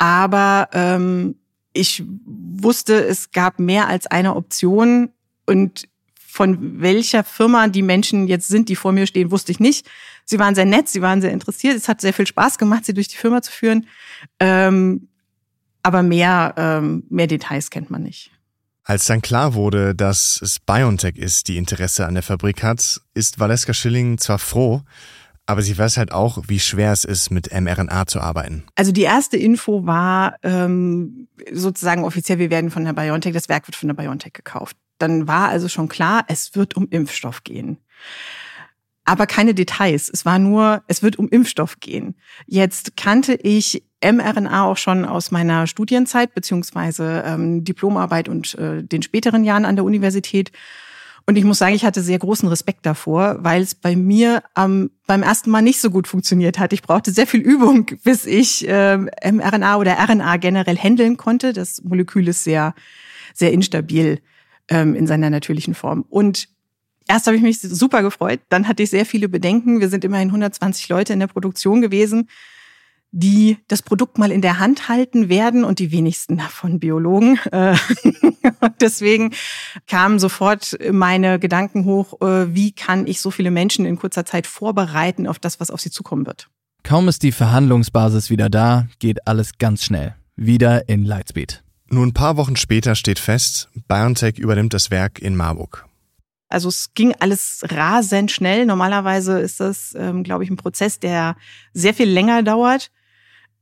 Aber 0.00 0.70
ähm, 0.72 1.36
ich 1.74 2.02
wusste, 2.24 3.04
es 3.04 3.32
gab 3.32 3.58
mehr 3.58 3.86
als 3.86 4.06
eine 4.06 4.34
Option 4.34 5.10
und 5.44 5.88
von 6.26 6.80
welcher 6.80 7.22
Firma 7.22 7.68
die 7.68 7.82
Menschen 7.82 8.26
jetzt 8.26 8.48
sind, 8.48 8.70
die 8.70 8.76
vor 8.76 8.92
mir 8.92 9.06
stehen, 9.06 9.30
wusste 9.30 9.52
ich 9.52 9.60
nicht. 9.60 9.86
Sie 10.24 10.38
waren 10.38 10.54
sehr 10.54 10.64
nett, 10.64 10.88
sie 10.88 11.02
waren 11.02 11.20
sehr 11.20 11.32
interessiert. 11.32 11.76
Es 11.76 11.86
hat 11.86 12.00
sehr 12.00 12.14
viel 12.14 12.26
Spaß 12.26 12.56
gemacht, 12.56 12.86
sie 12.86 12.94
durch 12.94 13.08
die 13.08 13.18
Firma 13.18 13.42
zu 13.42 13.52
führen. 13.52 13.86
Ähm, 14.38 15.08
aber 15.82 16.02
mehr, 16.02 16.54
ähm, 16.56 17.04
mehr 17.10 17.26
Details 17.26 17.68
kennt 17.68 17.90
man 17.90 18.04
nicht. 18.04 18.30
Als 18.84 19.04
dann 19.04 19.20
klar 19.20 19.52
wurde, 19.52 19.94
dass 19.94 20.40
es 20.40 20.60
BioNTech 20.60 21.16
ist, 21.16 21.48
die 21.48 21.58
Interesse 21.58 22.06
an 22.06 22.14
der 22.14 22.22
Fabrik 22.22 22.62
hat, 22.62 23.02
ist 23.12 23.38
Valeska 23.38 23.74
Schilling 23.74 24.16
zwar 24.16 24.38
froh, 24.38 24.82
aber 25.46 25.62
sie 25.62 25.76
weiß 25.76 25.96
halt 25.96 26.12
auch, 26.12 26.38
wie 26.46 26.60
schwer 26.60 26.92
es 26.92 27.04
ist, 27.04 27.30
mit 27.30 27.52
mRNA 27.52 28.06
zu 28.06 28.20
arbeiten. 28.20 28.64
Also 28.76 28.92
die 28.92 29.02
erste 29.02 29.36
Info 29.36 29.84
war 29.84 30.36
ähm, 30.42 31.28
sozusagen 31.52 32.04
offiziell, 32.04 32.38
wir 32.38 32.50
werden 32.50 32.70
von 32.70 32.84
der 32.84 32.92
BioNTech, 32.92 33.32
das 33.32 33.48
Werk 33.48 33.66
wird 33.66 33.76
von 33.76 33.88
der 33.88 33.96
BioNTech 33.96 34.32
gekauft. 34.32 34.76
Dann 34.98 35.26
war 35.26 35.48
also 35.48 35.68
schon 35.68 35.88
klar, 35.88 36.24
es 36.28 36.54
wird 36.54 36.76
um 36.76 36.86
Impfstoff 36.90 37.42
gehen. 37.42 37.78
Aber 39.04 39.26
keine 39.26 39.54
Details. 39.54 40.08
Es 40.12 40.24
war 40.24 40.38
nur, 40.38 40.84
es 40.86 41.02
wird 41.02 41.18
um 41.18 41.28
Impfstoff 41.28 41.80
gehen. 41.80 42.14
Jetzt 42.46 42.96
kannte 42.96 43.34
ich 43.34 43.82
mRNA 44.04 44.64
auch 44.66 44.76
schon 44.76 45.04
aus 45.04 45.30
meiner 45.30 45.66
Studienzeit 45.66 46.34
beziehungsweise 46.34 47.24
ähm, 47.26 47.64
Diplomarbeit 47.64 48.28
und 48.28 48.54
äh, 48.54 48.84
den 48.84 49.02
späteren 49.02 49.42
Jahren 49.42 49.64
an 49.64 49.76
der 49.76 49.84
Universität 49.84 50.52
und 51.30 51.36
ich 51.36 51.44
muss 51.44 51.58
sagen, 51.58 51.76
ich 51.76 51.84
hatte 51.84 52.02
sehr 52.02 52.18
großen 52.18 52.48
Respekt 52.48 52.84
davor, 52.84 53.36
weil 53.38 53.62
es 53.62 53.76
bei 53.76 53.94
mir 53.94 54.42
ähm, 54.58 54.90
beim 55.06 55.22
ersten 55.22 55.48
Mal 55.48 55.62
nicht 55.62 55.80
so 55.80 55.88
gut 55.88 56.08
funktioniert 56.08 56.58
hat. 56.58 56.72
Ich 56.72 56.82
brauchte 56.82 57.12
sehr 57.12 57.28
viel 57.28 57.38
Übung, 57.38 57.86
bis 58.02 58.26
ich 58.26 58.68
äh, 58.68 58.96
mRNA 58.96 59.76
oder 59.76 59.96
RNA 59.96 60.38
generell 60.38 60.76
handeln 60.76 61.16
konnte. 61.16 61.52
Das 61.52 61.84
Molekül 61.84 62.26
ist 62.26 62.42
sehr, 62.42 62.74
sehr 63.32 63.52
instabil 63.52 64.18
ähm, 64.66 64.96
in 64.96 65.06
seiner 65.06 65.30
natürlichen 65.30 65.74
Form. 65.74 66.04
Und 66.08 66.48
erst 67.06 67.28
habe 67.28 67.36
ich 67.36 67.42
mich 67.44 67.60
super 67.60 68.02
gefreut, 68.02 68.40
dann 68.48 68.66
hatte 68.66 68.82
ich 68.82 68.90
sehr 68.90 69.06
viele 69.06 69.28
Bedenken. 69.28 69.78
Wir 69.78 69.88
sind 69.88 70.04
immerhin 70.04 70.30
120 70.30 70.88
Leute 70.88 71.12
in 71.12 71.20
der 71.20 71.28
Produktion 71.28 71.80
gewesen 71.80 72.28
die 73.12 73.58
das 73.68 73.82
Produkt 73.82 74.18
mal 74.18 74.30
in 74.30 74.40
der 74.40 74.58
Hand 74.58 74.88
halten 74.88 75.28
werden 75.28 75.64
und 75.64 75.78
die 75.78 75.90
wenigsten 75.90 76.36
davon 76.38 76.80
Biologen. 76.80 77.38
Äh, 77.52 77.76
deswegen 78.80 79.34
kamen 79.86 80.18
sofort 80.18 80.78
meine 80.92 81.38
Gedanken 81.38 81.84
hoch, 81.84 82.20
äh, 82.20 82.54
wie 82.54 82.72
kann 82.72 83.06
ich 83.06 83.20
so 83.20 83.30
viele 83.30 83.50
Menschen 83.50 83.84
in 83.84 83.96
kurzer 83.96 84.24
Zeit 84.24 84.46
vorbereiten 84.46 85.26
auf 85.26 85.38
das, 85.38 85.60
was 85.60 85.70
auf 85.70 85.80
sie 85.80 85.90
zukommen 85.90 86.26
wird. 86.26 86.48
Kaum 86.82 87.08
ist 87.08 87.22
die 87.22 87.32
Verhandlungsbasis 87.32 88.30
wieder 88.30 88.48
da, 88.48 88.86
geht 88.98 89.26
alles 89.26 89.58
ganz 89.58 89.84
schnell. 89.84 90.14
Wieder 90.36 90.88
in 90.88 91.04
Lightspeed. 91.04 91.62
Nur 91.88 92.06
ein 92.06 92.14
paar 92.14 92.36
Wochen 92.36 92.56
später 92.56 92.94
steht 92.94 93.18
fest, 93.18 93.68
BioNTech 93.88 94.38
übernimmt 94.38 94.72
das 94.72 94.90
Werk 94.90 95.18
in 95.18 95.36
Marburg. 95.36 95.86
Also 96.48 96.68
es 96.68 96.94
ging 96.94 97.14
alles 97.18 97.62
rasend 97.68 98.30
schnell. 98.30 98.66
Normalerweise 98.66 99.38
ist 99.38 99.60
das, 99.60 99.94
ähm, 99.96 100.22
glaube 100.22 100.44
ich, 100.44 100.50
ein 100.50 100.56
Prozess, 100.56 100.98
der 100.98 101.36
sehr 101.72 101.94
viel 101.94 102.08
länger 102.08 102.42
dauert 102.42 102.90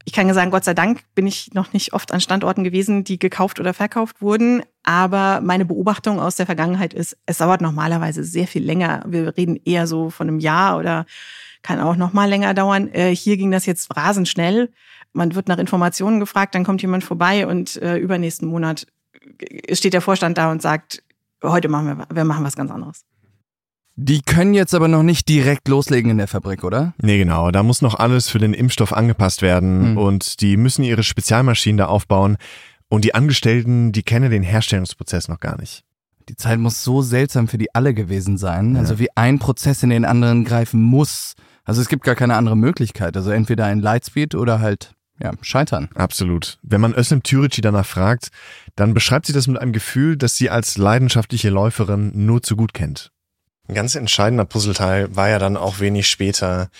ich 0.09 0.14
kann 0.14 0.33
sagen, 0.33 0.51
Gott 0.51 0.64
sei 0.64 0.73
Dank 0.73 1.03
bin 1.14 1.27
ich 1.27 1.53
noch 1.53 1.75
nicht 1.75 1.92
oft 1.92 2.12
an 2.12 2.23
Standorten 2.23 2.64
gewesen, 2.64 3.05
die 3.05 3.18
gekauft 3.18 3.61
oder 3.61 3.75
verkauft 3.75 4.23
wurden. 4.23 4.62
Aber 4.83 5.42
meine 5.42 5.66
Beobachtung 5.66 6.18
aus 6.18 6.37
der 6.37 6.47
Vergangenheit 6.47 6.94
ist, 6.94 7.18
es 7.27 7.37
dauert 7.37 7.61
normalerweise 7.61 8.25
sehr 8.25 8.47
viel 8.47 8.64
länger. 8.64 9.05
Wir 9.07 9.37
reden 9.37 9.61
eher 9.66 9.87
so 9.87 10.09
von 10.09 10.27
einem 10.27 10.38
Jahr 10.38 10.79
oder 10.79 11.05
kann 11.61 11.79
auch 11.79 11.94
noch 11.94 12.14
mal 12.14 12.27
länger 12.27 12.55
dauern. 12.55 12.88
Äh, 12.94 13.14
hier 13.14 13.37
ging 13.37 13.51
das 13.51 13.66
jetzt 13.66 13.94
rasend 13.99 14.29
schnell. 14.29 14.73
Man 15.12 15.35
wird 15.35 15.47
nach 15.47 15.59
Informationen 15.59 16.21
gefragt, 16.21 16.55
dann 16.55 16.64
kommt 16.64 16.81
jemand 16.81 17.05
vorbei 17.05 17.47
und 17.47 17.77
äh, 17.83 17.99
übernächsten 17.99 18.49
Monat 18.49 18.87
steht 19.71 19.92
der 19.92 20.01
Vorstand 20.01 20.38
da 20.38 20.51
und 20.51 20.62
sagt, 20.62 21.03
heute 21.42 21.68
machen 21.68 21.99
wir, 21.99 22.07
wir 22.11 22.25
machen 22.25 22.47
was 22.47 22.57
ganz 22.57 22.71
anderes. 22.71 23.05
Die 24.01 24.23
können 24.23 24.55
jetzt 24.55 24.77
aber 24.77 24.87
noch 24.87 25.03
nicht 25.03 25.29
direkt 25.29 25.67
loslegen 25.67 26.13
in 26.13 26.19
der 26.19 26.29
Fabrik, 26.29 26.63
oder? 26.63 26.95
Nee, 27.03 27.19
genau. 27.19 27.51
Da 27.51 27.65
muss 27.65 27.83
noch 27.83 27.97
alles 27.97 28.29
für 28.29 28.39
den 28.39 28.55
Impfstoff 28.55 28.93
angepasst 28.93 29.43
werden 29.43 29.91
mhm. 29.91 29.99
und 29.99 30.41
die 30.41 30.57
müssen 30.57 30.85
ihre 30.85 31.03
Spezialmaschinen 31.03 31.79
da 31.79 31.87
aufbauen. 31.87 32.37
Und 32.89 33.05
die 33.05 33.17
Angestellten, 33.17 33.91
die 33.91 34.05
kennen 34.05 34.31
den 34.31 34.45
Herstellungsprozess 34.45 35.27
noch 35.27 35.41
gar 35.41 35.59
nicht. 35.59 35.83
Die 36.29 36.37
Zeit 36.37 36.61
muss 36.61 36.85
so 36.85 37.03
seltsam 37.03 37.49
für 37.49 37.59
die 37.59 37.75
alle 37.75 37.93
gewesen 37.93 38.39
sein. 38.39 38.75
Ja. 38.75 38.83
Also 38.83 39.01
wie 39.01 39.09
ein 39.17 39.41
Prozess 39.41 39.83
in 39.83 39.91
den 39.91 40.05
anderen 40.05 40.45
greifen 40.45 40.81
muss. 40.81 41.35
Also 41.65 41.81
es 41.81 41.89
gibt 41.89 42.05
gar 42.05 42.15
keine 42.15 42.37
andere 42.37 42.57
Möglichkeit. 42.57 43.17
Also 43.17 43.33
entweder 43.33 43.65
ein 43.65 43.81
Lightspeed 43.81 44.37
oder 44.37 44.61
halt 44.61 44.93
ja, 45.21 45.33
scheitern. 45.41 45.89
Absolut. 45.97 46.61
Wenn 46.63 46.81
man 46.81 46.95
Özlem 46.95 47.25
Türici 47.25 47.63
danach 47.63 47.87
fragt, 47.87 48.29
dann 48.77 48.95
beschreibt 48.95 49.27
sie 49.27 49.33
das 49.33 49.49
mit 49.49 49.59
einem 49.61 49.73
Gefühl, 49.73 50.17
das 50.17 50.37
sie 50.37 50.51
als 50.51 50.79
leidenschaftliche 50.79 51.51
Läuferin 51.51 52.13
nur 52.15 52.45
zu 52.45 52.55
gut 52.55 52.75
kennt. 52.75 53.11
Ein 53.68 53.74
ganz 53.74 53.94
entscheidender 53.94 54.46
Puzzleteil 54.46 55.14
war 55.14 55.28
ja 55.28 55.38
dann 55.38 55.57
auch 55.57 55.78
wenig 55.81 56.09
später, 56.09 56.70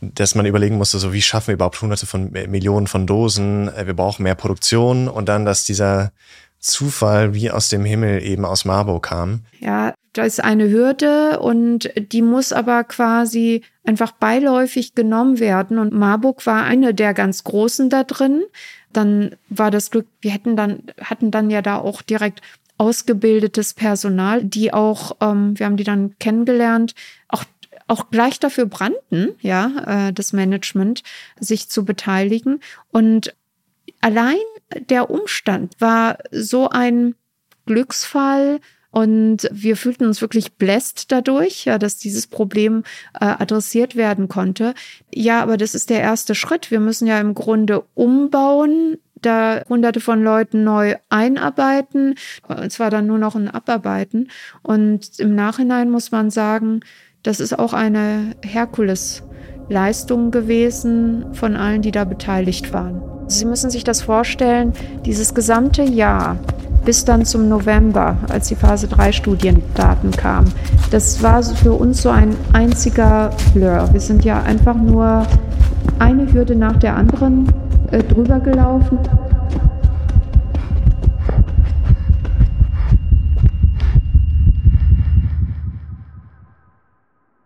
dass 0.00 0.34
man 0.34 0.46
überlegen 0.46 0.76
musste, 0.76 0.98
so 0.98 1.12
wie 1.12 1.22
schaffen 1.22 1.48
wir 1.48 1.54
überhaupt 1.54 1.80
hunderte 1.80 2.06
von 2.06 2.30
Millionen 2.32 2.86
von 2.86 3.06
Dosen, 3.06 3.68
äh, 3.68 3.86
wir 3.86 3.94
brauchen 3.94 4.22
mehr 4.22 4.34
Produktion 4.34 5.08
und 5.08 5.28
dann, 5.28 5.44
dass 5.44 5.64
dieser 5.64 6.12
Zufall 6.58 7.34
wie 7.34 7.50
aus 7.50 7.68
dem 7.68 7.84
Himmel 7.84 8.22
eben 8.22 8.44
aus 8.44 8.64
Marburg 8.64 9.06
kam. 9.06 9.40
Ja, 9.58 9.94
da 10.12 10.24
ist 10.24 10.42
eine 10.42 10.70
Hürde 10.70 11.40
und 11.40 11.90
die 11.96 12.22
muss 12.22 12.52
aber 12.52 12.84
quasi 12.84 13.62
einfach 13.84 14.12
beiläufig 14.12 14.94
genommen 14.94 15.40
werden 15.40 15.78
und 15.78 15.92
Marburg 15.92 16.46
war 16.46 16.64
eine 16.64 16.94
der 16.94 17.14
ganz 17.14 17.42
großen 17.42 17.90
da 17.90 18.04
drin. 18.04 18.44
Dann 18.92 19.34
war 19.48 19.70
das 19.70 19.90
Glück, 19.90 20.06
wir 20.20 20.30
hätten 20.30 20.54
dann, 20.54 20.84
hatten 21.00 21.30
dann 21.30 21.50
ja 21.50 21.62
da 21.62 21.78
auch 21.78 22.02
direkt 22.02 22.42
ausgebildetes 22.78 23.74
Personal, 23.74 24.44
die 24.44 24.72
auch, 24.72 25.16
ähm, 25.20 25.58
wir 25.58 25.66
haben 25.66 25.76
die 25.76 25.84
dann 25.84 26.16
kennengelernt, 26.18 26.94
auch 27.28 27.44
auch 27.88 28.10
gleich 28.10 28.40
dafür 28.40 28.64
brannten, 28.66 29.34
ja, 29.40 30.08
äh, 30.08 30.12
das 30.14 30.32
Management, 30.32 31.02
sich 31.38 31.68
zu 31.68 31.84
beteiligen. 31.84 32.60
Und 32.90 33.34
allein 34.00 34.38
der 34.88 35.10
Umstand 35.10 35.74
war 35.78 36.16
so 36.30 36.70
ein 36.70 37.14
Glücksfall 37.66 38.60
und 38.90 39.48
wir 39.50 39.76
fühlten 39.76 40.04
uns 40.04 40.20
wirklich 40.20 40.52
bläst 40.54 41.10
dadurch, 41.12 41.64
ja, 41.64 41.78
dass 41.78 41.96
dieses 41.96 42.26
Problem 42.26 42.84
äh, 43.14 43.24
adressiert 43.24 43.96
werden 43.96 44.28
konnte. 44.28 44.74
Ja, 45.12 45.42
aber 45.42 45.56
das 45.56 45.74
ist 45.74 45.88
der 45.88 46.00
erste 46.00 46.34
Schritt. 46.34 46.70
Wir 46.70 46.80
müssen 46.80 47.06
ja 47.06 47.18
im 47.18 47.34
Grunde 47.34 47.84
umbauen, 47.94 48.98
da 49.22 49.62
hunderte 49.68 50.00
von 50.00 50.22
Leuten 50.22 50.64
neu 50.64 50.96
einarbeiten. 51.08 52.16
Es 52.48 52.78
war 52.78 52.90
dann 52.90 53.06
nur 53.06 53.18
noch 53.18 53.34
ein 53.34 53.48
Abarbeiten. 53.48 54.28
Und 54.62 55.18
im 55.18 55.34
Nachhinein 55.34 55.90
muss 55.90 56.12
man 56.12 56.30
sagen, 56.30 56.80
das 57.22 57.40
ist 57.40 57.58
auch 57.58 57.72
eine 57.72 58.34
Herkules-Leistung 58.42 60.30
gewesen 60.30 61.26
von 61.32 61.56
allen, 61.56 61.82
die 61.82 61.92
da 61.92 62.04
beteiligt 62.04 62.72
waren. 62.72 63.00
Sie 63.28 63.44
müssen 63.44 63.70
sich 63.70 63.84
das 63.84 64.02
vorstellen, 64.02 64.72
dieses 65.04 65.34
gesamte 65.34 65.82
Jahr 65.82 66.36
bis 66.84 67.04
dann 67.04 67.24
zum 67.24 67.48
November, 67.48 68.16
als 68.28 68.48
die 68.48 68.56
Phase 68.56 68.88
3 68.88 69.12
Studiendaten 69.12 70.10
kamen. 70.10 70.52
Das 70.90 71.22
war 71.22 71.42
für 71.42 71.74
uns 71.74 72.02
so 72.02 72.10
ein 72.10 72.36
einziger 72.52 73.30
Blur. 73.54 73.88
Wir 73.92 74.00
sind 74.00 74.24
ja 74.24 74.42
einfach 74.42 74.74
nur 74.74 75.24
eine 76.00 76.32
Hürde 76.32 76.56
nach 76.56 76.76
der 76.76 76.96
anderen 76.96 77.46
äh, 77.92 78.02
drüber 78.02 78.40
gelaufen. 78.40 78.98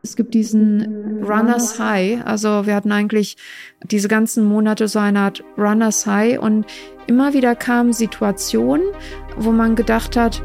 Es 0.03 0.15
gibt 0.15 0.35
diesen 0.35 1.23
Runners 1.25 1.81
High. 1.81 2.25
Also 2.25 2.65
wir 2.65 2.75
hatten 2.77 2.93
eigentlich 2.93 3.37
diese 3.83 4.09
ganzen 4.09 4.45
Monate 4.47 4.89
so 4.89 5.01
eine 5.01 5.19
Art 5.19 5.43
Runners 5.59 6.07
High 6.07 6.39
und 6.39 6.65
immer 7.07 7.35
wieder 7.35 7.55
kamen 7.57 7.93
Situationen, 7.93 8.87
wo 9.37 9.51
man 9.51 9.75
gedacht 9.75 10.17
hat, 10.17 10.43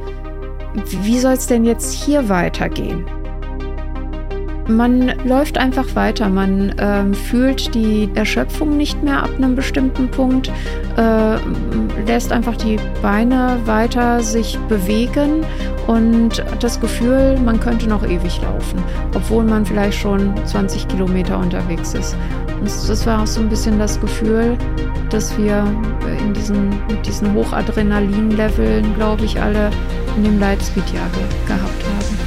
wie 1.04 1.20
soll 1.20 1.34
es 1.34 1.48
denn 1.48 1.64
jetzt 1.64 1.94
hier 1.94 2.28
weitergehen? 2.28 3.06
Man 4.72 5.14
läuft 5.26 5.58
einfach 5.58 5.96
weiter, 5.96 6.30
man 6.30 6.74
ähm, 6.80 7.14
fühlt 7.14 7.76
die 7.76 8.10
Erschöpfung 8.16 8.78
nicht 8.78 9.04
mehr 9.04 9.24
ab 9.24 9.32
einem 9.38 9.56
bestimmten 9.56 10.10
Punkt, 10.10 10.50
äh, 10.98 11.36
lässt 12.06 12.32
einfach 12.32 12.56
die 12.56 12.80
Beine 13.02 13.60
weiter 13.66 14.22
sich 14.22 14.58
bewegen 14.70 15.46
und 15.88 16.44
das 16.60 16.80
Gefühl, 16.80 17.38
man 17.44 17.60
könnte 17.60 17.90
noch 17.90 18.04
ewig 18.04 18.42
laufen, 18.42 18.82
obwohl 19.14 19.44
man 19.44 19.66
vielleicht 19.66 20.00
schon 20.00 20.34
20 20.46 20.88
Kilometer 20.88 21.38
unterwegs 21.38 21.94
ist. 21.94 22.16
Und 22.60 22.66
das 22.66 23.06
war 23.06 23.24
auch 23.24 23.28
so 23.28 23.42
ein 23.42 23.50
bisschen 23.50 23.78
das 23.78 24.00
Gefühl, 24.00 24.58
dass 25.10 25.38
wir 25.38 25.66
in 26.20 26.34
diesen, 26.34 26.70
mit 26.88 27.06
diesen 27.06 27.34
Hochadrenalin-Leveln, 27.34 28.96
glaube 28.96 29.26
ich, 29.26 29.42
alle 29.42 29.70
in 30.16 30.24
dem 30.24 30.40
Lightspeed-Jahr 30.40 31.10
gehabt 31.48 31.84
haben. 31.84 32.21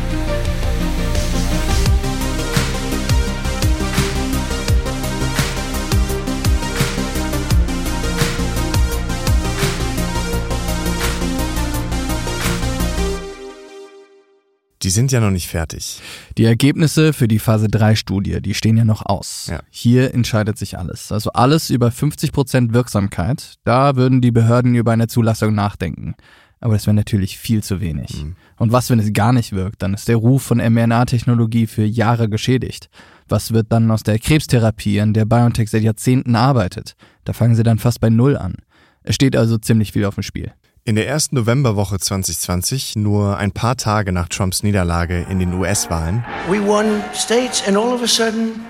Die 14.85 14.91
sind 14.91 15.13
ja 15.13 15.21
noch 15.21 15.31
nicht 15.31 15.49
fertig. 15.49 16.01
Die 16.37 16.45
Ergebnisse 16.45 17.15
für 17.15 17.27
die 17.27 17.39
Phase 17.39 17.69
3 17.69 17.97
Studie, 17.97 18.43
die 18.43 18.53
stehen 18.53 18.77
ja 18.77 18.85
noch 18.85 19.07
aus. 19.07 19.47
Ja. 19.51 19.61
Hier 19.71 20.13
entscheidet 20.13 20.59
sich 20.59 20.79
alles. 20.79 21.11
Also 21.11 21.33
alles 21.33 21.71
über 21.71 21.91
50 21.91 22.33
Prozent 22.33 22.75
Wirksamkeit. 22.75 23.55
Da 23.65 23.97
würden 23.97 24.21
die 24.21 24.31
Behörden 24.31 24.75
über 24.75 24.93
eine 24.93 25.09
Zulassung 25.09 25.55
nachdenken. 25.55 26.15
Aber 26.61 26.75
das 26.75 26.87
wäre 26.87 26.95
natürlich 26.95 27.39
viel 27.39 27.63
zu 27.63 27.81
wenig. 27.81 28.25
Mhm. 28.25 28.37
Und 28.57 28.73
was, 28.73 28.91
wenn 28.91 28.99
es 28.99 29.13
gar 29.13 29.33
nicht 29.33 29.53
wirkt? 29.53 29.83
Dann 29.83 29.95
ist 29.95 30.09
der 30.09 30.17
Ruf 30.17 30.43
von 30.43 30.59
mRNA-Technologie 30.59 31.67
für 31.67 31.85
Jahre 31.85 32.29
geschädigt. 32.29 32.89
Was 33.27 33.53
wird 33.53 33.67
dann 33.71 33.91
aus 33.91 34.03
der 34.03 34.19
Krebstherapie, 34.19 35.01
an 35.01 35.15
der 35.15 35.25
BioNTech 35.25 35.71
seit 35.71 35.83
Jahrzehnten 35.83 36.37
arbeitet? 36.37 36.95
Da 37.25 37.33
fangen 37.33 37.55
sie 37.55 37.63
dann 37.63 37.79
fast 37.79 38.01
bei 38.01 38.11
Null 38.11 38.37
an. 38.37 38.57
Es 39.03 39.15
steht 39.15 39.35
also 39.35 39.57
ziemlich 39.59 39.93
viel 39.93 40.05
auf 40.05 40.15
dem 40.15 40.23
Spiel. 40.23 40.53
In 40.87 40.97
der 40.97 41.09
ersten 41.09 41.37
Novemberwoche 41.37 41.99
2020, 41.99 42.97
nur 42.97 43.39
ein 43.39 43.53
paar 43.53 43.79
Tage 43.79 44.13
nach 44.13 44.29
Trumps 44.29 44.63
Niederlage 44.63 45.25
in 45.31 45.39
den 45.39 45.55
US-Wahlen, 45.55 46.23
We 46.47 46.63
won 46.63 47.03
states, 47.15 47.67
and 47.67 47.79
all 47.79 47.95
of 47.95 48.03
a 48.03 48.07
sudden, 48.07 48.61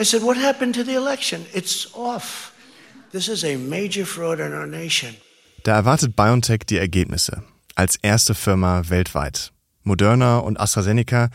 I 0.00 0.04
said, 0.04 0.22
What 0.22 0.36
happened 0.36 0.74
to 0.74 0.82
the 0.82 0.94
election? 0.96 1.42
It's 1.54 1.88
off. 1.94 2.52
This 3.12 3.28
is 3.28 3.44
a 3.44 3.56
major 3.56 4.04
fraud 4.04 4.40
in 4.40 4.52
our 4.52 4.66
nation. 4.66 5.14
da 5.62 5.76
erwartet 5.76 6.16
BioNTech 6.16 6.64
die 6.68 6.78
Ergebnisse. 6.78 7.44
Als 7.76 7.94
erste 8.02 8.34
Firma 8.34 8.82
weltweit. 8.88 9.52
Moderna 9.84 10.38
und 10.38 10.58
AstraZeneca, 10.58 11.30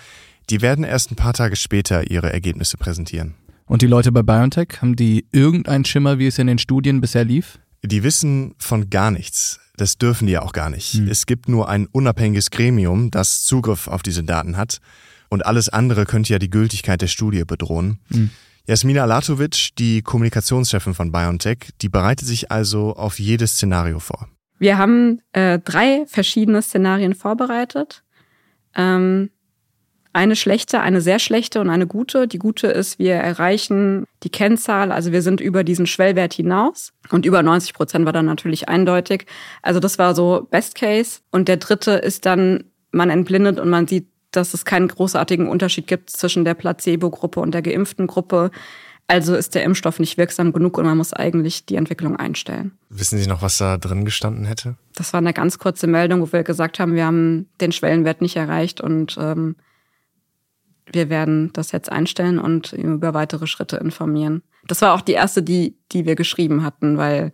die 0.50 0.62
werden 0.62 0.84
erst 0.84 1.10
ein 1.12 1.16
paar 1.16 1.34
Tage 1.34 1.56
später 1.56 2.12
ihre 2.12 2.34
Ergebnisse 2.34 2.76
präsentieren. 2.76 3.36
Und 3.66 3.82
die 3.82 3.88
Leute 3.88 4.12
bei 4.12 4.24
BioNTech, 4.24 4.82
haben 4.82 4.98
die 4.98 5.26
irgendeinen 5.32 5.86
Schimmer, 5.86 6.20
wie 6.20 6.28
es 6.28 6.38
in 6.38 6.48
den 6.48 6.60
Studien 6.60 7.00
bisher 7.00 7.24
lief? 7.24 7.60
Die 7.82 8.04
wissen 8.04 8.56
von 8.58 8.89
gar 8.89 9.10
nichts. 9.12 9.62
Das 9.78 9.97
dürfen 9.97 10.28
die 10.28 10.34
ja 10.34 10.41
auch 10.41 10.53
gar 10.53 10.69
nicht. 10.69 10.95
Es 11.09 11.26
gibt 11.26 11.49
nur 11.49 11.69
ein 11.69 11.88
unabhängiges 11.88 12.49
Gremium, 12.51 13.11
das 13.11 13.43
Zugriff 13.43 13.88
auf 13.88 14.03
diese 14.03 14.23
Daten 14.23 14.57
hat. 14.57 14.80
Und 15.30 15.45
alles 15.45 15.69
andere 15.69 16.05
könnte 16.05 16.34
ja 16.34 16.39
die 16.39 16.49
Gültigkeit 16.49 17.01
der 17.01 17.07
Studie 17.07 17.43
bedrohen. 17.45 17.99
Mhm. 18.09 18.30
Jasmina 18.67 19.05
Latovic, 19.05 19.76
die 19.78 20.01
Kommunikationschefin 20.01 20.93
von 20.93 21.11
BioNTech, 21.11 21.69
die 21.82 21.89
bereitet 21.89 22.28
sich 22.28 22.51
also 22.51 22.95
auf 22.95 23.19
jedes 23.19 23.53
Szenario 23.53 23.99
vor. 23.99 24.28
Wir 24.57 24.78
haben 24.78 25.21
äh, 25.34 25.59
drei 25.59 26.05
verschiedene 26.07 26.61
Szenarien 26.61 27.13
vorbereitet. 27.13 28.03
Ähm, 28.76 29.30
eine 30.16 30.38
schlechte, 30.38 30.80
eine 30.80 31.01
sehr 31.01 31.20
schlechte 31.20 31.59
und 31.59 31.70
eine 31.70 31.88
gute. 31.88 32.26
Die 32.26 32.39
gute 32.39 32.68
ist, 32.68 32.99
wir 32.99 33.16
erreichen 33.16 34.05
die 34.24 34.30
Kennzahl, 34.30 34.93
also 34.93 35.11
wir 35.11 35.22
sind 35.22 35.41
über 35.41 35.66
diesen 35.66 35.88
Schwellwert 35.88 36.34
hinaus 36.34 36.93
und 37.09 37.26
über 37.26 37.43
90 37.43 37.74
Prozent 37.74 38.05
war 38.05 38.13
dann 38.13 38.26
natürlich 38.26 38.70
eindeutig. 38.70 39.26
Also 39.61 39.82
das 39.82 39.99
war 39.99 40.16
so 40.16 40.47
Best 40.49 40.76
Case. 40.76 41.20
Und 41.32 41.49
der 41.49 41.57
dritte 41.57 41.91
ist 41.91 42.26
dann, 42.26 42.63
man 42.91 43.09
entblindet 43.09 43.59
und 43.59 43.70
man 43.70 43.88
sieht, 43.88 44.07
dass 44.32 44.53
es 44.53 44.63
keinen 44.63 44.88
großartigen 44.88 45.49
Unterschied 45.49 45.86
gibt 45.86 46.09
zwischen 46.09 46.45
der 46.45 46.53
Placebo-Gruppe 46.53 47.41
und 47.41 47.53
der 47.53 47.61
geimpften 47.61 48.07
Gruppe. 48.07 48.51
Also 49.07 49.36
ist 49.36 49.53
der 49.53 49.63
Impfstoff 49.63 49.99
nicht 49.99 50.18
wirksam 50.18 50.53
genug 50.53 50.78
und 50.78 50.86
man 50.86 50.97
muss 50.97 51.11
eigentlich 51.11 51.66
die 51.66 51.76
Entwicklung 51.76 52.16
einstellen. 52.16 52.72
Wissen 52.88 53.20
Sie 53.20 53.28
noch, 53.28 53.41
was 53.41 53.57
da 53.57 53.78
drin 53.78 54.05
gestanden 54.05 54.45
hätte? 54.45 54.78
Das 54.95 55.11
war 55.11 55.18
eine 55.18 55.34
ganz 55.34 55.59
kurze 55.59 55.88
Meldung, 55.88 56.22
wo 56.22 56.32
wir 56.32 56.43
gesagt 56.43 56.80
haben, 56.80 56.95
wir 56.95 57.05
haben 57.05 57.49
den 57.59 57.74
Schwellenwert 57.74 58.22
nicht 58.22 58.38
erreicht 58.38 58.80
und 58.80 59.18
ähm, 59.20 59.57
wir 60.92 61.10
werden 61.10 61.52
das 61.54 61.72
jetzt 61.72 61.92
einstellen 61.92 62.40
und 62.40 62.74
über 62.74 63.14
weitere 63.14 63.48
Schritte 63.48 63.78
informieren. 63.78 64.44
Das 64.68 64.82
war 64.82 64.94
auch 64.94 65.02
die 65.02 65.14
erste, 65.14 65.44
die, 65.44 65.78
die 65.92 66.06
wir 66.06 66.16
geschrieben 66.16 66.64
hatten, 66.64 66.98
weil 66.98 67.32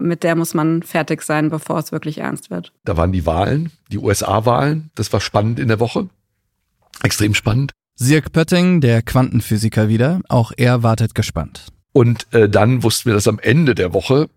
mit 0.00 0.22
der 0.22 0.34
muss 0.34 0.54
man 0.54 0.82
fertig 0.82 1.22
sein, 1.22 1.50
bevor 1.50 1.78
es 1.78 1.92
wirklich 1.92 2.18
ernst 2.18 2.50
wird. 2.50 2.72
Da 2.84 2.96
waren 2.96 3.12
die 3.12 3.26
Wahlen, 3.26 3.70
die 3.92 3.98
USA-Wahlen. 3.98 4.90
Das 4.94 5.12
war 5.12 5.20
spannend 5.20 5.60
in 5.60 5.68
der 5.68 5.80
Woche. 5.80 6.08
Extrem 7.02 7.34
spannend. 7.34 7.72
Sirk 7.96 8.32
Pötting, 8.32 8.80
der 8.80 9.02
Quantenphysiker 9.02 9.88
wieder, 9.88 10.20
auch 10.28 10.52
er 10.56 10.82
wartet 10.82 11.14
gespannt. 11.14 11.68
Und 11.92 12.26
äh, 12.34 12.48
dann 12.48 12.82
wussten 12.82 13.06
wir, 13.06 13.14
dass 13.14 13.28
am 13.28 13.38
Ende 13.38 13.76
der 13.76 13.92
Woche, 13.94 14.28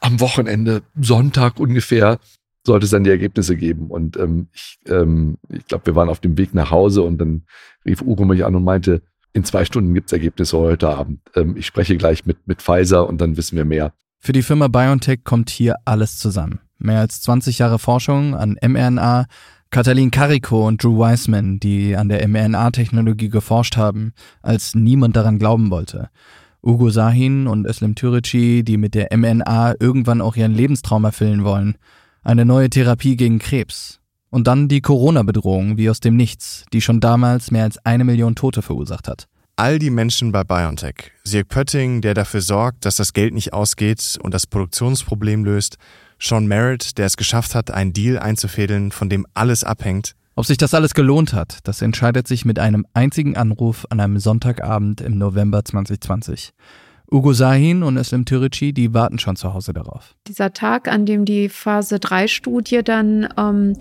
am 0.00 0.18
Wochenende, 0.18 0.82
Sonntag 1.00 1.60
ungefähr, 1.60 2.18
sollte 2.66 2.84
es 2.84 2.90
dann 2.90 3.04
die 3.04 3.10
Ergebnisse 3.10 3.56
geben. 3.56 3.86
Und 3.88 4.16
ähm, 4.18 4.48
ich, 4.52 4.78
ähm, 4.86 5.38
ich 5.48 5.66
glaube, 5.66 5.86
wir 5.86 5.94
waren 5.94 6.08
auf 6.08 6.20
dem 6.20 6.36
Weg 6.36 6.54
nach 6.54 6.70
Hause 6.70 7.02
und 7.02 7.18
dann 7.18 7.44
rief 7.84 8.02
Ugo 8.02 8.24
mich 8.24 8.44
an 8.44 8.54
und 8.54 8.64
meinte, 8.64 9.02
in 9.32 9.44
zwei 9.44 9.64
Stunden 9.64 9.94
gibt's 9.94 10.12
Ergebnisse 10.12 10.58
heute 10.58 10.88
Abend. 10.88 11.20
Ähm, 11.34 11.56
ich 11.56 11.66
spreche 11.66 11.96
gleich 11.96 12.26
mit, 12.26 12.46
mit 12.46 12.62
Pfizer 12.62 13.08
und 13.08 13.20
dann 13.20 13.36
wissen 13.36 13.56
wir 13.56 13.64
mehr. 13.64 13.92
Für 14.18 14.32
die 14.32 14.42
Firma 14.42 14.68
BioNTech 14.68 15.24
kommt 15.24 15.50
hier 15.50 15.76
alles 15.84 16.18
zusammen. 16.18 16.60
Mehr 16.78 17.00
als 17.00 17.20
20 17.22 17.58
Jahre 17.58 17.78
Forschung 17.78 18.34
an 18.34 18.56
mRNA, 18.60 19.26
Katalin 19.70 20.10
Kariko 20.10 20.66
und 20.66 20.82
Drew 20.82 20.98
Weissman, 20.98 21.58
die 21.60 21.96
an 21.96 22.08
der 22.08 22.26
mRNA-Technologie 22.26 23.28
geforscht 23.28 23.76
haben, 23.76 24.12
als 24.42 24.74
niemand 24.74 25.16
daran 25.16 25.38
glauben 25.38 25.70
wollte. 25.70 26.08
Ugo 26.62 26.90
Sahin 26.90 27.46
und 27.46 27.66
Özlem 27.66 27.94
Türeci, 27.94 28.64
die 28.64 28.76
mit 28.76 28.94
der 28.94 29.16
mRNA 29.16 29.74
irgendwann 29.78 30.20
auch 30.20 30.36
ihren 30.36 30.54
Lebenstraum 30.54 31.04
erfüllen 31.04 31.44
wollen. 31.44 31.76
Eine 32.26 32.44
neue 32.44 32.68
Therapie 32.68 33.16
gegen 33.16 33.38
Krebs. 33.38 34.00
Und 34.30 34.48
dann 34.48 34.66
die 34.66 34.80
Corona-Bedrohung 34.80 35.76
wie 35.76 35.88
aus 35.88 36.00
dem 36.00 36.16
Nichts, 36.16 36.64
die 36.72 36.80
schon 36.80 36.98
damals 36.98 37.52
mehr 37.52 37.62
als 37.62 37.78
eine 37.86 38.02
Million 38.02 38.34
Tote 38.34 38.62
verursacht 38.62 39.06
hat. 39.06 39.28
All 39.54 39.78
die 39.78 39.90
Menschen 39.90 40.32
bei 40.32 40.42
BioNTech, 40.42 41.12
Sirk 41.22 41.46
Pötting, 41.46 42.00
der 42.00 42.14
dafür 42.14 42.40
sorgt, 42.40 42.84
dass 42.84 42.96
das 42.96 43.12
Geld 43.12 43.32
nicht 43.32 43.52
ausgeht 43.52 44.18
und 44.20 44.34
das 44.34 44.48
Produktionsproblem 44.48 45.44
löst, 45.44 45.76
Sean 46.18 46.48
Merritt, 46.48 46.98
der 46.98 47.06
es 47.06 47.16
geschafft 47.16 47.54
hat, 47.54 47.70
einen 47.70 47.92
Deal 47.92 48.18
einzufädeln, 48.18 48.90
von 48.90 49.08
dem 49.08 49.24
alles 49.34 49.62
abhängt. 49.62 50.16
Ob 50.34 50.46
sich 50.46 50.58
das 50.58 50.74
alles 50.74 50.94
gelohnt 50.94 51.32
hat, 51.32 51.60
das 51.62 51.80
entscheidet 51.80 52.26
sich 52.26 52.44
mit 52.44 52.58
einem 52.58 52.88
einzigen 52.92 53.36
Anruf 53.36 53.86
an 53.90 54.00
einem 54.00 54.18
Sonntagabend 54.18 55.00
im 55.00 55.16
November 55.16 55.64
2020. 55.64 56.50
Ugo 57.10 57.32
Sahin 57.32 57.82
und 57.82 57.96
Özlem 57.96 58.24
Türeci, 58.24 58.72
die 58.72 58.92
warten 58.92 59.18
schon 59.18 59.36
zu 59.36 59.54
Hause 59.54 59.72
darauf. 59.72 60.14
Dieser 60.26 60.52
Tag, 60.52 60.88
an 60.88 61.06
dem 61.06 61.24
die 61.24 61.48
Phase 61.48 61.96
3-Studie 61.96 62.82
dann 62.82 63.28
ähm, 63.38 63.74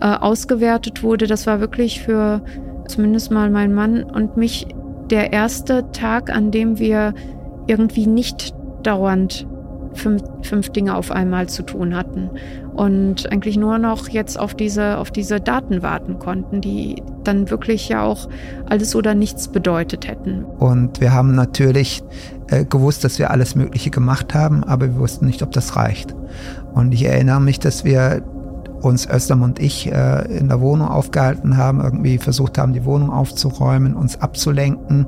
äh, 0.00 0.06
ausgewertet 0.06 1.02
wurde, 1.02 1.26
das 1.26 1.46
war 1.46 1.60
wirklich 1.60 2.00
für 2.00 2.42
zumindest 2.88 3.30
mal 3.30 3.50
meinen 3.50 3.74
Mann 3.74 4.02
und 4.02 4.36
mich 4.36 4.66
der 5.10 5.32
erste 5.32 5.90
Tag, 5.92 6.30
an 6.30 6.50
dem 6.50 6.78
wir 6.78 7.14
irgendwie 7.66 8.06
nicht 8.06 8.54
dauernd 8.82 9.46
fünf, 9.94 10.22
fünf 10.42 10.70
Dinge 10.70 10.94
auf 10.94 11.10
einmal 11.10 11.48
zu 11.48 11.62
tun 11.62 11.96
hatten 11.96 12.30
und 12.74 13.30
eigentlich 13.30 13.56
nur 13.56 13.78
noch 13.78 14.08
jetzt 14.08 14.38
auf 14.38 14.54
diese, 14.54 14.98
auf 14.98 15.10
diese 15.10 15.40
Daten 15.40 15.82
warten 15.82 16.18
konnten, 16.18 16.60
die 16.60 17.02
dann 17.24 17.50
wirklich 17.50 17.88
ja 17.88 18.02
auch 18.02 18.28
alles 18.68 18.94
oder 18.94 19.14
nichts 19.14 19.48
bedeutet 19.48 20.06
hätten. 20.08 20.44
Und 20.44 21.00
wir 21.00 21.12
haben 21.12 21.34
natürlich 21.34 22.02
äh, 22.48 22.64
gewusst, 22.64 23.04
dass 23.04 23.18
wir 23.18 23.30
alles 23.30 23.54
Mögliche 23.54 23.90
gemacht 23.90 24.34
haben, 24.34 24.64
aber 24.64 24.86
wir 24.86 24.98
wussten 24.98 25.26
nicht, 25.26 25.42
ob 25.42 25.52
das 25.52 25.76
reicht. 25.76 26.14
Und 26.72 26.92
ich 26.92 27.04
erinnere 27.04 27.40
mich, 27.40 27.58
dass 27.58 27.84
wir 27.84 28.22
uns 28.80 29.08
Östam 29.08 29.42
und 29.42 29.58
ich 29.58 29.90
äh, 29.90 30.38
in 30.38 30.48
der 30.48 30.60
Wohnung 30.60 30.88
aufgehalten 30.88 31.56
haben, 31.56 31.80
irgendwie 31.80 32.18
versucht 32.18 32.58
haben, 32.58 32.72
die 32.72 32.84
Wohnung 32.84 33.10
aufzuräumen, 33.10 33.94
uns 33.94 34.20
abzulenken, 34.20 35.06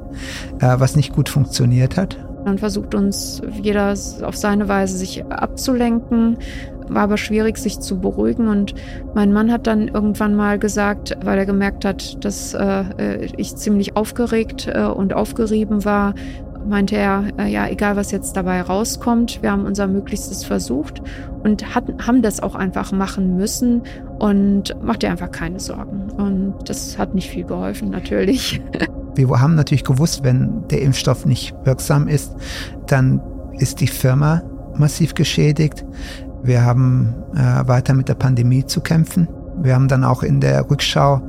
äh, 0.61 0.75
was 0.79 0.97
nicht 0.97 1.13
gut 1.13 1.29
funktioniert 1.29 1.97
hat. 1.97 2.19
Dann 2.45 2.59
versucht 2.59 2.95
uns 2.95 3.41
jeder 3.61 3.95
auf 4.23 4.37
seine 4.37 4.69
Weise 4.69 4.97
sich 4.97 5.25
abzulenken, 5.27 6.39
war 6.89 7.03
aber 7.03 7.17
schwierig, 7.17 7.57
sich 7.59 7.81
zu 7.81 8.01
beruhigen. 8.01 8.49
Und 8.49 8.75
mein 9.15 9.33
Mann 9.33 9.53
hat 9.53 9.67
dann 9.67 9.89
irgendwann 9.89 10.35
mal 10.35 10.59
gesagt, 10.59 11.17
weil 11.25 11.39
er 11.39 11.47
gemerkt 11.47 11.85
hat, 11.85 12.25
dass 12.25 12.55
äh, 12.55 13.27
ich 13.37 13.57
ziemlich 13.57 13.97
aufgeregt 13.97 14.69
äh, 14.73 14.85
und 14.85 15.15
aufgerieben 15.15 15.85
war, 15.85 16.15
meinte 16.69 16.97
er, 16.97 17.25
äh, 17.39 17.51
ja, 17.51 17.69
egal 17.69 17.97
was 17.97 18.11
jetzt 18.11 18.37
dabei 18.37 18.63
rauskommt, 18.63 19.43
wir 19.43 19.53
haben 19.53 19.67
unser 19.67 19.87
Möglichstes 19.87 20.45
versucht 20.45 21.03
und 21.43 21.75
hatten, 21.75 22.07
haben 22.07 22.23
das 22.23 22.41
auch 22.41 22.55
einfach 22.55 22.93
machen 22.93 23.37
müssen 23.37 23.83
und 24.19 24.75
mach 24.83 24.97
dir 24.97 25.11
einfach 25.11 25.31
keine 25.31 25.61
Sorgen. 25.61 26.11
Und 26.11 26.55
das 26.67 26.99
hat 26.99 27.15
nicht 27.15 27.31
viel 27.31 27.45
geholfen, 27.45 27.91
natürlich. 27.91 28.61
Wir 29.15 29.29
haben 29.29 29.57
natürlich 29.57 29.85
gewusst, 29.85 30.25
wenn 30.25 30.67
der 30.69 30.81
Impfstoff 30.81 31.27
nicht 31.27 31.55
wirksam 31.65 32.09
ist, 32.09 32.35
dann 32.87 33.21
ist 33.59 33.81
die 33.81 33.87
Firma 33.87 34.41
massiv 34.79 35.15
geschädigt. 35.15 35.85
Wir 36.43 36.65
haben 36.65 37.15
äh, 37.35 37.69
weiter 37.69 37.93
mit 37.93 38.09
der 38.09 38.15
Pandemie 38.15 38.65
zu 38.65 38.81
kämpfen. 38.81 39.29
Wir 39.61 39.75
haben 39.75 39.89
dann 39.89 40.03
auch 40.03 40.23
in 40.23 40.41
der 40.41 40.71
Rückschau 40.71 41.21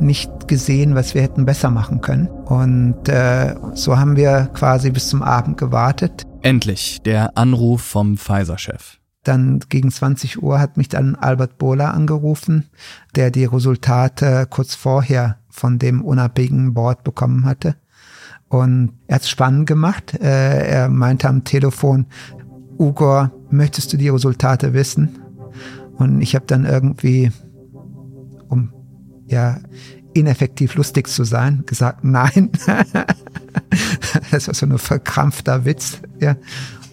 nicht 0.00 0.48
gesehen, 0.48 0.94
was 0.94 1.14
wir 1.14 1.22
hätten 1.22 1.44
besser 1.44 1.70
machen 1.70 2.00
können. 2.00 2.28
Und 2.28 3.08
äh, 3.08 3.54
so 3.74 3.98
haben 3.98 4.16
wir 4.16 4.48
quasi 4.54 4.90
bis 4.90 5.08
zum 5.08 5.22
Abend 5.22 5.56
gewartet. 5.58 6.24
Endlich 6.42 7.02
der 7.02 7.36
Anruf 7.36 7.82
vom 7.82 8.16
Pfizer-Chef. 8.16 8.98
Dann 9.24 9.60
gegen 9.68 9.90
20 9.90 10.42
Uhr 10.42 10.60
hat 10.60 10.76
mich 10.76 10.88
dann 10.88 11.16
Albert 11.16 11.58
Bohler 11.58 11.92
angerufen, 11.92 12.70
der 13.16 13.32
die 13.32 13.44
Resultate 13.44 14.46
kurz 14.48 14.76
vorher 14.76 15.38
von 15.48 15.78
dem 15.78 16.02
unabhängigen 16.02 16.74
Board 16.74 17.02
bekommen 17.02 17.44
hatte. 17.44 17.74
Und 18.48 18.92
er 19.08 19.16
hat 19.16 19.22
es 19.22 19.30
spannend 19.30 19.66
gemacht. 19.66 20.14
Äh, 20.14 20.68
er 20.68 20.88
meinte 20.88 21.28
am 21.28 21.42
Telefon, 21.42 22.06
Ugor, 22.78 23.32
möchtest 23.50 23.92
du 23.92 23.96
die 23.96 24.08
Resultate 24.08 24.74
wissen? 24.74 25.18
Und 25.96 26.20
ich 26.20 26.34
habe 26.34 26.46
dann 26.46 26.64
irgendwie, 26.64 27.32
ja 29.26 29.58
ineffektiv 30.12 30.74
lustig 30.74 31.08
zu 31.08 31.24
sein, 31.24 31.64
gesagt, 31.66 32.00
nein. 32.04 32.50
das 34.30 34.46
war 34.48 34.54
so 34.54 34.66
ein 34.66 34.78
verkrampfter 34.78 35.64
Witz. 35.64 36.00
Ja. 36.20 36.36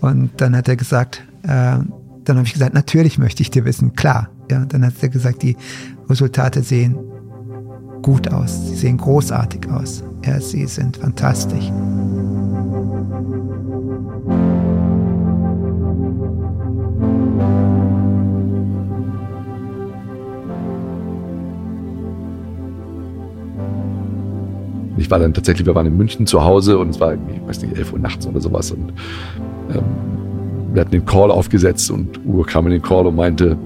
Und 0.01 0.31
dann 0.41 0.55
hat 0.55 0.67
er 0.67 0.75
gesagt, 0.75 1.23
äh, 1.43 1.77
dann 2.25 2.37
habe 2.37 2.45
ich 2.45 2.53
gesagt, 2.53 2.73
natürlich 2.73 3.17
möchte 3.17 3.41
ich 3.41 3.49
dir 3.49 3.65
wissen, 3.65 3.95
klar. 3.95 4.29
Ja, 4.51 4.65
dann 4.65 4.85
hat 4.85 4.93
er 5.01 5.09
gesagt, 5.09 5.41
die 5.41 5.55
Resultate 6.09 6.63
sehen 6.63 6.97
gut 8.01 8.27
aus, 8.27 8.67
sie 8.67 8.75
sehen 8.75 8.97
großartig 8.97 9.69
aus. 9.69 10.03
Ja, 10.25 10.39
sie 10.39 10.67
sind 10.67 10.97
fantastisch. 10.97 11.71
Ich 25.03 25.11
war 25.11 25.19
dann 25.19 25.33
tatsächlich, 25.33 25.67
wir 25.67 25.75
waren 25.75 25.85
in 25.85 25.97
München 25.97 26.25
zu 26.25 26.45
Hause 26.45 26.77
und 26.77 26.91
es 26.91 26.99
war 27.01 27.11
irgendwie, 27.11 27.35
ich 27.35 27.45
weiß 27.45 27.61
nicht, 27.61 27.75
11 27.77 27.91
Uhr 27.91 27.99
nachts 27.99 28.25
oder 28.25 28.39
sowas 28.39 28.71
und 28.71 28.93
ähm, 29.69 29.83
wir 30.71 30.79
hatten 30.79 30.91
den 30.91 31.05
Call 31.05 31.29
aufgesetzt 31.29 31.91
und 31.91 32.25
Uwe 32.25 32.45
kam 32.45 32.67
in 32.67 32.71
den 32.71 32.81
Call 32.81 33.05
und 33.05 33.17
meinte, 33.17 33.57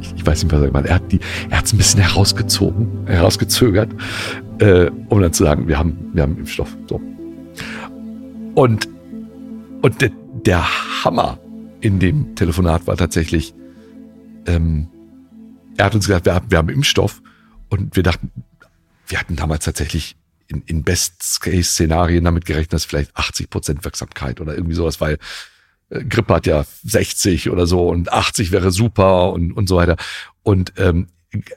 ich, 0.00 0.14
ich 0.14 0.24
weiß 0.24 0.44
nicht, 0.44 0.52
was 0.52 0.60
er 0.60 0.68
gemeint 0.68 0.86
Er 0.86 0.94
hat 0.94 1.02
er 1.50 1.58
hat 1.58 1.64
es 1.64 1.72
ein 1.72 1.78
bisschen 1.78 2.00
herausgezogen, 2.02 2.88
herausgezögert, 3.06 3.90
äh, 4.60 4.88
um 5.08 5.20
dann 5.20 5.32
zu 5.32 5.42
sagen, 5.42 5.66
wir 5.66 5.76
haben, 5.76 5.98
wir 6.12 6.22
haben 6.22 6.38
Impfstoff. 6.38 6.76
So. 6.88 7.00
Und, 8.54 8.88
und 9.82 10.00
der, 10.00 10.10
der 10.46 10.64
Hammer 11.04 11.38
in 11.80 11.98
dem 11.98 12.36
Telefonat 12.36 12.86
war 12.86 12.96
tatsächlich, 12.96 13.54
ähm, 14.46 14.86
er 15.76 15.86
hat 15.86 15.96
uns 15.96 16.06
gesagt, 16.06 16.26
wir 16.26 16.34
haben, 16.34 16.46
wir 16.48 16.58
haben 16.58 16.68
Impfstoff 16.68 17.22
und 17.70 17.96
wir 17.96 18.04
dachten, 18.04 18.30
wir 19.08 19.18
hatten 19.18 19.34
damals 19.34 19.64
tatsächlich 19.64 20.16
in, 20.48 20.62
in 20.66 20.82
Best-Case-Szenarien 20.82 22.24
damit 22.24 22.44
gerechnet, 22.46 22.72
dass 22.72 22.84
vielleicht 22.84 23.16
80 23.16 23.50
Prozent 23.50 23.84
Wirksamkeit 23.84 24.40
oder 24.40 24.54
irgendwie 24.54 24.74
sowas, 24.74 25.00
weil 25.00 25.18
äh, 25.90 26.04
Grippe 26.04 26.34
hat 26.34 26.46
ja 26.46 26.64
60 26.84 27.50
oder 27.50 27.66
so 27.66 27.88
und 27.88 28.12
80 28.12 28.52
wäre 28.52 28.70
super 28.70 29.32
und, 29.32 29.52
und 29.52 29.68
so 29.68 29.76
weiter. 29.76 29.96
Und 30.42 30.72
ähm, 30.76 31.08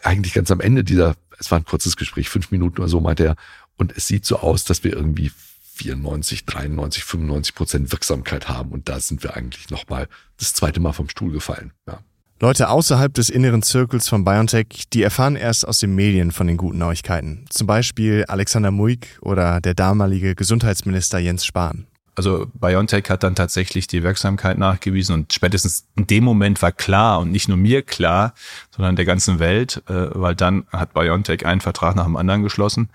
eigentlich 0.03 0.33
ganz 0.33 0.51
am 0.51 0.59
Ende 0.59 0.83
dieser, 0.83 1.15
es 1.39 1.51
war 1.51 1.59
ein 1.59 1.65
kurzes 1.65 1.95
Gespräch, 1.95 2.29
fünf 2.29 2.51
Minuten 2.51 2.79
oder 2.79 2.89
so, 2.89 2.99
meinte 2.99 3.25
er, 3.25 3.35
und 3.77 3.95
es 3.95 4.07
sieht 4.07 4.25
so 4.25 4.39
aus, 4.39 4.65
dass 4.65 4.83
wir 4.83 4.93
irgendwie 4.93 5.31
94, 5.75 6.45
93, 6.45 7.03
95 7.05 7.55
Prozent 7.55 7.91
Wirksamkeit 7.91 8.49
haben. 8.49 8.71
Und 8.71 8.89
da 8.89 8.99
sind 8.99 9.23
wir 9.23 9.35
eigentlich 9.35 9.69
nochmal 9.69 10.09
das 10.37 10.53
zweite 10.53 10.81
Mal 10.81 10.91
vom 10.91 11.07
Stuhl 11.07 11.31
gefallen. 11.31 11.71
Ja. 11.87 12.03
Leute 12.41 12.69
außerhalb 12.69 13.13
des 13.13 13.29
inneren 13.29 13.61
Zirkels 13.63 14.07
von 14.07 14.23
BioNTech, 14.23 14.85
die 14.93 15.03
erfahren 15.03 15.35
erst 15.35 15.67
aus 15.67 15.79
den 15.79 15.93
Medien 15.93 16.31
von 16.31 16.47
den 16.47 16.55
guten 16.55 16.77
Neuigkeiten. 16.77 17.43
Zum 17.49 17.67
Beispiel 17.67 18.23
Alexander 18.29 18.71
Muig 18.71 19.19
oder 19.19 19.59
der 19.59 19.73
damalige 19.73 20.35
Gesundheitsminister 20.35 21.19
Jens 21.19 21.45
Spahn. 21.45 21.85
Also 22.15 22.47
BioNTech 22.53 23.09
hat 23.09 23.23
dann 23.23 23.35
tatsächlich 23.35 23.87
die 23.87 24.03
Wirksamkeit 24.03 24.57
nachgewiesen 24.57 25.15
und 25.15 25.33
spätestens 25.33 25.85
in 25.97 26.07
dem 26.07 26.23
Moment 26.23 26.61
war 26.61 26.71
klar 26.71 27.19
und 27.19 27.31
nicht 27.31 27.49
nur 27.49 27.57
mir 27.57 27.81
klar, 27.81 28.33
sondern 28.71 28.95
der 28.95 29.05
ganzen 29.05 29.39
Welt, 29.39 29.83
äh, 29.87 30.07
weil 30.13 30.35
dann 30.35 30.65
hat 30.71 30.93
BioNTech 30.93 31.45
einen 31.45 31.61
Vertrag 31.61 31.95
nach 31.95 32.05
dem 32.05 32.15
anderen 32.15 32.43
geschlossen. 32.43 32.89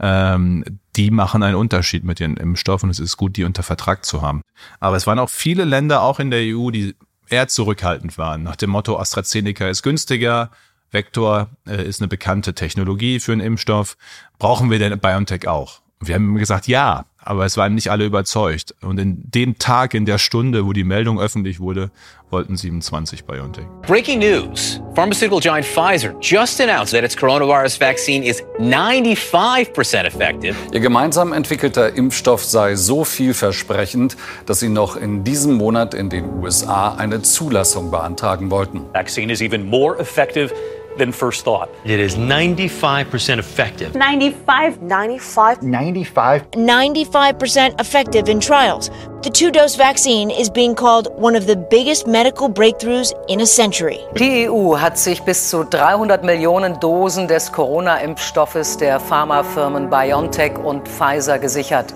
Ähm, 0.00 0.64
die 0.96 1.12
machen 1.12 1.44
einen 1.44 1.56
Unterschied 1.56 2.02
mit 2.02 2.18
den 2.18 2.36
Impfstoffen 2.36 2.88
und 2.88 2.90
es 2.90 3.00
ist 3.00 3.16
gut, 3.16 3.36
die 3.36 3.44
unter 3.44 3.62
Vertrag 3.62 4.04
zu 4.04 4.22
haben. 4.22 4.42
Aber 4.80 4.96
es 4.96 5.06
waren 5.06 5.20
auch 5.20 5.30
viele 5.30 5.64
Länder, 5.64 6.02
auch 6.02 6.18
in 6.18 6.30
der 6.30 6.40
EU, 6.42 6.70
die 6.70 6.94
eher 7.30 7.48
zurückhaltend 7.48 8.18
waren, 8.18 8.42
nach 8.42 8.56
dem 8.56 8.70
Motto 8.70 8.98
AstraZeneca 8.98 9.68
ist 9.68 9.82
günstiger, 9.82 10.50
Vektor 10.90 11.50
äh, 11.66 11.84
ist 11.84 12.00
eine 12.00 12.08
bekannte 12.08 12.54
Technologie 12.54 13.20
für 13.20 13.32
einen 13.32 13.40
Impfstoff, 13.40 13.96
brauchen 14.38 14.70
wir 14.70 14.78
denn 14.78 14.98
BioNTech 14.98 15.46
auch? 15.48 15.80
Wir 16.00 16.14
haben 16.14 16.36
gesagt, 16.36 16.68
ja, 16.68 17.04
aber 17.28 17.44
es 17.44 17.58
waren 17.58 17.74
nicht 17.74 17.90
alle 17.90 18.06
überzeugt. 18.06 18.74
Und 18.80 18.98
in 18.98 19.22
dem 19.30 19.58
Tag, 19.58 19.92
in 19.92 20.06
der 20.06 20.16
Stunde, 20.16 20.64
wo 20.64 20.72
die 20.72 20.82
Meldung 20.82 21.20
öffentlich 21.20 21.60
wurde, 21.60 21.90
wollten 22.30 22.56
27 22.56 23.26
BioNTech. 23.26 23.66
Breaking 23.86 24.18
news. 24.18 24.80
Pharmaceutical 24.94 25.38
giant 25.38 25.66
Pfizer 25.66 26.14
just 26.22 26.58
announced 26.58 26.92
that 26.92 27.04
its 27.04 27.14
coronavirus 27.14 27.78
vaccine 27.78 28.22
is 28.24 28.42
95% 28.58 30.06
effective. 30.06 30.56
Ihr 30.72 30.80
gemeinsam 30.80 31.34
entwickelter 31.34 31.94
Impfstoff 31.94 32.42
sei 32.42 32.76
so 32.76 33.04
vielversprechend, 33.04 34.16
dass 34.46 34.60
sie 34.60 34.70
noch 34.70 34.96
in 34.96 35.22
diesem 35.22 35.52
Monat 35.52 35.92
in 35.92 36.08
den 36.08 36.32
USA 36.32 36.94
eine 36.94 37.20
Zulassung 37.20 37.90
beantragen 37.90 38.50
wollten. 38.50 38.86
Vaccine 38.94 39.30
is 39.30 39.42
even 39.42 39.68
more 39.68 39.98
effective 39.98 40.50
than 40.98 41.12
first 41.12 41.44
thought. 41.44 41.68
It 41.84 42.00
is 42.00 42.16
95% 42.16 43.38
effective. 43.38 43.92
95. 43.92 44.78
95. 44.80 45.62
95. 45.62 46.50
95% 46.52 47.80
effective 47.80 48.28
in 48.28 48.40
trials. 48.40 48.90
The 49.22 49.30
two 49.30 49.50
dose 49.50 49.76
vaccine 49.76 50.30
is 50.30 50.48
being 50.48 50.74
called 50.74 51.08
one 51.16 51.34
of 51.34 51.46
the 51.46 51.56
biggest 51.56 52.06
medical 52.06 52.48
breakthroughs 52.48 53.12
in 53.28 53.40
a 53.40 53.46
century. 53.46 53.98
Die 54.18 54.48
EU 54.48 54.76
hat 54.76 54.96
sich 54.96 55.22
bis 55.22 55.50
zu 55.50 55.64
300 55.64 56.22
Millionen 56.22 56.78
Dosen 56.80 57.26
des 57.26 57.50
Corona-Impfstoffes 57.50 58.76
der 58.76 59.00
Pharmafirmen 59.00 59.90
BioNTech 59.90 60.58
und 60.58 60.88
Pfizer 60.88 61.38
gesichert. 61.38 61.94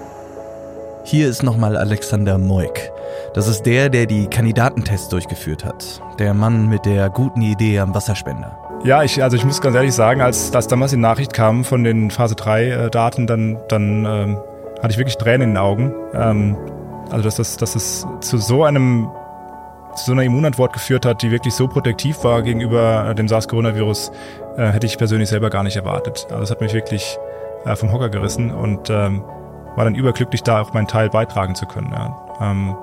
Hier 1.04 1.28
ist 1.28 1.42
nochmal 1.42 1.76
Alexander 1.76 2.38
Moik. 2.38 2.90
Das 3.34 3.48
ist 3.48 3.62
der, 3.64 3.88
der 3.88 4.06
die 4.06 4.26
Kandidatentests 4.26 5.08
durchgeführt 5.08 5.64
hat. 5.64 6.00
Der 6.18 6.32
Mann 6.32 6.68
mit 6.68 6.84
der 6.84 7.10
guten 7.10 7.42
Idee 7.42 7.80
am 7.80 7.94
Wasserspender. 7.94 8.61
Ja, 8.84 9.02
ich, 9.02 9.22
also 9.22 9.36
ich 9.36 9.44
muss 9.44 9.60
ganz 9.60 9.76
ehrlich 9.76 9.94
sagen, 9.94 10.20
als, 10.20 10.54
als 10.54 10.66
damals 10.66 10.90
die 10.90 10.96
Nachricht 10.96 11.32
kam 11.32 11.64
von 11.64 11.84
den 11.84 12.10
Phase 12.10 12.34
3 12.34 12.64
äh, 12.64 12.90
Daten, 12.90 13.26
dann, 13.26 13.58
dann 13.68 14.04
ähm, 14.04 14.38
hatte 14.78 14.90
ich 14.90 14.98
wirklich 14.98 15.16
Tränen 15.16 15.42
in 15.42 15.48
den 15.50 15.58
Augen. 15.58 15.94
Ähm, 16.14 16.56
also 17.10 17.24
dass 17.24 17.36
das, 17.36 17.56
dass 17.56 17.76
es 17.76 18.06
zu 18.20 18.38
so 18.38 18.64
einem 18.64 19.08
zu 19.94 20.06
so 20.06 20.12
einer 20.12 20.22
Immunantwort 20.22 20.72
geführt 20.72 21.04
hat, 21.04 21.22
die 21.22 21.30
wirklich 21.30 21.54
so 21.54 21.68
protektiv 21.68 22.24
war 22.24 22.42
gegenüber 22.42 23.10
äh, 23.10 23.14
dem 23.14 23.28
SARS-Coronavirus, 23.28 24.10
äh, 24.56 24.68
hätte 24.68 24.86
ich 24.86 24.96
persönlich 24.96 25.28
selber 25.28 25.50
gar 25.50 25.62
nicht 25.62 25.76
erwartet. 25.76 26.26
Also 26.30 26.44
es 26.44 26.50
hat 26.50 26.60
mich 26.62 26.72
wirklich 26.72 27.18
äh, 27.66 27.76
vom 27.76 27.92
Hocker 27.92 28.08
gerissen 28.08 28.50
und 28.50 28.88
ähm, 28.90 29.22
war 29.76 29.84
dann 29.84 29.94
überglücklich, 29.94 30.42
da 30.42 30.62
auch 30.62 30.72
meinen 30.72 30.88
Teil 30.88 31.10
beitragen 31.10 31.54
zu 31.54 31.66
können. 31.66 31.92
Ja. 31.92 32.16
Ähm, 32.40 32.74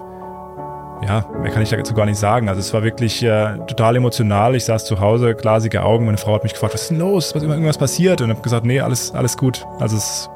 ja, 1.05 1.25
mehr 1.41 1.51
kann 1.51 1.61
ich 1.61 1.69
dazu 1.69 1.93
gar 1.93 2.05
nicht 2.05 2.19
sagen. 2.19 2.49
Also 2.49 2.59
es 2.59 2.73
war 2.73 2.83
wirklich 2.83 3.23
äh, 3.23 3.57
total 3.67 3.95
emotional. 3.95 4.55
Ich 4.55 4.65
saß 4.65 4.85
zu 4.85 4.99
Hause, 4.99 5.33
glasige 5.33 5.83
Augen. 5.83 6.05
Meine 6.05 6.17
Frau 6.17 6.33
hat 6.35 6.43
mich 6.43 6.53
gefragt, 6.53 6.73
was 6.73 6.83
ist 6.83 6.91
denn 6.91 6.99
los? 6.99 7.33
Was 7.33 7.43
ist 7.43 7.49
irgendwas 7.49 7.77
passiert? 7.77 8.21
Und 8.21 8.29
habe 8.29 8.41
gesagt, 8.41 8.65
nee, 8.65 8.79
alles, 8.79 9.13
alles 9.13 9.37
gut. 9.37 9.65
Also 9.79 9.97
es, 9.97 10.29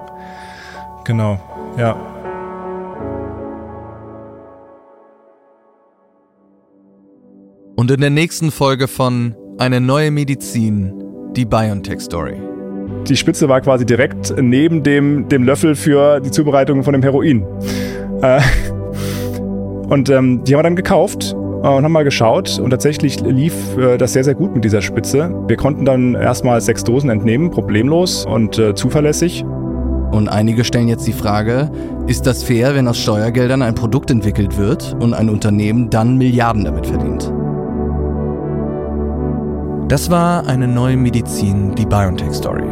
genau, 1.03 1.39
ja. 1.77 1.95
Und 7.75 7.91
in 7.91 7.99
der 7.99 8.09
nächsten 8.09 8.51
Folge 8.51 8.87
von 8.87 9.35
Eine 9.59 9.81
neue 9.81 10.11
Medizin, 10.11 10.93
die 11.35 11.45
BioNTech 11.45 11.99
Story. 11.99 12.41
Die 13.07 13.17
Spitze 13.17 13.49
war 13.49 13.59
quasi 13.59 13.85
direkt 13.85 14.33
neben 14.41 14.81
dem, 14.81 15.27
dem 15.27 15.43
Löffel 15.43 15.75
für 15.75 16.21
die 16.21 16.31
Zubereitung 16.31 16.83
von 16.83 16.93
dem 16.93 17.03
Heroin. 17.03 17.45
Äh, 18.21 18.39
und 19.93 20.09
ähm, 20.09 20.43
die 20.43 20.53
haben 20.53 20.59
wir 20.59 20.63
dann 20.63 20.75
gekauft 20.75 21.33
äh, 21.33 21.67
und 21.67 21.83
haben 21.83 21.91
mal 21.91 22.03
geschaut 22.03 22.59
und 22.59 22.71
tatsächlich 22.71 23.21
lief 23.21 23.77
äh, 23.77 23.97
das 23.97 24.13
sehr, 24.13 24.23
sehr 24.23 24.33
gut 24.33 24.55
mit 24.55 24.65
dieser 24.65 24.81
Spitze. 24.81 25.31
Wir 25.47 25.55
konnten 25.55 25.85
dann 25.85 26.15
erstmal 26.15 26.59
sechs 26.61 26.83
Dosen 26.83 27.11
entnehmen, 27.11 27.51
problemlos 27.51 28.25
und 28.25 28.57
äh, 28.57 28.73
zuverlässig. 28.73 29.45
Und 30.11 30.29
einige 30.29 30.63
stellen 30.63 30.87
jetzt 30.87 31.05
die 31.07 31.13
Frage, 31.13 31.71
ist 32.07 32.25
das 32.25 32.43
fair, 32.43 32.75
wenn 32.75 32.87
aus 32.87 32.99
Steuergeldern 32.99 33.61
ein 33.61 33.75
Produkt 33.75 34.09
entwickelt 34.09 34.57
wird 34.57 34.95
und 34.99 35.13
ein 35.13 35.29
Unternehmen 35.29 35.89
dann 35.91 36.17
Milliarden 36.17 36.65
damit 36.65 36.87
verdient? 36.87 37.31
Das 39.89 40.09
war 40.09 40.47
eine 40.47 40.67
neue 40.67 40.97
Medizin, 40.97 41.75
die 41.75 41.85
BioNTech 41.85 42.33
Story. 42.33 42.63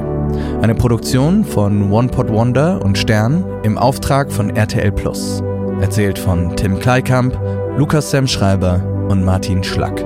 Eine 0.62 0.74
Produktion 0.74 1.44
von 1.44 1.92
One 1.92 2.08
Pot 2.08 2.30
Wonder 2.30 2.84
und 2.84 2.98
Stern 2.98 3.44
im 3.64 3.78
Auftrag 3.78 4.32
von 4.32 4.56
RTL 4.56 4.92
Plus. 4.92 5.44
Erzählt 5.82 6.20
von 6.20 6.56
Tim 6.56 6.80
Kleikamp, 6.80 7.38
Lukas 7.76 8.12
Sam 8.12 8.28
Schreiber 8.28 8.84
und 9.10 9.26
Martin 9.26 9.64
Schlack. 9.64 10.06